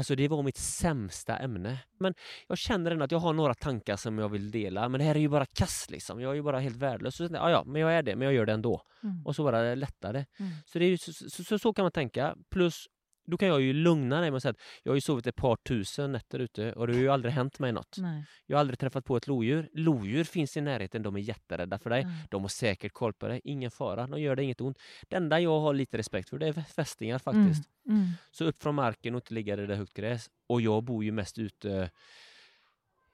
Alltså 0.00 0.14
det 0.14 0.28
var 0.28 0.42
mitt 0.42 0.56
sämsta 0.56 1.38
ämne. 1.38 1.78
Men 1.98 2.14
jag 2.48 2.58
känner 2.58 2.90
ändå 2.90 3.04
att 3.04 3.12
jag 3.12 3.18
har 3.18 3.32
några 3.32 3.54
tankar 3.54 3.96
som 3.96 4.18
jag 4.18 4.28
vill 4.28 4.50
dela. 4.50 4.88
Men 4.88 4.98
det 4.98 5.04
här 5.04 5.14
är 5.14 5.20
ju 5.20 5.28
bara 5.28 5.46
kass 5.46 5.86
liksom. 5.90 6.20
Jag 6.20 6.30
är 6.30 6.34
ju 6.34 6.42
bara 6.42 6.58
helt 6.60 6.76
värdelös. 6.76 7.16
Så, 7.16 7.28
ja, 7.32 7.50
ja, 7.50 7.64
men 7.66 7.82
jag 7.82 7.92
är 7.92 8.02
det, 8.02 8.16
men 8.16 8.24
jag 8.24 8.34
gör 8.34 8.46
det 8.46 8.52
ändå. 8.52 8.82
Mm. 9.02 9.26
Och 9.26 9.36
så 9.36 9.44
bara 9.44 9.74
lättare. 9.74 10.24
Mm. 10.38 10.52
Så, 10.66 10.78
det 10.78 10.84
är 10.84 10.88
ju, 10.88 10.98
så, 10.98 11.12
så, 11.44 11.58
så 11.58 11.72
kan 11.72 11.82
man 11.82 11.92
tänka. 11.92 12.36
Plus, 12.50 12.86
då 13.26 13.36
kan 13.36 13.48
jag 13.48 13.60
ju 13.60 13.72
lugna 13.72 14.20
dig 14.20 14.30
med 14.30 14.36
att 14.36 14.42
säga 14.42 14.50
att 14.50 14.60
jag 14.82 14.92
har 14.92 14.94
ju 14.94 15.00
sovit 15.00 15.26
ett 15.26 15.36
par 15.36 15.56
tusen 15.56 16.12
nätter 16.12 16.38
ute 16.38 16.72
och 16.72 16.86
det 16.86 16.92
har 16.92 17.00
ju 17.00 17.08
aldrig 17.08 17.34
hänt 17.34 17.58
mig 17.58 17.72
något. 17.72 17.96
Nej. 17.98 18.24
Jag 18.46 18.56
har 18.56 18.60
aldrig 18.60 18.78
träffat 18.78 19.04
på 19.04 19.16
ett 19.16 19.26
lodjur. 19.26 19.68
Lodjur 19.72 20.24
finns 20.24 20.56
i 20.56 20.60
närheten, 20.60 21.02
de 21.02 21.16
är 21.16 21.20
jätterädda 21.20 21.78
för 21.78 21.90
dig. 21.90 22.02
Mm. 22.02 22.14
De 22.30 22.42
har 22.42 22.48
säkert 22.48 22.92
koll 22.92 23.12
på 23.12 23.28
dig, 23.28 23.40
ingen 23.44 23.70
fara, 23.70 24.06
de 24.06 24.20
gör 24.20 24.36
dig 24.36 24.44
inget 24.44 24.60
ont. 24.60 24.78
Det 25.08 25.16
enda 25.16 25.40
jag 25.40 25.60
har 25.60 25.74
lite 25.74 25.98
respekt 25.98 26.28
för 26.28 26.38
det 26.38 26.46
är 26.48 26.52
fästingar 26.52 27.18
faktiskt. 27.18 27.68
Mm. 27.88 28.08
Så 28.30 28.44
upp 28.44 28.62
från 28.62 28.74
marken 28.74 29.14
och 29.14 29.18
inte 29.18 29.34
ligga 29.34 29.56
där 29.56 29.66
det 29.66 29.74
är 29.74 29.78
högt 29.78 29.94
gräs. 29.94 30.30
Och 30.46 30.60
jag 30.60 30.84
bor 30.84 31.04
ju 31.04 31.12
mest 31.12 31.38
ute 31.38 31.90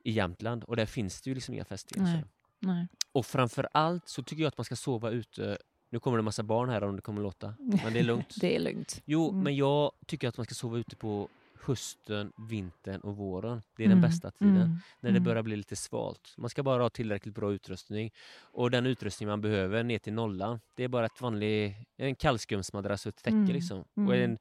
i 0.05 0.11
Jämtland 0.11 0.65
och 0.65 0.77
där 0.77 0.87
finns 0.87 1.23
det 1.23 1.31
ju 1.31 1.35
liksom 1.35 1.55
inga 1.55 1.65
fästingar. 1.65 2.05
Nej. 2.05 2.25
Nej. 2.59 2.89
Och 3.13 3.27
framför 3.27 3.69
allt 3.73 4.09
så 4.09 4.23
tycker 4.23 4.43
jag 4.43 4.49
att 4.49 4.59
man 4.59 4.65
ska 4.65 4.77
sova 4.77 5.11
ute. 5.11 5.59
Nu 5.91 6.01
kommer 6.01 6.17
det 6.17 6.21
en 6.21 6.25
massa 6.25 6.43
barn 6.43 6.69
här 6.69 6.85
om 6.85 6.97
det 6.97 7.03
kommer 7.03 7.23
låta, 7.23 7.55
men 7.59 7.93
det 7.93 7.99
är 7.99 8.03
lugnt. 8.05 8.35
Det 8.41 8.57
är 8.57 8.61
lugnt. 8.61 9.03
Jo, 9.05 9.29
Mm. 9.31 9.43
men 9.43 9.57
jag 9.57 9.93
tycker 10.07 10.29
att 10.29 10.37
man 10.37 10.45
ska 10.47 10.55
sova 10.55 10.79
ute 10.79 10.97
på 10.97 11.29
hösten, 11.65 12.33
vintern 12.51 13.01
och 13.01 13.17
våren. 13.17 13.63
Det 13.77 13.83
är 13.83 13.87
Mm. 13.87 14.01
den 14.01 14.11
bästa 14.11 14.31
tiden 14.31 14.57
Mm. 14.57 14.69
när 15.01 15.11
det 15.11 15.17
Mm. 15.17 15.25
börjar 15.25 15.43
bli 15.43 15.57
lite 15.57 15.77
svalt. 15.77 16.35
Man 16.37 16.51
ska 16.51 16.63
bara 16.63 16.83
ha 16.83 16.89
tillräckligt 16.91 17.35
bra 17.35 17.53
utrustning. 17.53 18.11
Och 18.41 18.71
den 18.71 18.87
utrustning 18.87 19.29
man 19.29 19.41
behöver 19.41 19.83
ner 19.83 19.99
till 19.99 20.13
nollan, 20.13 20.61
det 20.75 20.85
är 20.85 20.89
bara 20.89 21.07
ett 21.07 21.21
vanlig, 21.21 21.77
en 21.97 22.15
kallskumsmadrass 22.15 23.07
och 23.07 23.11
ett 23.11 23.23
täcke 23.23 23.37
Mm. 23.37 23.53
liksom. 23.53 23.85
Mm. 23.97 24.09
Och 24.09 24.17
en, 24.17 24.39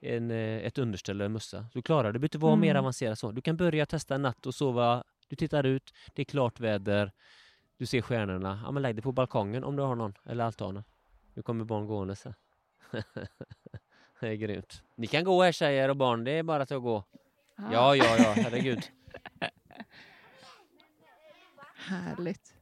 en, 0.00 0.30
eh, 0.30 0.36
ett 0.66 0.78
underställ 0.78 1.20
och 1.20 1.24
en 1.26 1.32
mössa. 1.32 1.66
Du 1.72 1.82
klarar 1.82 2.02
det. 2.04 2.08
Det 2.08 2.12
behöver 2.18 2.26
inte 2.26 2.38
vara 2.38 2.56
mer 2.56 2.70
Mm. 2.70 2.80
avancerat 2.80 3.18
så. 3.18 3.32
Du 3.32 3.40
kan 3.40 3.56
börja 3.56 3.86
testa 3.86 4.14
en 4.14 4.22
natt 4.22 4.46
och 4.46 4.54
sova. 4.54 5.04
Du 5.28 5.36
tittar 5.36 5.64
ut, 5.66 5.94
det 6.14 6.22
är 6.22 6.24
klart 6.24 6.60
väder, 6.60 7.12
du 7.78 7.86
ser 7.86 8.00
stjärnorna. 8.02 8.60
Ja, 8.64 8.70
men 8.70 8.82
lägg 8.82 8.94
dig 8.94 9.02
på 9.02 9.12
balkongen 9.12 9.64
om 9.64 9.76
du 9.76 9.82
har 9.82 9.94
någon, 9.94 10.14
eller 10.24 10.44
altanen. 10.44 10.84
Nu 11.34 11.42
kommer 11.42 11.64
barn 11.64 11.86
gående 11.86 12.16
så. 12.16 12.34
det 14.20 14.28
är 14.28 14.34
grymt. 14.34 14.82
Ni 14.94 15.06
kan 15.06 15.24
gå 15.24 15.42
här 15.42 15.52
tjejer 15.52 15.88
och 15.88 15.96
barn, 15.96 16.24
det 16.24 16.30
är 16.30 16.42
bara 16.42 16.62
att 16.62 16.68
gå. 16.68 17.04
Ah, 17.56 17.72
Ja, 17.72 17.96
ja, 17.96 18.16
ja, 18.18 18.32
herregud. 18.36 18.82
Härligt. 21.74 22.54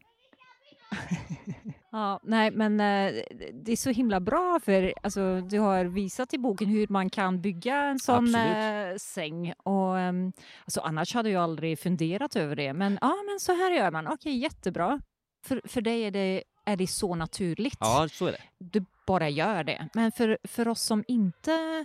ja, 1.97 2.21
nej, 2.23 2.51
men 2.51 2.81
eh, 2.81 3.23
det 3.53 3.73
är 3.73 3.77
så 3.77 3.91
himla 3.91 4.21
bra 4.21 4.61
för 4.65 4.95
alltså, 5.03 5.41
du 5.41 5.59
har 5.59 5.85
visat 5.85 6.35
i 6.35 6.39
boken 6.39 6.69
hur 6.69 6.87
man 6.89 7.11
kan 7.11 7.41
bygga 7.41 7.77
en 7.77 7.99
sån 7.99 8.35
eh, 8.35 8.97
säng. 8.97 9.53
Och, 9.53 9.99
ehm, 9.99 10.33
alltså, 10.65 10.81
annars 10.81 11.15
hade 11.15 11.31
jag 11.31 11.43
aldrig 11.43 11.79
funderat 11.79 12.37
över 12.37 12.57
det. 12.57 12.73
Men, 12.73 12.99
ja, 13.01 13.15
men 13.27 13.41
så 13.41 13.53
här 13.53 13.71
gör 13.71 13.91
man. 13.91 14.07
Okej, 14.07 14.37
jättebra. 14.37 15.01
För, 15.47 15.61
för 15.65 15.81
dig 15.81 16.03
är 16.03 16.11
det, 16.11 16.43
är 16.67 16.77
det 16.77 16.87
så 16.87 17.15
naturligt. 17.15 17.79
Ja, 17.81 18.09
så 18.13 18.27
är 18.27 18.33
det. 18.33 18.43
Du 18.59 18.85
bara 19.07 19.29
gör 19.29 19.65
det. 19.65 19.89
Men 19.95 20.13
för, 20.13 20.39
för 20.45 20.69
oss 20.69 20.83
som 20.83 21.05
inte 21.09 21.85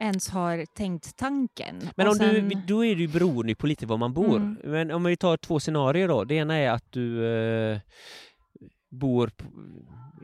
ens 0.00 0.28
har 0.28 0.64
tänkt 0.74 1.16
tanken. 1.16 1.90
Men 1.96 2.08
om 2.08 2.14
sen- 2.14 2.48
du, 2.48 2.62
då 2.66 2.84
är 2.84 2.94
det 2.94 3.00
ju 3.00 3.08
beroende 3.08 3.54
på 3.54 3.66
lite 3.66 3.86
var 3.86 3.96
man 3.96 4.12
bor. 4.12 4.36
Mm. 4.36 4.56
Men 4.64 4.90
om 4.90 5.04
vi 5.04 5.16
tar 5.16 5.36
två 5.36 5.60
scenarier 5.60 6.08
då. 6.08 6.24
Det 6.24 6.34
ena 6.34 6.56
är 6.56 6.70
att 6.70 6.92
du... 6.92 7.24
Bor 8.90 9.30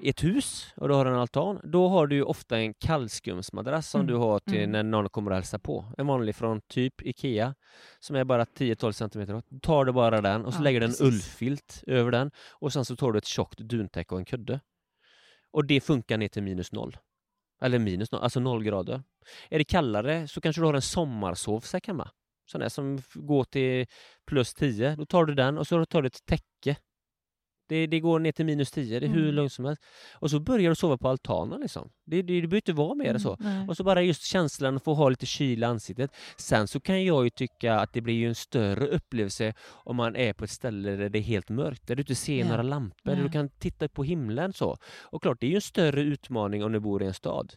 i 0.03 0.09
ett 0.09 0.25
hus 0.25 0.73
och 0.77 0.89
du 0.89 0.95
har 0.95 1.07
en 1.07 1.15
altan, 1.15 1.61
då 1.65 1.89
har 1.89 2.07
du 2.07 2.23
ofta 2.23 2.59
en 2.59 2.75
kallskumsmadrass 2.75 3.89
som 3.91 4.01
Mm. 4.01 4.13
du 4.13 4.19
har 4.19 4.39
till 4.39 4.59
Mm. 4.59 4.71
när 4.73 4.83
någon 4.83 5.09
kommer 5.09 5.31
och 5.31 5.35
hälsar 5.37 5.59
på. 5.59 5.93
En 5.99 6.07
vanlig 6.07 6.35
från 6.37 6.61
typ 6.61 7.03
Ikea 7.03 7.55
som 8.01 8.17
är 8.17 8.25
bara 8.25 8.45
10-12 8.45 8.93
cm. 8.93 9.43
Du 9.49 9.59
tar 9.61 9.85
du 9.85 9.93
bara 9.93 10.21
den 10.21 10.45
och 10.45 10.53
så 10.55 10.59
Ja, 10.59 10.63
lägger 10.65 10.81
du 10.81 10.87
en 10.87 10.95
ullfilt 11.01 11.85
över 11.87 12.11
den 12.11 12.31
och 12.53 12.73
sen 12.73 12.85
så 12.85 12.97
tar 12.97 13.13
du 13.13 13.19
ett 13.19 13.27
tjockt 13.27 13.59
duntäcke 13.59 14.15
och 14.15 14.19
en 14.21 14.25
kudde. 14.25 14.61
Och 15.51 15.65
det 15.67 15.81
funkar 15.81 16.19
ner 16.19 16.29
till 16.29 16.43
minus 16.43 16.73
noll. 16.73 16.97
Eller 17.63 17.79
minus 17.79 18.13
noll, 18.13 18.23
alltså 18.23 18.41
noll 18.41 18.65
grader. 18.65 19.03
Är 19.51 19.59
det 19.59 19.65
kallare 19.65 20.29
så 20.29 20.41
kanske 20.41 20.63
du 20.63 20.67
har 20.67 20.75
en 20.75 20.83
sommarsovsäck 20.83 21.87
hemma. 21.87 22.11
Sån 22.47 22.61
där 22.61 22.69
som 22.69 23.03
går 23.15 23.45
till 23.45 23.87
plus 24.27 24.55
10. 24.55 24.97
Då 24.97 25.07
tar 25.07 25.25
du 25.25 25.35
den 25.35 25.59
och 25.59 25.67
så 25.67 25.87
tar 25.87 26.03
du 26.03 26.07
ett 26.07 26.25
täcke. 26.27 26.77
Det, 27.69 27.87
det 27.87 28.01
går 28.01 28.19
ner 28.19 28.33
till 28.33 28.47
minus 28.47 28.71
10, 28.71 29.01
det 29.01 29.07
är 29.07 29.11
hur 29.11 29.23
Mm. 29.23 29.35
lugnt 29.35 29.53
som 29.53 29.65
helst. 29.65 29.83
Och 30.15 30.31
så 30.31 30.41
börjar 30.41 30.69
du 30.71 30.75
sova 30.77 30.99
på 30.99 31.09
altanen 31.09 31.61
liksom. 31.61 31.91
Det, 32.07 32.17
det, 32.23 32.35
det 32.41 32.41
behöver 32.41 32.57
inte 32.57 32.73
vara 32.73 32.95
mer 32.95 33.15
än 33.15 33.21
så. 33.21 33.37
Mm. 33.41 33.69
Och 33.69 33.77
så 33.77 33.85
bara 33.85 34.03
just 34.03 34.23
känslan 34.25 34.77
att 34.77 34.85
få 34.85 34.95
ha 34.95 35.09
lite 35.09 35.27
kyla 35.27 35.67
i 35.67 35.71
ansiktet. 35.71 36.11
Sen 36.39 36.69
så 36.69 36.81
kan 36.81 37.05
jag 37.05 37.25
ju 37.25 37.31
tycka 37.31 37.75
att 37.75 37.93
det 37.93 38.01
blir 38.01 38.15
ju 38.15 38.29
en 38.29 38.35
större 38.35 38.87
upplevelse 38.87 39.55
om 39.71 39.97
man 39.97 40.17
är 40.17 40.33
på 40.33 40.45
ett 40.45 40.51
ställe 40.51 40.91
där 40.97 41.09
det 41.09 41.19
är 41.19 41.23
helt 41.23 41.49
mörkt, 41.49 41.87
där 41.87 41.95
du 41.97 42.01
inte 42.03 42.15
ser 42.15 42.39
Ja. 42.41 42.49
några 42.49 42.63
lampor, 42.63 43.11
där 43.11 43.23
du 43.23 43.29
kan 43.31 43.49
titta 43.49 43.89
på 43.89 44.05
himlen 44.05 44.53
så. 44.53 44.77
Och 45.03 45.23
klart, 45.23 45.41
det 45.41 45.47
är 45.47 45.51
ju 45.51 45.55
en 45.57 45.61
större 45.61 46.01
utmaning 46.01 46.65
om 46.65 46.73
du 46.73 46.81
bor 46.81 47.03
i 47.03 47.07
en 47.07 47.15
stad. 47.15 47.55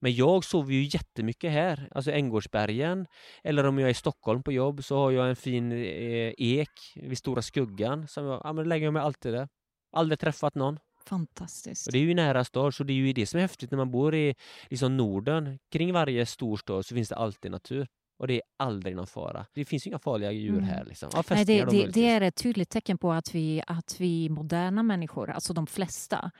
Men 0.00 0.14
jag 0.14 0.44
sover 0.44 0.72
ju 0.72 0.82
jättemycket 0.82 1.52
här, 1.52 1.88
alltså 1.94 2.10
Änggårdsbergen. 2.12 3.06
Eller 3.44 3.64
om 3.66 3.78
jag 3.78 3.86
är 3.86 3.90
i 3.90 3.94
Stockholm 3.94 4.42
på 4.42 4.52
jobb 4.52 4.84
så 4.84 4.96
har 4.96 5.10
jag 5.10 5.28
en 5.28 5.36
fin 5.36 5.72
eh, 5.72 6.32
ek 6.38 6.70
vid 6.94 7.18
Stora 7.18 7.42
Skuggan. 7.42 8.08
Som 8.08 8.24
jag, 8.24 8.40
ja, 8.44 8.52
men 8.52 8.68
lägger 8.68 8.86
jag 8.86 8.92
mig 8.92 9.02
alltid 9.02 9.32
där. 9.32 9.48
Aldrig 9.92 10.18
träffat 10.18 10.54
någon. 10.54 10.78
Fantastiskt. 11.06 11.86
Och 11.86 11.92
det 11.92 11.98
är 11.98 12.02
ju 12.02 12.14
nära 12.14 12.44
stad, 12.44 12.74
så 12.74 12.84
det 12.84 12.92
är 12.92 12.94
ju 12.94 13.12
det 13.12 13.26
som 13.26 13.38
är 13.38 13.42
häftigt 13.42 13.70
när 13.70 13.78
man 13.78 13.90
bor 13.90 14.14
i 14.14 14.34
liksom 14.70 14.96
Norden. 14.96 15.58
Kring 15.72 15.92
varje 15.92 16.26
stor 16.26 16.56
stad 16.56 16.86
så 16.86 16.94
finns 16.94 17.08
det 17.08 17.16
alltid 17.16 17.50
natur. 17.50 17.86
Och 18.18 18.26
det 18.26 18.34
är 18.34 18.42
aldrig 18.58 18.96
någon 18.96 19.06
fara. 19.06 19.46
Det 19.54 19.64
finns 19.64 19.86
inga 19.86 19.98
farliga 19.98 20.32
djur 20.32 20.52
Mm. 20.52 20.64
här. 20.64 20.84
Liksom. 20.84 21.10
Ja, 21.12 21.24
Nej, 21.30 21.44
det, 21.44 21.64
det, 21.64 21.86
det 21.86 22.06
är 22.08 22.20
ett 22.20 22.36
tydligt 22.36 22.70
tecken 22.70 22.98
på 22.98 23.12
att 23.12 23.34
vi, 23.34 23.62
att 23.66 23.96
vi 24.00 24.28
moderna 24.28 24.82
människor, 24.82 25.30
alltså 25.30 25.52
de 25.52 25.66
flesta, 25.66 26.30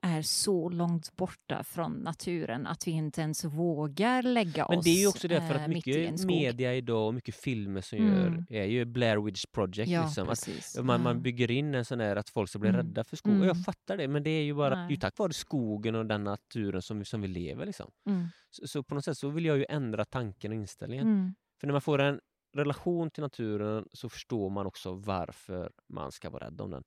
är 0.00 0.22
så 0.22 0.68
långt 0.68 1.16
borta 1.16 1.62
från 1.64 1.92
naturen 1.92 2.66
att 2.66 2.86
vi 2.86 2.90
inte 2.90 3.20
ens 3.20 3.44
vågar 3.44 4.22
lägga 4.22 4.66
Men 4.68 4.78
oss 4.78 4.84
det 4.84 4.90
är 4.90 5.00
ju 5.00 5.06
också 5.06 5.28
det 5.28 5.40
för 5.40 5.54
eh, 5.54 5.56
att 5.56 5.66
en 5.68 5.70
mycket 5.70 6.24
media 6.24 6.74
idag 6.74 7.06
och 7.06 7.14
mycket 7.14 7.34
filmer 7.36 7.80
som 7.80 7.98
Mm. 7.98 8.14
gör 8.14 8.44
är 8.50 8.64
ju 8.64 8.84
Blair 8.84 9.16
Witch 9.16 9.44
Project. 9.52 9.90
Ja, 9.90 10.04
liksom. 10.06 10.28
att 10.28 10.84
man, 10.84 11.02
man 11.02 11.22
bygger 11.22 11.50
in 11.50 11.74
en 11.74 11.84
sån 11.84 12.00
här 12.00 12.16
att 12.16 12.28
folk 12.30 12.48
ska 12.50 12.58
bli 12.58 12.68
Mm. 12.68 12.80
rädda 12.86 13.04
för 13.04 13.16
skogen. 13.16 13.40
Och 13.40 13.46
jag 13.46 13.56
Mm. 13.56 13.64
fattar 13.64 13.96
det, 13.96 14.08
men 14.08 14.22
det 14.22 14.30
är 14.30 14.42
ju 14.42 14.54
bara 14.54 14.90
ju 14.90 14.96
tack 14.96 15.18
vare 15.18 15.32
skogen 15.32 15.94
och 15.94 16.06
den 16.06 16.24
naturen 16.24 16.82
som 16.82 16.98
vi, 16.98 17.04
som 17.04 17.20
vi 17.20 17.28
lever. 17.28 17.66
Liksom. 17.66 17.90
Mm. 18.06 18.26
Så, 18.50 18.68
så 18.68 18.82
på 18.82 18.94
något 18.94 19.04
sätt 19.04 19.18
så 19.18 19.28
vill 19.28 19.44
jag 19.44 19.56
ju 19.58 19.66
ändra 19.68 20.04
tanken 20.04 20.50
och 20.52 20.56
inställningen. 20.56 21.06
Mm. 21.06 21.34
För 21.60 21.66
när 21.66 21.72
man 21.72 21.80
får 21.82 21.98
en 22.00 22.20
relation 22.56 23.10
till 23.10 23.22
naturen 23.22 23.86
så 23.92 24.08
förstår 24.08 24.50
man 24.50 24.66
också 24.66 24.92
varför 24.94 25.70
man 25.88 26.12
ska 26.12 26.30
vara 26.30 26.46
rädd 26.46 26.60
om 26.60 26.70
den. 26.70 26.82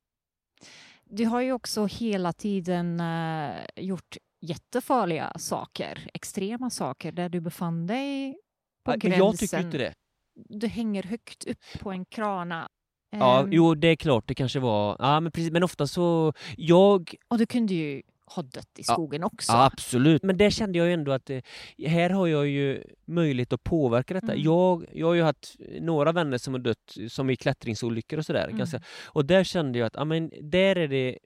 Du 1.10 1.26
har 1.26 1.42
ju 1.42 1.52
också 1.54 1.86
hela 1.86 2.34
tiden 2.34 3.00
eh, 3.00 3.56
gjort 3.76 4.18
jättefarliga 4.42 5.34
saker, 5.36 6.10
extrema 6.14 6.70
saker, 6.70 7.12
där 7.12 7.30
du 7.30 7.40
befann 7.40 7.88
dig 7.88 8.38
på 8.84 8.92
men 8.92 9.00
gränsen. 9.00 9.26
jag 9.26 9.38
tycker 9.38 9.60
inte 9.60 9.78
det. 9.78 9.94
Du 10.36 10.68
hänger 10.68 11.04
högt 11.04 11.48
upp 11.48 11.80
på 11.80 11.92
en 11.92 12.06
krana. 12.06 12.70
Ja, 13.12 13.44
Ehm, 13.44 13.52
jo, 13.54 13.76
det 13.76 13.88
är 13.88 13.96
klart, 13.96 14.28
det 14.28 14.36
kanske 14.36 14.60
var... 14.60 14.96
Ja, 15.00 15.20
men 15.20 15.32
precis. 15.32 15.52
Men 15.52 15.64
ofta 15.64 15.88
så... 15.88 16.34
Jag... 16.58 17.16
Och 17.28 17.38
du 17.38 17.46
kunde 17.46 17.74
ju 17.74 18.02
ha 18.36 18.42
dött 18.44 18.80
i 18.80 18.84
Ja, 18.88 18.94
skogen 18.94 19.24
också. 19.24 19.52
Ja, 19.52 19.66
absolut. 19.66 20.24
Men 20.24 20.38
där 20.38 20.50
kände 20.50 20.78
jag 20.78 20.88
ju 20.88 20.94
ändå 20.94 21.12
att 21.12 21.30
eh, 21.30 21.42
här 21.88 22.10
har 22.10 22.28
jag 22.28 22.48
ju 22.48 22.84
möjlighet 23.08 23.54
att 23.54 23.64
påverka 23.64 24.14
detta. 24.14 24.32
Mm. 24.34 24.44
Jag, 24.44 24.86
jag 24.94 25.08
har 25.08 25.14
ju 25.14 25.22
haft 25.22 25.56
några 25.82 26.12
vänner 26.12 26.38
som 26.38 26.54
har 26.54 26.62
dött 26.62 26.96
som 27.10 27.30
i 27.30 27.36
klättringsolyckor 27.36 28.20
och 28.20 28.26
sådär. 28.26 28.44
Mm. 28.46 28.58
Ganska, 28.58 28.82
och 29.06 29.26
där 29.26 29.44
kände 29.44 29.80
jag 29.80 29.86
att 29.86 29.96
ja, 29.96 30.06
men 30.06 30.32
där 30.42 30.76
är 30.78 30.88
det 30.88 31.18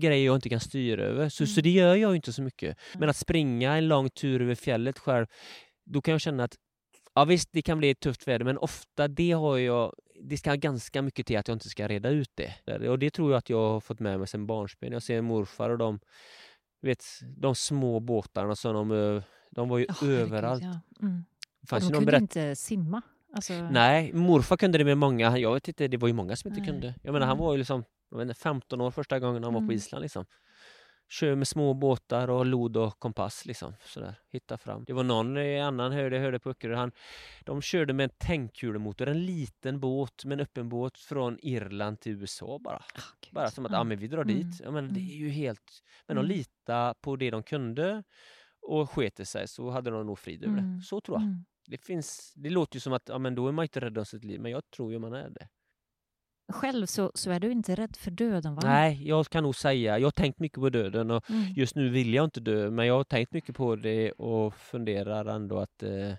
grejer 0.00 0.26
jag 0.26 0.34
inte 0.34 0.48
kan 0.48 0.60
styra 0.60 1.02
över. 1.02 1.28
Så, 1.28 1.46
så 1.46 1.52
Mm. 1.60 1.62
det 1.62 1.70
gör 1.70 1.94
jag 1.94 2.10
ju 2.10 2.16
inte 2.16 2.32
så 2.32 2.42
mycket. 2.42 2.76
Men 2.92 2.98
Mm. 3.02 3.10
att 3.10 3.16
springa 3.16 3.76
en 3.76 3.88
lång 3.88 4.10
tur 4.10 4.42
över 4.42 4.54
fjället 4.54 4.98
själv, 4.98 5.26
då 5.86 6.00
kan 6.00 6.12
jag 6.12 6.20
känna 6.20 6.44
att 6.44 6.54
Ja 7.14 7.24
visst, 7.24 7.48
det 7.52 7.62
kan 7.62 7.78
bli 7.78 7.90
ett 7.90 8.00
tufft 8.00 8.28
väder, 8.28 8.44
men 8.44 8.58
ofta 8.58 9.08
det 9.08 9.32
har 9.32 9.58
jag... 9.58 9.94
Det 10.22 10.36
ska 10.36 10.54
ganska 10.54 11.02
mycket 11.02 11.26
till 11.26 11.38
att 11.38 11.48
jag 11.48 11.54
inte 11.54 11.68
ska 11.68 11.88
reda 11.88 12.08
ut 12.08 12.30
det. 12.34 12.88
Och 12.88 12.98
det 12.98 13.10
tror 13.10 13.30
jag 13.30 13.38
att 13.38 13.50
jag 13.50 13.68
har 13.70 13.80
fått 13.80 14.00
med 14.00 14.18
mig 14.18 14.28
sedan 14.28 14.46
barnsben. 14.46 14.92
Jag 14.92 15.02
ser 15.02 15.20
morfar 15.22 15.70
och 15.70 15.78
de, 15.78 16.00
vet, 16.88 17.04
de 17.36 17.54
små 17.54 18.00
båtarna 18.00 18.56
som 18.56 18.74
de, 18.74 18.90
ö- 18.90 19.22
de 19.50 19.68
var 19.68 19.78
ju 19.78 19.86
herregud, 19.88 20.20
överallt. 20.20 20.62
ja. 20.62 20.80
Mm. 21.02 21.24
De 21.70 21.80
kunde 21.80 22.06
berätt... 22.06 22.20
inte 22.22 22.56
simma. 22.56 23.02
Alltså, 23.34 23.52
Nej, 23.52 24.12
morfar 24.12 24.56
kunde 24.56 24.78
det 24.78 24.84
med 24.84 24.98
många. 24.98 25.38
Jag 25.38 25.54
vet 25.54 25.68
inte, 25.68 25.88
det 25.88 25.96
var 25.96 26.08
ju 26.08 26.14
många 26.14 26.36
som 26.36 26.48
inte 26.48 26.60
Nej. 26.60 26.70
kunde. 26.70 26.94
Jag 27.02 27.12
menar, 27.12 27.26
han 27.26 27.36
Mm. 27.36 27.44
var 27.46 27.52
ju 27.52 27.58
liksom 27.58 27.84
jag 28.10 28.18
vet 28.18 28.28
inte, 28.28 28.40
15 28.40 28.80
år 28.80 28.90
första 28.90 29.18
gången 29.20 29.44
han 29.44 29.52
var 29.52 29.60
på 29.60 29.64
Mm. 29.64 29.76
Island. 29.76 30.02
Liksom. 30.02 30.24
Kör 31.10 31.34
med 31.34 31.48
små 31.48 31.74
båtar 31.74 32.30
och 32.30 32.46
lod 32.46 32.76
och 32.76 32.98
kompass. 32.98 33.46
Liksom, 33.46 33.74
sådär. 33.84 34.14
Hitta 34.28 34.58
fram. 34.58 34.84
Det 34.84 34.92
var 34.92 35.04
någon 35.04 35.36
annan, 35.36 35.92
hörde, 35.92 36.18
hörde 36.18 36.38
på 36.38 36.50
Öckerö, 36.50 36.74
han 36.76 36.92
De 37.44 37.62
körde 37.62 37.92
med 37.92 38.04
en 38.04 38.10
tändkulemotor, 38.18 39.08
en 39.08 39.26
liten 39.26 39.80
båt, 39.80 40.24
med 40.24 40.32
en 40.36 40.40
öppen 40.40 40.68
båt 40.68 40.98
från 40.98 41.38
Irland 41.42 42.00
till 42.00 42.12
USA 42.12 42.58
bara. 42.58 42.76
ah, 42.76 43.02
gud. 43.20 43.34
Bara 43.34 43.50
som 43.50 43.66
att, 43.66 43.72
Ja. 43.72 43.78
ja 43.78 43.84
men 43.84 43.98
vi 43.98 44.08
drar 44.08 44.22
Mm. 44.22 44.34
dit. 44.36 44.60
Ja, 44.64 44.70
men 44.70 44.84
det 44.94 45.00
Mm. 45.00 45.12
är 45.12 45.14
ju 45.16 45.28
helt... 45.28 45.82
Men 46.06 46.16
de 46.16 46.24
Mm. 46.24 46.36
litade 46.36 46.94
på 47.00 47.16
det 47.16 47.30
de 47.30 47.42
kunde 47.42 48.02
och 48.62 48.90
sket 48.90 49.28
sig 49.28 49.48
så 49.48 49.70
hade 49.70 49.90
de 49.90 50.06
nog 50.06 50.18
frid 50.18 50.44
över 50.44 50.54
det. 50.56 50.62
Mm. 50.62 50.80
Så 50.82 51.00
tror 51.00 51.16
jag. 51.16 51.22
Mm. 51.22 51.44
Det, 51.66 51.78
finns, 51.84 52.32
det 52.36 52.50
låter 52.50 52.76
ju 52.76 52.80
som 52.80 52.92
att 52.92 53.08
ja, 53.08 53.18
men 53.18 53.34
då 53.34 53.48
är 53.48 53.52
man 53.52 53.62
inte 53.62 53.80
rädd 53.80 53.98
om 53.98 54.04
sitt 54.06 54.24
liv, 54.24 54.40
men 54.40 54.50
jag 54.52 54.70
tror 54.70 54.92
ju 54.92 54.98
man 54.98 55.12
är 55.12 55.30
det. 55.30 55.48
Själv 56.52 56.86
så, 56.86 57.12
så 57.14 57.30
är 57.30 57.40
du 57.40 57.52
inte 57.52 57.74
rädd 57.74 57.96
för 57.96 58.10
döden 58.10 58.54
va? 58.54 58.62
Nej, 58.64 59.08
jag 59.08 59.26
kan 59.28 59.42
nog 59.42 59.54
säga, 59.56 59.98
jag 59.98 60.06
har 60.06 60.10
tänkt 60.10 60.38
mycket 60.38 60.58
på 60.58 60.68
döden 60.70 61.10
och 61.10 61.30
Mm. 61.30 61.52
just 61.56 61.74
nu 61.76 61.88
vill 61.88 62.14
jag 62.14 62.24
inte 62.24 62.40
dö, 62.40 62.70
men 62.70 62.86
jag 62.86 62.94
har 62.94 63.04
tänkt 63.04 63.32
mycket 63.32 63.56
på 63.56 63.76
det 63.76 64.12
och 64.12 64.54
funderar 64.54 65.24
ändå 65.26 65.58
att 65.58 65.82
eh, 65.82 66.10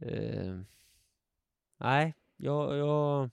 eh, 0.00 0.60
Nej, 1.80 2.14
jag, 2.36 2.76
jag, 2.76 3.30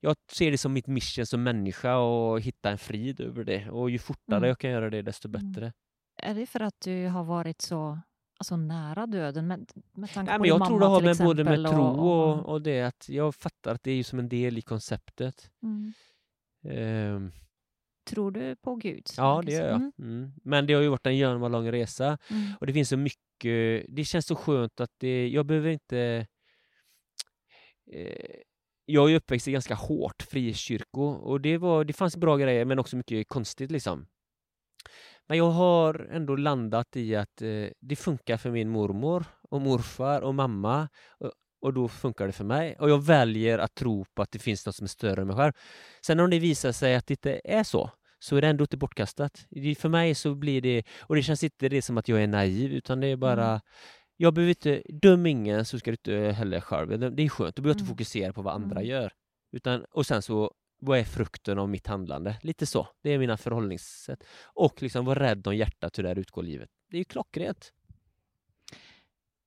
jag 0.00 0.16
ser 0.32 0.50
det 0.50 0.58
som 0.58 0.72
mitt 0.72 0.86
mission 0.86 1.26
som 1.26 1.42
människa 1.42 1.96
och 1.96 2.40
hitta 2.40 2.70
en 2.70 2.78
frid 2.78 3.20
över 3.20 3.44
det. 3.44 3.70
Och 3.70 3.90
ju 3.90 3.98
fortare 3.98 4.36
Mm. 4.36 4.48
jag 4.48 4.58
kan 4.58 4.70
göra 4.70 4.90
det, 4.90 5.02
desto 5.02 5.28
Mm. 5.28 5.52
bättre. 5.52 5.72
Är 6.16 6.34
det 6.34 6.46
för 6.46 6.60
att 6.60 6.80
du 6.80 7.06
har 7.08 7.24
varit 7.24 7.60
så 7.62 7.98
alltså, 8.44 8.56
nära 8.56 9.06
döden 9.06 9.46
med, 9.46 9.70
med 9.92 10.10
tanke 10.10 10.30
Nej, 10.30 10.38
på 10.38 10.42
men 10.42 10.48
jag 10.48 10.66
tror 10.66 10.80
det 10.80 10.86
har 10.86 11.02
med 11.02 11.16
både 11.16 11.44
med 11.44 11.66
tro 11.70 11.82
och, 11.82 12.38
och, 12.38 12.46
och 12.46 12.62
det 12.62 12.82
att 12.82 13.08
jag 13.08 13.34
fattar 13.34 13.74
att 13.74 13.82
det 13.82 13.90
är 13.90 13.96
ju 13.96 14.02
som 14.02 14.18
en 14.18 14.28
del 14.28 14.58
i 14.58 14.62
konceptet. 14.62 15.50
Mm. 15.62 15.92
Ehm, 16.68 17.32
Tror 18.06 18.30
du 18.30 18.56
på 18.56 18.74
Gud? 18.76 19.06
ja, 19.16 19.42
det 19.46 19.52
gör 19.52 19.68
jag. 19.68 19.76
Mm. 19.76 19.92
Mm. 19.98 20.32
Men 20.42 20.66
det 20.66 20.74
har 20.74 20.82
ju 20.82 20.88
varit 20.88 21.06
en 21.06 21.52
lång 21.52 21.72
resa. 21.72 22.18
Mm. 22.30 22.52
Och 22.60 22.66
det 22.66 22.72
finns 22.72 22.88
så 22.88 22.96
mycket, 22.96 23.86
det 23.88 24.04
känns 24.04 24.26
så 24.26 24.36
skönt 24.36 24.80
att 24.80 24.92
det, 24.98 25.28
jag 25.28 25.46
behöver 25.46 25.70
inte... 25.70 26.26
Eh, 27.92 28.40
jag 28.86 29.10
är 29.10 29.16
uppväxt 29.16 29.48
i 29.48 29.52
ganska 29.52 29.74
hårt 29.74 30.22
frikyrko 30.22 31.02
och 31.02 31.40
det, 31.40 31.58
var, 31.58 31.84
det 31.84 31.92
fanns 31.92 32.16
bra 32.16 32.36
grejer 32.36 32.64
men 32.64 32.78
också 32.78 32.96
mycket 32.96 33.28
konstigt 33.28 33.70
liksom. 33.70 34.06
Men 35.28 35.38
jag 35.38 35.50
har 35.50 36.08
ändå 36.10 36.36
landat 36.36 36.96
i 36.96 37.16
att 37.16 37.42
eh, 37.42 37.66
det 37.80 37.96
funkar 37.96 38.36
för 38.36 38.50
min 38.50 38.68
mormor 38.68 39.24
och 39.50 39.60
morfar 39.60 40.20
och 40.20 40.34
mamma 40.34 40.88
och, 41.20 41.32
och 41.60 41.74
då 41.74 41.88
funkar 41.88 42.26
det 42.26 42.32
för 42.32 42.44
mig. 42.44 42.76
Och 42.78 42.90
jag 42.90 43.02
väljer 43.04 43.58
att 43.58 43.74
tro 43.74 44.04
på 44.14 44.22
att 44.22 44.30
det 44.32 44.38
finns 44.38 44.66
något 44.66 44.74
som 44.76 44.84
är 44.84 44.88
större 44.88 45.20
än 45.20 45.26
mig 45.26 45.36
själv. 45.36 45.52
Sen 46.06 46.20
om 46.20 46.30
det 46.30 46.38
visar 46.38 46.72
sig 46.72 46.94
att 46.94 47.06
det 47.06 47.12
inte 47.12 47.40
är 47.44 47.64
så, 47.64 47.90
så 48.18 48.36
är 48.36 48.40
det 48.40 48.48
ändå 48.48 48.64
inte 48.64 48.76
bortkastat. 48.76 49.46
För 49.78 49.88
mig 49.88 50.14
så 50.14 50.34
blir 50.34 50.60
det, 50.60 50.82
och 51.00 51.14
det 51.16 51.22
känns 51.22 51.44
inte 51.44 51.68
det 51.68 51.82
som 51.82 51.98
att 51.98 52.08
jag 52.08 52.22
är 52.22 52.26
naiv, 52.26 52.72
utan 52.72 53.00
det 53.00 53.06
är 53.06 53.16
bara 53.16 53.48
Mm. 53.48 53.60
jag 54.16 54.34
behöver 54.34 54.50
inte, 54.50 54.82
döm 55.02 55.26
ingen 55.26 55.64
så 55.64 55.78
ska 55.78 55.90
du 55.90 55.94
inte 55.94 56.32
heller 56.32 56.60
själv. 56.60 56.98
Det 56.98 57.10
det 57.10 57.22
är 57.22 57.28
skönt, 57.28 57.56
du 57.56 57.62
behöver 57.62 57.74
inte 57.80 57.84
Mm. 57.84 57.96
fokusera 57.96 58.32
på 58.32 58.42
vad 58.42 58.54
andra 58.54 58.76
Mm. 58.80 58.90
gör. 58.90 59.12
Utan, 59.52 59.84
och 59.90 60.06
sen 60.06 60.22
så, 60.22 60.52
vad 60.84 60.98
är 60.98 61.04
frukten 61.04 61.58
av 61.58 61.68
mitt 61.68 61.86
handlande? 61.86 62.36
Lite 62.42 62.66
så, 62.66 62.88
det 63.02 63.10
är 63.10 63.18
mina 63.18 63.36
förhållningssätt. 63.36 64.24
Och 64.44 64.82
liksom 64.82 65.04
vara 65.04 65.20
rädd 65.20 65.46
om 65.46 65.56
hjärtat, 65.56 65.98
hur 65.98 66.02
det 66.02 66.08
här 66.08 66.18
utgår 66.18 66.42
livet. 66.42 66.70
Det 66.90 66.96
är 66.96 66.98
ju 66.98 67.04
klockrent. 67.04 67.72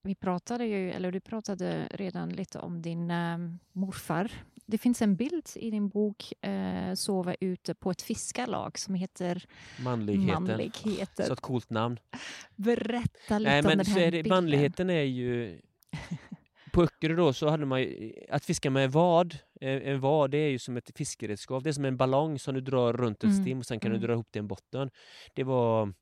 Vi 0.03 0.15
pratade 0.15 0.65
ju, 0.65 0.91
eller 0.91 1.11
du 1.11 1.19
pratade 1.19 1.87
redan 1.91 2.29
lite 2.29 2.59
om 2.59 2.81
din 2.81 3.11
eh, 3.11 3.37
morfar. 3.71 4.31
Det 4.65 4.77
finns 4.77 5.01
en 5.01 5.15
bild 5.15 5.49
i 5.55 5.71
din 5.71 5.89
bok 5.89 6.33
eh, 6.45 6.93
Sova 6.93 7.35
ute 7.39 7.75
på 7.75 7.91
ett 7.91 8.01
fiskarlag 8.01 8.79
som 8.79 8.95
heter 8.95 9.45
Manligheten. 9.79 10.43
Manligheten. 10.43 11.25
Så 11.25 11.33
ett 11.33 11.41
coolt 11.41 11.69
namn. 11.69 11.99
Berätta 12.55 13.39
lite 13.39 13.51
Nej 13.51 13.59
om 13.59 13.65
men 13.65 13.77
den 13.77 13.85
så 13.85 13.91
här 13.91 14.01
är 14.01 14.11
det, 14.11 14.23
bilden. 14.23 14.29
manligheten 14.29 14.89
är 14.89 15.01
ju 15.03 15.61
på 16.73 16.83
Öckerö 16.83 17.15
då 17.15 17.33
så 17.33 17.49
hade 17.49 17.65
man 17.65 17.81
ju, 17.81 18.13
att 18.29 18.45
fiska 18.45 18.69
med 18.69 18.91
vad, 18.91 19.37
en 19.61 19.99
vad 19.99 20.31
det 20.31 20.37
är 20.37 20.49
ju 20.49 20.59
som 20.59 20.77
ett 20.77 20.91
fiskeredskap. 20.97 21.63
Det 21.63 21.69
är 21.69 21.73
som 21.73 21.85
en 21.85 21.97
ballong 21.97 22.39
som 22.39 22.55
du 22.55 22.61
drar 22.61 22.93
runt 22.93 23.17
ett 23.17 23.23
Mm, 23.23 23.43
stim 23.43 23.59
och 23.59 23.65
sen 23.65 23.79
kan 23.79 23.91
mm. 23.91 24.01
du 24.01 24.07
dra 24.07 24.13
ihop 24.13 24.31
till 24.31 24.39
en 24.39 24.47
botten. 24.47 24.89
Det 25.33 25.43
var, 25.43 25.93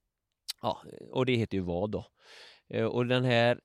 ja, 0.62 0.82
och 1.12 1.26
det 1.26 1.36
heter 1.36 1.58
ju 1.58 1.64
vad 1.64 1.92
då. 1.92 2.06
Eh, 2.70 2.86
Och 2.86 3.06
den 3.06 3.24
här 3.24 3.60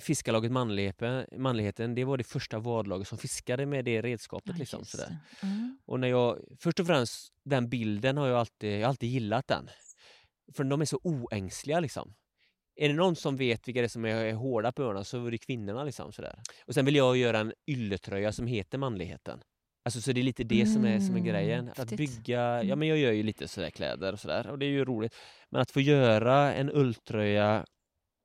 fiskarlaget 0.00 0.52
manligheten, 0.52 1.26
manligheten, 1.36 1.94
det 1.94 2.04
var 2.04 2.16
det 2.16 2.24
första 2.24 2.58
vadlaget 2.58 3.08
som 3.08 3.18
fiskade 3.18 3.66
med 3.66 3.84
det 3.84 4.02
redskapet. 4.02 4.50
Ja, 4.50 4.58
liksom, 4.58 4.84
sådär. 4.84 5.06
det. 5.06 5.18
Ja. 5.42 5.48
Och 5.84 6.00
när 6.00 6.08
jag, 6.08 6.38
först 6.60 6.80
och 6.80 6.86
främst 6.86 7.32
den 7.44 7.68
bilden 7.68 8.16
har 8.16 8.26
jag 8.26 8.38
alltid, 8.38 8.74
jag 8.74 8.80
har 8.80 8.88
alltid 8.88 9.10
gillat 9.10 9.48
den. 9.48 9.68
För 10.52 10.64
de 10.64 10.80
är 10.80 10.84
så 10.84 11.00
oängsliga 11.02 11.80
liksom. 11.80 12.14
Är 12.76 12.88
det 12.88 12.94
någon 12.94 13.16
som 13.16 13.36
vet 13.36 13.68
vilka 13.68 13.80
det 13.80 13.86
är 13.86 13.88
som 13.88 14.04
är, 14.04 14.08
är 14.24 14.32
hårda 14.32 14.72
på 14.72 14.82
öarna 14.82 15.04
så 15.04 15.26
är 15.26 15.30
det 15.30 15.38
kvinnorna 15.38 15.84
liksom 15.84 16.12
sådär. 16.12 16.38
Och 16.66 16.74
sen 16.74 16.84
vill 16.84 16.96
jag 16.96 17.16
göra 17.16 17.38
en 17.38 17.52
ylletröja 17.66 18.32
som 18.32 18.46
heter 18.46 18.78
manligheten. 18.78 19.40
Alltså 19.84 20.00
så 20.00 20.12
det 20.12 20.20
är 20.20 20.22
lite 20.22 20.44
det 20.44 20.66
som 20.66 20.84
är, 20.84 20.98
som 21.00 21.14
är 21.14 21.20
Mm, 21.20 21.24
grejen. 21.24 21.70
Att 21.76 21.90
bygga, 21.96 22.40
ja 22.40 22.60
Mm. 22.62 22.78
men 22.78 22.88
jag 22.88 22.98
gör 22.98 23.12
ju 23.12 23.22
lite 23.22 23.48
sådär 23.48 23.70
kläder 23.70 24.12
och 24.12 24.20
sådär 24.20 24.46
och 24.50 24.58
det 24.58 24.66
är 24.66 24.70
ju 24.70 24.84
roligt. 24.84 25.14
Men 25.50 25.60
att 25.60 25.70
få 25.70 25.80
göra 25.80 26.54
en 26.54 26.70
ulltröja 26.70 27.64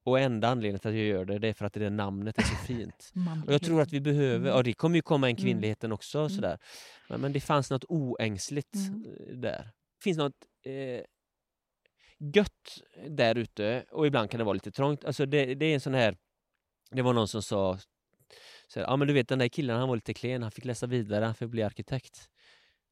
och 0.06 0.20
enda 0.20 0.48
anledningen 0.48 0.80
till 0.80 0.90
att 0.90 0.96
jag 0.96 1.06
gör 1.06 1.26
det, 1.26 1.40
det 1.40 1.48
är 1.48 1.54
för 1.54 1.66
att 1.66 1.74
det 1.74 1.90
namnet 1.90 2.38
är 2.38 2.44
så 2.44 2.56
fint. 2.68 3.12
Och 3.48 3.54
jag 3.54 3.62
tror 3.62 3.82
att 3.82 3.94
vi 3.94 4.02
behöver, 4.02 4.36
Mm. 4.36 4.48
ja 4.48 4.64
det 4.64 4.74
kommer 4.74 4.96
ju 4.96 5.02
komma 5.02 5.30
en 5.30 5.36
Mm. 5.36 5.44
kvinnligheten 5.44 5.92
också 5.92 6.18
Mm. 6.20 6.30
sådär. 6.30 6.58
Men, 7.10 7.22
men 7.22 7.34
det 7.34 7.40
fanns 7.40 7.70
något 7.72 7.84
oängsligt 7.90 8.76
Mm. 8.76 9.42
där. 9.42 9.64
Det 9.98 10.04
finns 10.04 10.18
något 10.18 10.34
eh, 10.66 11.04
gött 12.36 12.82
där 13.10 13.38
ute 13.38 13.86
och 13.92 14.08
ibland 14.08 14.30
kan 14.32 14.38
det 14.38 14.44
vara 14.44 14.54
lite 14.54 14.72
trångt. 14.72 15.06
Alltså 15.06 15.26
det, 15.26 15.56
det 15.56 15.66
är 15.66 15.74
en 15.74 15.80
sån 15.82 15.94
här, 15.94 16.18
det 16.92 17.02
var 17.02 17.14
någon 17.14 17.28
som 17.28 17.42
sa 17.44 17.78
så 18.68 18.80
här, 18.80 18.88
ja 18.88 18.96
men 18.96 19.08
du 19.08 19.14
vet 19.14 19.28
den 19.28 19.40
där 19.40 19.48
killen 19.48 19.78
han 19.80 19.88
var 19.90 19.96
lite 19.96 20.14
klen, 20.14 20.42
han 20.42 20.52
fick 20.52 20.66
läsa 20.66 20.88
vidare, 20.88 21.26
han 21.26 21.36
fick 21.36 21.50
bli 21.50 21.64
arkitekt. 21.64 22.28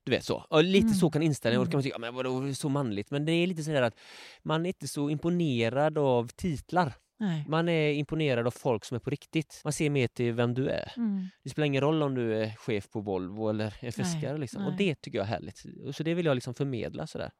Du 0.03 0.11
vet 0.11 0.23
så. 0.25 0.45
Och 0.49 0.63
lite 0.63 0.85
Mm. 0.85 0.93
så 0.95 1.09
kan 1.11 1.21
inställningen, 1.21 1.59
och 1.61 1.65
då 1.65 1.71
kan 1.71 1.77
man 1.77 1.81
Mm. 1.81 1.83
tycka, 1.91 1.99
men 1.99 2.15
vadå 2.15 2.53
så 2.53 2.69
manligt? 2.69 3.11
Men 3.11 3.25
det 3.25 3.31
är 3.31 3.47
lite 3.47 3.63
så 3.63 3.71
här 3.71 3.81
att 3.81 3.99
man 4.43 4.65
är 4.65 4.67
inte 4.69 4.87
så 4.87 5.09
imponerad 5.09 5.97
av 5.97 6.27
titlar. 6.27 6.93
Nej. 7.19 7.45
Man 7.47 7.69
är 7.69 7.91
imponerad 7.93 8.47
av 8.47 8.51
folk 8.51 8.85
som 8.85 8.95
är 8.95 8.99
på 8.99 9.09
riktigt. 9.09 9.61
Man 9.63 9.73
ser 9.73 9.89
mer 9.89 10.07
till 10.07 10.33
vem 10.33 10.53
du 10.53 10.69
är. 10.69 10.93
Mm. 10.97 11.27
Det 11.43 11.49
spelar 11.49 11.65
ingen 11.65 11.81
roll 11.81 12.03
om 12.03 12.15
du 12.15 12.35
är 12.35 12.55
chef 12.55 12.89
på 12.89 13.01
Volvo 13.01 13.49
eller 13.49 13.73
är 13.81 13.91
fiskare. 13.91 14.37
Liksom. 14.37 14.65
Och 14.65 14.73
det 14.77 14.95
tycker 15.01 15.17
jag 15.17 15.25
är 15.25 15.29
härligt. 15.29 15.63
Så 15.95 16.03
det 16.03 16.13
vill 16.13 16.25
jag 16.25 16.35
liksom 16.35 16.53
förmedla. 16.53 17.07
Sådär. 17.07 17.31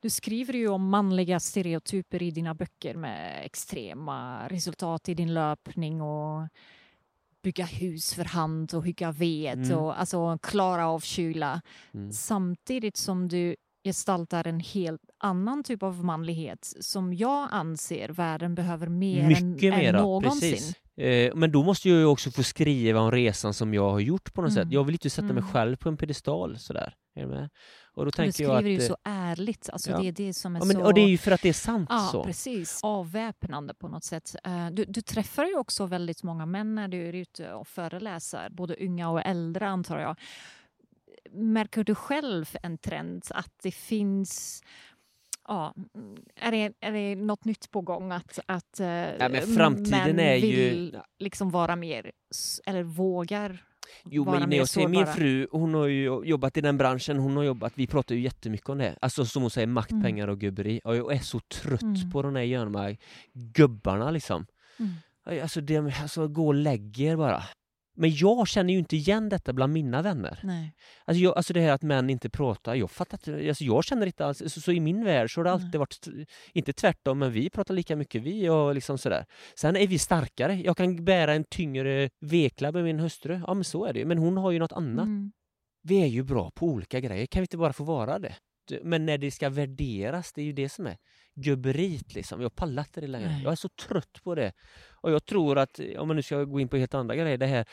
Du 0.00 0.10
skriver 0.10 0.52
ju 0.54 0.68
om 0.68 0.88
manliga 0.88 1.40
stereotyper 1.40 2.22
i 2.22 2.30
dina 2.30 2.54
böcker 2.54 2.94
med 2.94 3.44
extrema 3.44 4.48
resultat 4.48 5.08
i 5.08 5.14
din 5.14 5.34
löpning 5.34 6.02
och 6.02 6.48
bygga 7.42 7.64
hus 7.64 8.14
för 8.14 8.24
hand 8.24 8.74
och 8.74 8.84
hugga 8.84 9.12
ved 9.12 9.58
Mm. 9.64 9.78
och 9.78 10.00
alltså 10.00 10.38
klara 10.42 10.88
av 10.88 11.00
kyla. 11.00 11.60
Mm. 11.94 12.12
Samtidigt 12.12 12.96
som 12.96 13.28
du 13.28 13.56
gestaltar 13.84 14.46
en 14.46 14.60
helt 14.60 15.00
annan 15.18 15.62
typ 15.64 15.82
av 15.82 16.04
manlighet 16.04 16.72
som 16.80 17.14
jag 17.14 17.48
anser 17.50 18.08
världen 18.08 18.54
behöver 18.54 18.86
mer 18.88 19.20
än, 19.36 19.50
Mycket 19.52 19.72
än 19.74 19.78
mera, 19.80 20.00
någonsin. 20.02 20.50
precis. 20.52 20.74
Eh, 20.98 21.34
men 21.34 21.52
då 21.52 21.62
måste 21.62 21.88
jag 21.88 21.98
ju 21.98 22.04
också 22.04 22.30
få 22.30 22.42
skriva 22.42 23.00
om 23.00 23.10
resan 23.10 23.54
som 23.54 23.74
jag 23.74 23.90
har 23.90 24.00
gjort 24.00 24.34
på 24.34 24.42
något 24.42 24.50
Mm. 24.50 24.64
sätt. 24.64 24.72
Jag 24.72 24.84
vill 24.84 24.94
inte 24.94 25.10
sätta 25.10 25.26
mig 25.26 25.30
Mm. 25.42 25.48
själv 25.52 25.76
på 25.76 25.88
en 25.88 25.96
pedestal 25.96 26.58
sådär. 26.58 26.94
Är 27.14 27.22
du 27.22 27.28
med? 27.28 27.44
Och 27.44 27.50
då 27.94 28.00
Och 28.00 28.04
du 28.04 28.10
tänker 28.10 28.32
skriver 28.32 28.52
jag 28.54 28.58
att... 28.64 28.70
ju 28.70 28.80
så 28.80 28.96
ärligt. 29.04 29.70
Alltså 29.70 29.90
ja. 29.90 29.98
Det 29.98 30.08
är 30.08 30.12
det 30.12 30.34
som 30.34 30.56
är 30.56 30.60
ja, 30.60 30.64
men, 30.64 30.76
så... 30.76 30.84
Och 30.84 30.94
det 30.94 31.00
är 31.00 31.08
ju 31.08 31.18
för 31.18 31.30
att 31.30 31.42
det 31.42 31.48
är 31.48 31.52
sant 31.52 31.86
Ja, 31.92 32.08
så. 32.12 32.24
precis. 32.24 32.80
Avväpnande 32.82 33.74
på 33.74 33.88
något 33.88 34.04
sätt. 34.04 34.36
Eh, 34.44 34.70
Du, 34.70 34.84
du 34.84 35.00
träffar 35.00 35.44
ju 35.44 35.56
också 35.56 35.86
väldigt 35.86 36.22
många 36.22 36.46
män 36.46 36.74
när 36.74 36.88
du 36.88 37.08
är 37.08 37.12
ute 37.12 37.52
och 37.52 37.68
föreläser, 37.68 38.48
både 38.50 38.76
unga 38.80 39.08
och 39.10 39.20
äldre 39.26 39.68
antar 39.68 39.98
jag. 39.98 40.16
Märker 41.32 41.84
du 41.84 41.94
själv 41.94 42.56
en 42.62 42.78
trend 42.78 43.24
att 43.30 43.52
det 43.62 43.70
finns 43.72 44.62
Ja, 45.48 45.74
mm, 45.94 46.16
är 46.36 46.50
det, 46.52 46.72
är 46.80 46.92
det 46.92 47.16
något 47.16 47.44
nytt 47.44 47.70
på 47.70 47.80
gång 47.80 48.12
att, 48.12 48.38
att 48.46 48.80
eh, 48.80 48.86
men 48.86 49.42
framtiden 49.56 50.16
män 50.16 50.20
är 50.20 50.34
ju- 50.36 50.56
vill 50.56 50.98
liksom 51.18 51.50
vara 51.50 51.76
mer, 51.76 52.12
eller 52.66 52.82
vågar 52.82 53.64
Jo, 54.04 54.24
vara 54.24 54.38
men 54.40 54.48
när 54.50 54.56
jag 54.56 54.68
ser 54.68 54.88
min 54.88 55.06
fru, 55.06 55.46
hon 55.50 55.74
har 55.74 55.86
ju 55.86 56.24
jobbat 56.24 56.56
i 56.56 56.60
den 56.60 56.78
branschen, 56.78 57.18
hon 57.18 57.36
har 57.36 57.42
jobbat, 57.44 57.72
vi 57.76 57.86
pratar 57.86 58.14
ju 58.14 58.20
jättemycket 58.20 58.68
om 58.68 58.78
det. 58.78 58.96
Alltså 59.00 59.24
som 59.24 59.42
hon 59.42 59.50
säger, 59.50 59.66
makt, 59.66 59.90
Mm. 59.90 60.02
pengar 60.02 60.28
och 60.28 60.38
gubberi. 60.40 60.80
Och 60.84 60.96
jag 60.96 61.12
är 61.12 61.18
så 61.18 61.40
trött 61.40 61.82
Mm. 61.82 62.10
på 62.10 62.22
de 62.22 62.34
där 62.34 62.40
jävla 62.42 62.94
gubbarna 63.32 64.10
liksom. 64.10 64.46
Mm. 64.78 65.42
Alltså, 65.42 65.60
det, 65.60 65.78
alltså 66.02 66.28
gå 66.28 66.46
och 66.46 66.54
lägg 66.54 67.00
er 67.00 67.16
bara. 67.16 67.42
Men 67.98 68.10
jag 68.14 68.48
känner 68.48 68.72
ju 68.72 68.78
inte 68.78 68.96
igen 68.96 69.28
detta 69.28 69.52
bland 69.52 69.72
mina 69.72 70.02
vänner. 70.02 70.40
Nej. 70.42 70.74
Alltså, 71.04 71.22
jag, 71.22 71.36
alltså 71.36 71.52
det 71.52 71.60
här 71.60 71.72
att 71.72 71.82
män 71.82 72.10
inte 72.10 72.30
pratar, 72.30 72.74
jag 72.74 72.90
fattar 72.90 73.48
alltså 73.48 73.64
jag 73.64 73.84
känner 73.84 74.06
inte 74.06 74.26
alls, 74.26 74.38
så, 74.38 74.60
så 74.60 74.72
i 74.72 74.80
min 74.80 75.04
värld 75.04 75.34
så 75.34 75.40
har 75.40 75.44
det 75.44 75.52
alltid 75.52 75.70
Nej. 75.70 75.78
varit, 75.78 76.08
inte 76.52 76.72
tvärtom, 76.72 77.18
men 77.18 77.32
vi 77.32 77.50
pratar 77.50 77.74
lika 77.74 77.96
mycket 77.96 78.22
vi 78.22 78.48
och 78.48 78.74
liksom 78.74 78.98
sådär. 78.98 79.26
Sen 79.54 79.76
är 79.76 79.86
vi 79.86 79.98
starkare, 79.98 80.54
jag 80.54 80.76
kan 80.76 81.04
bära 81.04 81.34
en 81.34 81.44
tyngre 81.44 82.10
vekla 82.20 82.72
med 82.72 82.84
min 82.84 83.00
hustru, 83.00 83.40
ja 83.46 83.54
men 83.54 83.64
så 83.64 83.84
är 83.84 83.92
det 83.92 83.98
ju. 83.98 84.04
men 84.04 84.18
hon 84.18 84.36
har 84.36 84.50
ju 84.50 84.58
något 84.58 84.72
annat. 84.72 85.06
Mm. 85.06 85.32
Vi 85.82 86.02
är 86.02 86.06
ju 86.06 86.22
bra 86.22 86.50
på 86.50 86.66
olika 86.66 87.00
grejer, 87.00 87.26
kan 87.26 87.40
vi 87.40 87.44
inte 87.44 87.56
bara 87.56 87.72
få 87.72 87.84
vara 87.84 88.18
det? 88.18 88.34
Men 88.82 89.06
när 89.06 89.18
det 89.18 89.30
ska 89.30 89.48
värderas, 89.50 90.32
det 90.32 90.40
är 90.40 90.44
ju 90.44 90.52
det 90.52 90.68
som 90.68 90.86
är 90.86 90.96
gubberiet 91.34 92.14
liksom. 92.14 92.40
Jag 92.42 92.54
pallar 92.54 92.82
inte 92.82 93.00
det 93.00 93.06
längre. 93.06 93.28
Nej. 93.28 93.42
Jag 93.42 93.52
är 93.52 93.56
så 93.56 93.68
trött 93.68 94.20
på 94.24 94.34
det. 94.34 94.52
Och 94.90 95.10
jag 95.12 95.24
tror 95.24 95.58
att, 95.58 95.80
om 95.98 96.08
man 96.08 96.16
nu 96.16 96.22
ska 96.22 96.44
gå 96.44 96.60
in 96.60 96.68
på 96.68 96.76
helt 96.76 96.94
andra 96.94 97.16
grejer, 97.16 97.38
det 97.38 97.46
här 97.46 97.66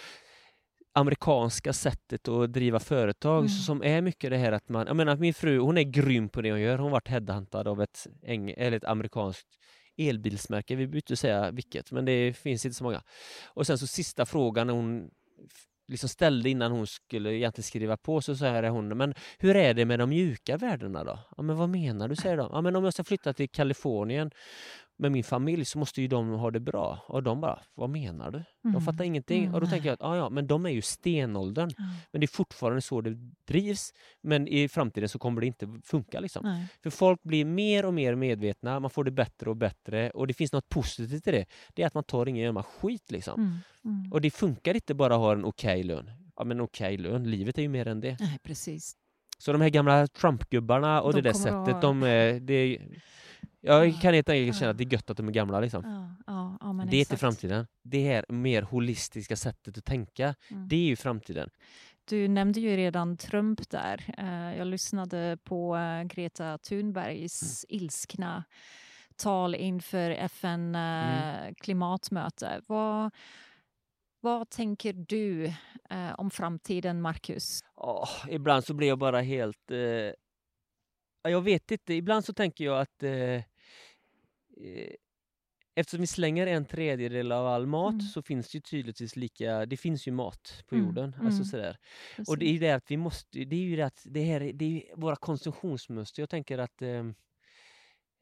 amerikanska 0.94 1.74
sättet 1.74 2.28
att 2.28 2.54
driva 2.54 2.80
företag 2.80 3.38
Mm. 3.40 3.50
som 3.50 3.84
är 3.84 4.02
mycket 4.02 4.30
det 4.30 4.38
här 4.38 4.52
att 4.52 4.70
man, 4.70 4.88
jag 4.88 4.96
menar 4.96 5.16
min 5.18 5.34
fru 5.34 5.60
hon 5.60 5.78
är 5.78 5.84
grym 5.84 6.30
på 6.30 6.42
det 6.42 6.52
hon 6.52 6.62
gör, 6.62 6.78
hon 6.78 6.84
har 6.84 6.92
varit 6.92 7.08
headhuntad 7.08 7.68
av 7.68 7.82
ett, 7.82 8.08
eng, 8.24 8.50
eller 8.58 8.78
ett 8.78 8.84
amerikanskt 8.84 9.48
elbilsmärke, 9.98 10.76
vi 10.76 10.84
behöver 10.88 10.98
inte 10.98 11.16
säga 11.16 11.52
vilket, 11.52 11.92
men 11.92 12.06
det 12.06 12.34
finns 12.38 12.66
inte 12.66 12.78
så 12.78 12.84
många. 12.84 13.04
Och 13.46 13.68
sen 13.68 13.78
så 13.78 13.88
sista 13.88 14.26
frågan 14.26 14.70
hon 14.70 15.10
f- 15.52 15.66
liksom 15.88 16.10
ställde 16.10 16.50
innan 16.50 16.72
hon 16.72 16.88
skulle 16.88 17.34
egentligen 17.34 17.64
skriva 17.64 17.98
på 17.98 18.22
så 18.22 18.36
säger 18.36 18.70
hon, 18.70 18.98
men 18.98 19.14
hur 19.38 19.56
är 19.56 19.74
det 19.74 19.86
med 19.86 20.00
de 20.00 20.10
mjuka 20.10 20.58
värdena 20.58 21.04
då? 21.04 21.20
Ja 21.38 21.44
men 21.44 21.56
vad 21.56 21.70
menar 21.70 22.08
du, 22.08 22.16
säger 22.16 22.38
de. 22.38 22.50
Ja 22.54 22.62
men 22.62 22.76
om 22.76 22.84
jag 22.84 22.94
ska 22.94 23.04
flytta 23.04 23.34
till 23.34 23.50
Kalifornien 23.50 24.32
med 24.98 25.12
min 25.12 25.24
familj 25.24 25.66
så 25.66 25.80
måste 25.80 26.02
ju 26.02 26.08
de 26.08 26.30
ha 26.30 26.52
det 26.52 26.60
bra. 26.60 27.00
Och 27.08 27.24
de 27.24 27.42
bara, 27.42 27.60
vad 27.74 27.90
menar 27.90 28.32
du? 28.32 28.44
De 28.64 28.70
Mm. 28.70 28.82
fattar 28.82 29.04
ingenting. 29.04 29.44
Mm, 29.44 29.54
och 29.54 29.62
då 29.62 29.66
nej. 29.66 29.72
tänker 29.72 29.88
jag 29.90 29.94
att 29.94 30.00
ja, 30.00 30.18
ja, 30.18 30.30
men 30.30 30.48
de 30.48 30.66
är 30.66 30.70
ju 30.70 30.82
stenåldern. 30.82 31.70
Ja. 31.78 31.84
Men 32.12 32.22
det 32.22 32.26
är 32.26 32.36
fortfarande 32.36 32.82
så 32.82 33.02
det 33.02 33.18
drivs. 33.48 33.94
Men 34.22 34.48
i 34.48 34.68
framtiden 34.68 35.10
så 35.10 35.20
kommer 35.20 35.42
det 35.42 35.48
inte 35.48 35.80
funka 35.84 36.20
liksom. 36.20 36.46
Nej. 36.46 36.68
För 36.84 36.90
folk 36.90 37.24
blir 37.24 37.46
mer 37.46 37.86
och 37.86 37.94
mer 37.94 38.16
medvetna, 38.16 38.80
man 38.80 38.90
får 38.90 39.04
det 39.04 39.12
bättre 39.12 39.50
och 39.50 39.58
bättre 39.58 40.10
och 40.10 40.28
det 40.28 40.34
finns 40.34 40.54
något 40.54 40.70
positivt 40.70 41.28
i 41.28 41.32
det. 41.32 41.46
Det 41.74 41.84
är 41.84 41.88
att 41.88 41.94
man 41.94 42.04
tar 42.04 42.26
ingen 42.26 42.44
jävla 42.44 42.64
skit 42.64 43.12
liksom. 43.12 43.40
Mm. 43.42 43.58
Mm. 44.00 44.12
Och 44.12 44.22
det 44.22 44.32
funkar 44.32 44.74
inte 44.74 44.94
bara 44.94 45.14
att 45.14 45.20
ha 45.20 45.32
en 45.32 45.46
okej 45.46 45.84
lön. 45.84 46.12
Ja 46.36 46.44
men 46.44 46.62
okej 46.62 46.98
lön, 46.98 47.32
livet 47.32 47.58
är 47.58 47.62
ju 47.62 47.70
mer 47.70 47.88
än 47.88 48.02
det. 48.02 48.18
Nej, 48.20 48.40
precis. 48.44 48.96
Så 49.38 49.52
de 49.52 49.62
här 49.62 49.70
gamla 49.70 50.08
Trump-gubbarna 50.08 51.02
och 51.02 51.14
De 51.14 51.22
det 51.22 51.30
där 51.30 51.34
sättet, 51.34 51.82
de 51.82 52.04
är... 52.04 52.40
Det, 52.40 52.80
jag 53.66 53.88
Ja, 53.88 53.94
kan 54.02 54.14
helt 54.14 54.30
enkelt 54.30 54.58
känna 54.60 54.72
att 54.72 54.78
det 54.78 54.84
är 54.84 54.94
gött 54.94 55.10
att 55.10 55.18
de 55.18 55.28
är 55.28 55.32
gamla 55.32 55.60
liksom. 55.60 55.84
Ja, 56.28 56.58
ja, 56.62 56.74
det 56.74 56.82
är 56.82 56.84
inte 56.84 56.98
exakt. 56.98 57.20
framtiden. 57.20 57.68
Det 57.84 58.04
här 58.08 58.26
mer 58.30 58.62
holistiska 58.62 59.36
sättet 59.36 59.78
att 59.78 59.86
tänka, 59.86 60.36
Mm. 60.52 60.68
det 60.68 60.76
är 60.76 60.86
ju 60.86 60.96
framtiden. 60.96 61.50
Du 62.06 62.28
nämnde 62.28 62.60
ju 62.60 62.78
redan 62.78 63.18
Trump 63.18 63.70
där. 63.70 64.14
Eh, 64.18 64.58
Jag 64.58 64.68
lyssnade 64.68 65.38
på 65.44 65.78
eh, 65.78 66.04
Greta 66.04 66.58
Thunbergs 66.58 67.66
Mm. 67.70 67.84
ilskna 67.84 68.44
tal 69.16 69.56
inför 69.56 70.12
FN 70.12 70.76
Mm. 70.76 71.46
eh, 71.48 71.54
klimatmöte. 71.62 72.62
Vad, 72.68 73.12
vad 74.22 74.50
tänker 74.50 74.94
du 74.94 75.54
om 76.18 76.32
framtiden, 76.32 77.02
Marcus? 77.02 77.60
Åh, 77.76 78.10
ibland 78.30 78.64
så 78.66 78.74
blir 78.74 78.88
jag 78.88 78.98
bara 79.00 79.22
helt... 79.22 79.72
Eh, 79.72 79.78
ja, 79.78 81.30
jag 81.30 81.42
vet 81.42 81.72
inte, 81.72 81.94
ibland 81.94 82.26
så 82.26 82.34
tänker 82.34 82.66
jag 82.66 82.80
att 82.82 83.04
eh, 83.04 83.42
eftersom 85.76 86.02
vi 86.02 86.08
slänger 86.08 86.48
en 86.48 86.66
tredjedel 86.66 87.32
av 87.32 87.48
all 87.48 87.68
mat 87.68 87.94
Mm. 87.94 88.02
så 88.02 88.22
finns 88.22 88.50
det 88.52 88.56
ju 88.56 88.62
tydligtvis 88.62 89.16
lika, 89.16 89.66
det 89.66 89.78
finns 89.78 90.08
ju 90.08 90.12
mat 90.12 90.64
på 90.68 90.76
Mm, 90.76 90.88
jorden. 90.88 91.14
mm. 91.14 91.26
Alltså 91.28 91.44
sådär. 91.44 91.78
Och 92.28 92.38
det 92.38 92.46
är 92.46 92.52
ju 92.54 92.60
det 92.60 92.72
att 92.72 92.92
vi 92.92 92.98
måste, 92.98 93.44
det 93.46 93.56
är 93.56 93.60
ju 93.60 93.76
det 93.76 93.86
att 93.86 94.02
det 94.06 94.22
här, 94.24 94.42
är- 94.42 94.54
det 94.54 94.66
är 94.66 94.96
våra 94.96 95.16
konsumtionsmönster. 95.16 96.22
Jag 96.22 96.30
tänker 96.30 96.58
att 96.58 96.82
eh, 96.82 97.06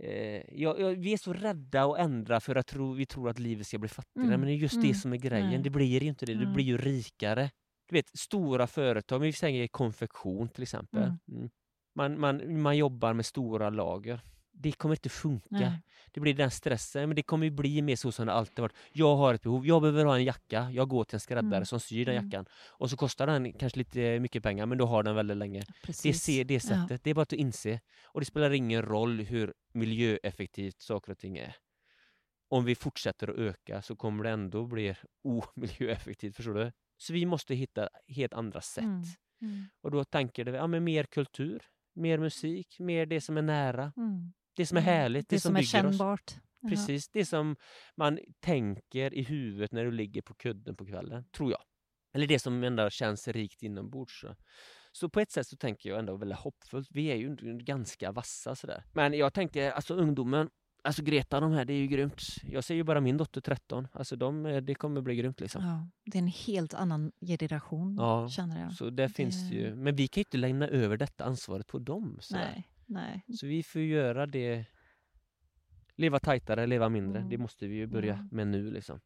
eh, 0.03 0.41
jag, 0.61 0.79
jag, 0.79 0.95
vi 0.95 1.13
är 1.13 1.17
så 1.17 1.33
rädda 1.33 1.83
att 1.83 1.99
ändra 1.99 2.39
för 2.39 2.55
att 2.55 2.67
tro, 2.67 2.93
vi 2.93 3.05
tror 3.05 3.29
att 3.29 3.39
livet 3.39 3.67
ska 3.67 3.77
bli 3.77 3.89
fattigare. 3.89 4.27
Mm, 4.27 4.39
Men 4.39 4.47
det 4.47 4.53
är 4.53 4.57
just 4.57 4.73
mm, 4.75 4.87
det 4.87 4.93
som 4.93 5.13
är 5.13 5.17
grejen. 5.17 5.63
Det 5.63 5.69
blir 5.69 6.01
ju 6.01 6.07
inte 6.07 6.25
det. 6.25 6.33
Det 6.33 6.41
Mm. 6.41 6.53
blir 6.53 6.65
ju 6.65 6.77
rikare. 6.77 7.51
Du 7.89 7.95
vet, 7.95 8.17
stora 8.19 8.67
företag, 8.67 9.19
vi 9.19 9.33
säger 9.33 9.67
konfektion 9.67 10.49
till 10.49 10.63
exempel. 10.63 11.03
Mm. 11.03 11.17
Mm. 11.31 11.49
Man, 11.95 12.19
man, 12.19 12.61
man 12.61 12.77
jobbar 12.77 13.13
med 13.13 13.25
stora 13.25 13.69
lager. 13.69 14.21
Det 14.63 14.71
kommer 14.71 14.95
inte 14.95 15.09
funka. 15.09 15.45
Nej. 15.49 15.81
Det 16.11 16.19
blir 16.19 16.33
den 16.33 16.51
stressen, 16.51 17.09
men 17.09 17.15
det 17.15 17.23
kommer 17.23 17.49
bli 17.49 17.81
mer 17.81 17.95
så 17.95 18.11
som 18.11 18.25
det 18.27 18.33
alltid 18.33 18.59
varit. 18.59 18.75
Jag 18.91 19.15
har 19.15 19.33
ett 19.33 19.41
behov, 19.41 19.67
jag 19.67 19.81
behöver 19.81 20.05
ha 20.05 20.15
en 20.17 20.23
jacka, 20.23 20.71
jag 20.71 20.89
går 20.89 21.03
till 21.03 21.15
en 21.15 21.19
skräddare 21.19 21.55
Mm. 21.55 21.65
som 21.65 21.79
syr 21.79 22.05
den 22.05 22.15
Mm. 22.15 22.25
jackan. 22.29 22.45
Och 22.69 22.89
så 22.89 22.97
kostar 22.97 23.27
den 23.27 23.53
kanske 23.53 23.77
lite 23.79 24.19
mycket 24.19 24.43
pengar, 24.43 24.65
men 24.65 24.77
du 24.77 24.83
har 24.83 25.03
den 25.03 25.15
väldigt 25.15 25.37
länge. 25.37 25.59
Det, 25.59 25.73
Precis. 25.83 26.23
ser, 26.23 26.43
det 26.43 26.53
Ja. 26.53 26.59
sättet, 26.59 27.03
det 27.03 27.09
är 27.09 27.13
bara 27.13 27.21
att 27.21 27.33
inse. 27.33 27.79
Och 28.05 28.19
det 28.21 28.25
spelar 28.25 28.51
ingen 28.51 28.81
roll 28.81 29.19
hur 29.21 29.53
miljöeffektivt 29.73 30.81
saker 30.81 31.11
och 31.11 31.17
ting 31.17 31.37
är. 31.37 31.55
Om 32.49 32.65
vi 32.65 32.75
fortsätter 32.75 33.27
att 33.27 33.37
öka 33.37 33.81
så 33.81 33.95
kommer 33.95 34.23
det 34.23 34.29
ändå 34.29 34.65
bli 34.67 34.95
omiljöeffektivt, 35.23 36.35
förstår 36.35 36.53
du? 36.53 36.71
Så 36.97 37.13
vi 37.13 37.25
måste 37.25 37.55
hitta 37.55 37.89
helt 38.07 38.33
andra 38.33 38.61
sätt. 38.61 38.83
Mm. 38.83 39.03
Mm. 39.41 39.65
Och 39.81 39.91
då 39.91 40.03
tänker 40.03 40.45
det, 40.45 40.51
ja 40.51 40.67
men 40.67 40.83
mer 40.83 41.03
kultur, 41.03 41.63
mer 41.95 42.17
musik, 42.17 42.79
mer 42.79 43.05
det 43.05 43.21
som 43.21 43.37
är 43.37 43.41
nära, 43.41 43.93
Mm. 43.97 44.33
Det 44.55 44.65
som 44.65 44.77
är 44.77 44.81
Mm. 44.81 44.93
härligt, 44.93 45.29
det, 45.29 45.35
Det 45.35 45.39
som, 45.39 45.49
som 45.49 45.55
är 45.55 45.59
bygger 45.59 45.65
oss. 45.89 45.97
kännbart. 45.97 46.33
Ja. 46.61 46.69
Precis, 46.69 47.09
det 47.09 47.25
som 47.25 47.55
man 47.97 48.19
tänker 48.39 49.13
i 49.13 49.23
huvudet 49.23 49.71
när 49.71 49.85
du 49.85 49.91
ligger 49.91 50.21
på 50.21 50.33
kudden 50.33 50.75
på 50.75 50.85
kvällen, 50.85 51.23
tror 51.37 51.51
jag. 51.51 51.61
Eller 52.13 52.27
det 52.27 52.39
som 52.39 52.63
ändå 52.63 52.89
känns 52.89 53.27
rikt 53.27 53.63
inombords. 53.63 54.19
Så. 54.21 54.35
så 54.91 55.09
på 55.09 55.19
ett 55.19 55.31
sätt 55.31 55.47
så 55.47 55.57
tänker 55.57 55.89
jag 55.89 55.99
ändå 55.99 56.17
väldigt 56.17 56.37
hoppfullt. 56.39 56.87
Vi 56.91 57.07
är 57.07 57.15
ju 57.15 57.35
ganska 57.57 58.11
vassa 58.11 58.55
sådär. 58.55 58.83
Men 58.93 59.13
jag 59.13 59.33
tänker, 59.33 59.71
alltså 59.71 59.93
ungdomen, 59.95 60.49
alltså 60.83 61.03
Greta 61.03 61.39
de 61.39 61.51
här, 61.51 61.65
det 61.65 61.73
är 61.73 61.77
ju 61.77 61.87
grymt. 61.87 62.21
Jag 62.43 62.63
ser 62.63 62.75
ju 62.75 62.83
bara 62.83 63.01
min 63.01 63.17
dotter 63.17 63.41
13, 63.41 63.87
alltså 63.91 64.15
de, 64.15 64.45
eh, 64.45 64.57
det 64.61 64.75
kommer 64.75 65.01
bli 65.01 65.15
grymt 65.15 65.39
liksom. 65.39 65.63
Ja, 65.65 65.89
det 66.11 66.17
är 66.17 66.21
en 66.21 66.27
helt 66.27 66.73
annan 66.73 67.11
generation, 67.25 67.95
Ja, 67.99 68.29
känner 68.29 68.61
jag. 68.61 68.73
Så 68.73 69.07
finns 69.15 69.49
det 69.49 69.55
ju, 69.55 69.69
Det- 69.69 69.75
men 69.75 69.95
vi 69.95 70.07
kan 70.07 70.21
ju 70.21 70.23
inte 70.23 70.37
lämna 70.37 70.67
över 70.67 70.97
detta 70.97 71.23
ansvaret 71.25 71.67
på 71.67 71.79
dem. 71.79 72.17
sådär. 72.21 72.51
Nej, 72.53 72.67
nej. 72.93 73.25
Så 73.39 73.47
vi 73.47 73.63
får 73.63 73.81
göra 73.81 74.25
det, 74.25 74.65
leva 75.97 76.19
tajtare, 76.19 76.65
leva 76.67 76.89
mindre. 76.89 77.17
Mm. 77.19 77.29
Det 77.29 77.37
måste 77.37 77.67
vi 77.67 77.75
ju 77.75 77.87
börja 77.87 78.13
Mm. 78.13 78.27
med 78.31 78.47
nu 78.47 78.71
liksom. 78.71 78.99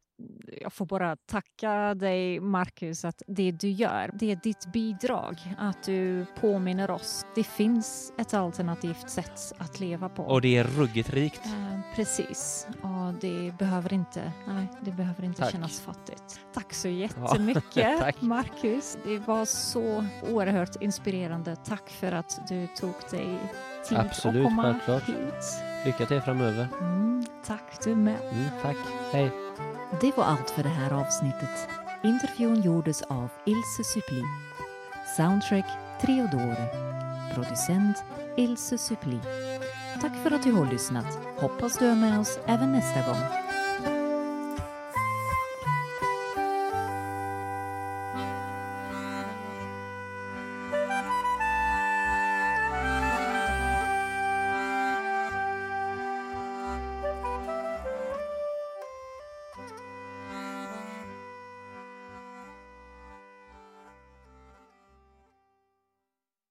Jag 0.62 0.72
får 0.72 0.86
bara 0.86 1.16
tacka 1.16 1.94
dig, 1.94 2.40
Marcus, 2.40 3.04
att 3.04 3.22
det 3.26 3.50
du 3.52 3.68
gör, 3.70 4.10
det 4.14 4.32
är 4.32 4.36
ditt 4.36 4.72
bidrag. 4.72 5.36
Att 5.58 5.82
du 5.82 6.26
påminner 6.40 6.90
oss. 6.90 7.26
Det 7.34 7.44
finns 7.44 8.12
ett 8.18 8.34
alternativt 8.34 9.10
sätt 9.10 9.40
att 9.58 9.80
leva 9.80 10.08
på. 10.08 10.22
Och 10.22 10.40
det 10.40 10.56
är 10.56 10.64
ruggigt 10.64 11.10
rikt. 11.12 11.40
Eh, 11.46 11.80
precis. 11.96 12.66
Och 12.82 13.14
det 13.20 13.58
behöver 13.58 13.92
inte, 13.92 14.32
nej, 14.46 14.66
det 14.80 14.90
behöver 14.90 15.24
inte 15.24 15.42
Tack. 15.42 15.52
kännas 15.52 15.80
fattigt. 15.80 16.40
Tack 16.54 16.74
så 16.74 16.88
jättemycket, 16.88 17.98
tack. 17.98 18.22
Marcus. 18.22 18.98
Det 19.04 19.18
var 19.18 19.44
så 19.44 20.04
oerhört 20.30 20.82
inspirerande. 20.82 21.56
Tack 21.56 21.88
för 21.90 22.12
att 22.12 22.48
du 22.48 22.66
tog 22.66 22.94
dig 23.10 23.38
tid 23.88 23.98
Absolut, 23.98 24.36
att 24.46 24.48
komma 24.48 24.62
självklart. 24.62 25.08
hit. 25.08 25.62
Lycka 25.88 26.06
till 26.06 26.20
framöver. 26.20 26.68
Mm, 26.80 27.24
tack 27.46 27.84
du 27.84 27.96
med. 27.96 28.20
Mm, 28.32 28.48
tack. 28.62 28.76
Hej. 29.12 29.30
Det 30.00 30.16
var 30.16 30.24
allt 30.24 30.50
för 30.50 30.62
det 30.62 30.68
här 30.68 30.92
avsnittet. 30.92 31.68
Intervjun 32.04 32.62
gjordes 32.62 33.02
av 33.02 33.28
Ilse 33.44 33.84
Suppli. 33.84 34.22
Soundtrack 35.16 35.66
Treodore. 36.00 36.68
Producent 37.34 38.04
Ilse 38.36 38.78
Suppli. 38.78 39.20
Tack 40.00 40.12
för 40.22 40.30
att 40.30 40.42
du 40.42 40.52
har 40.52 40.66
lyssnat. 40.66 41.18
Hoppas 41.36 41.78
du 41.78 41.86
är 41.86 41.96
med 41.96 42.20
oss 42.20 42.38
även 42.46 42.72
nästa 42.72 43.12
gång. 43.12 43.47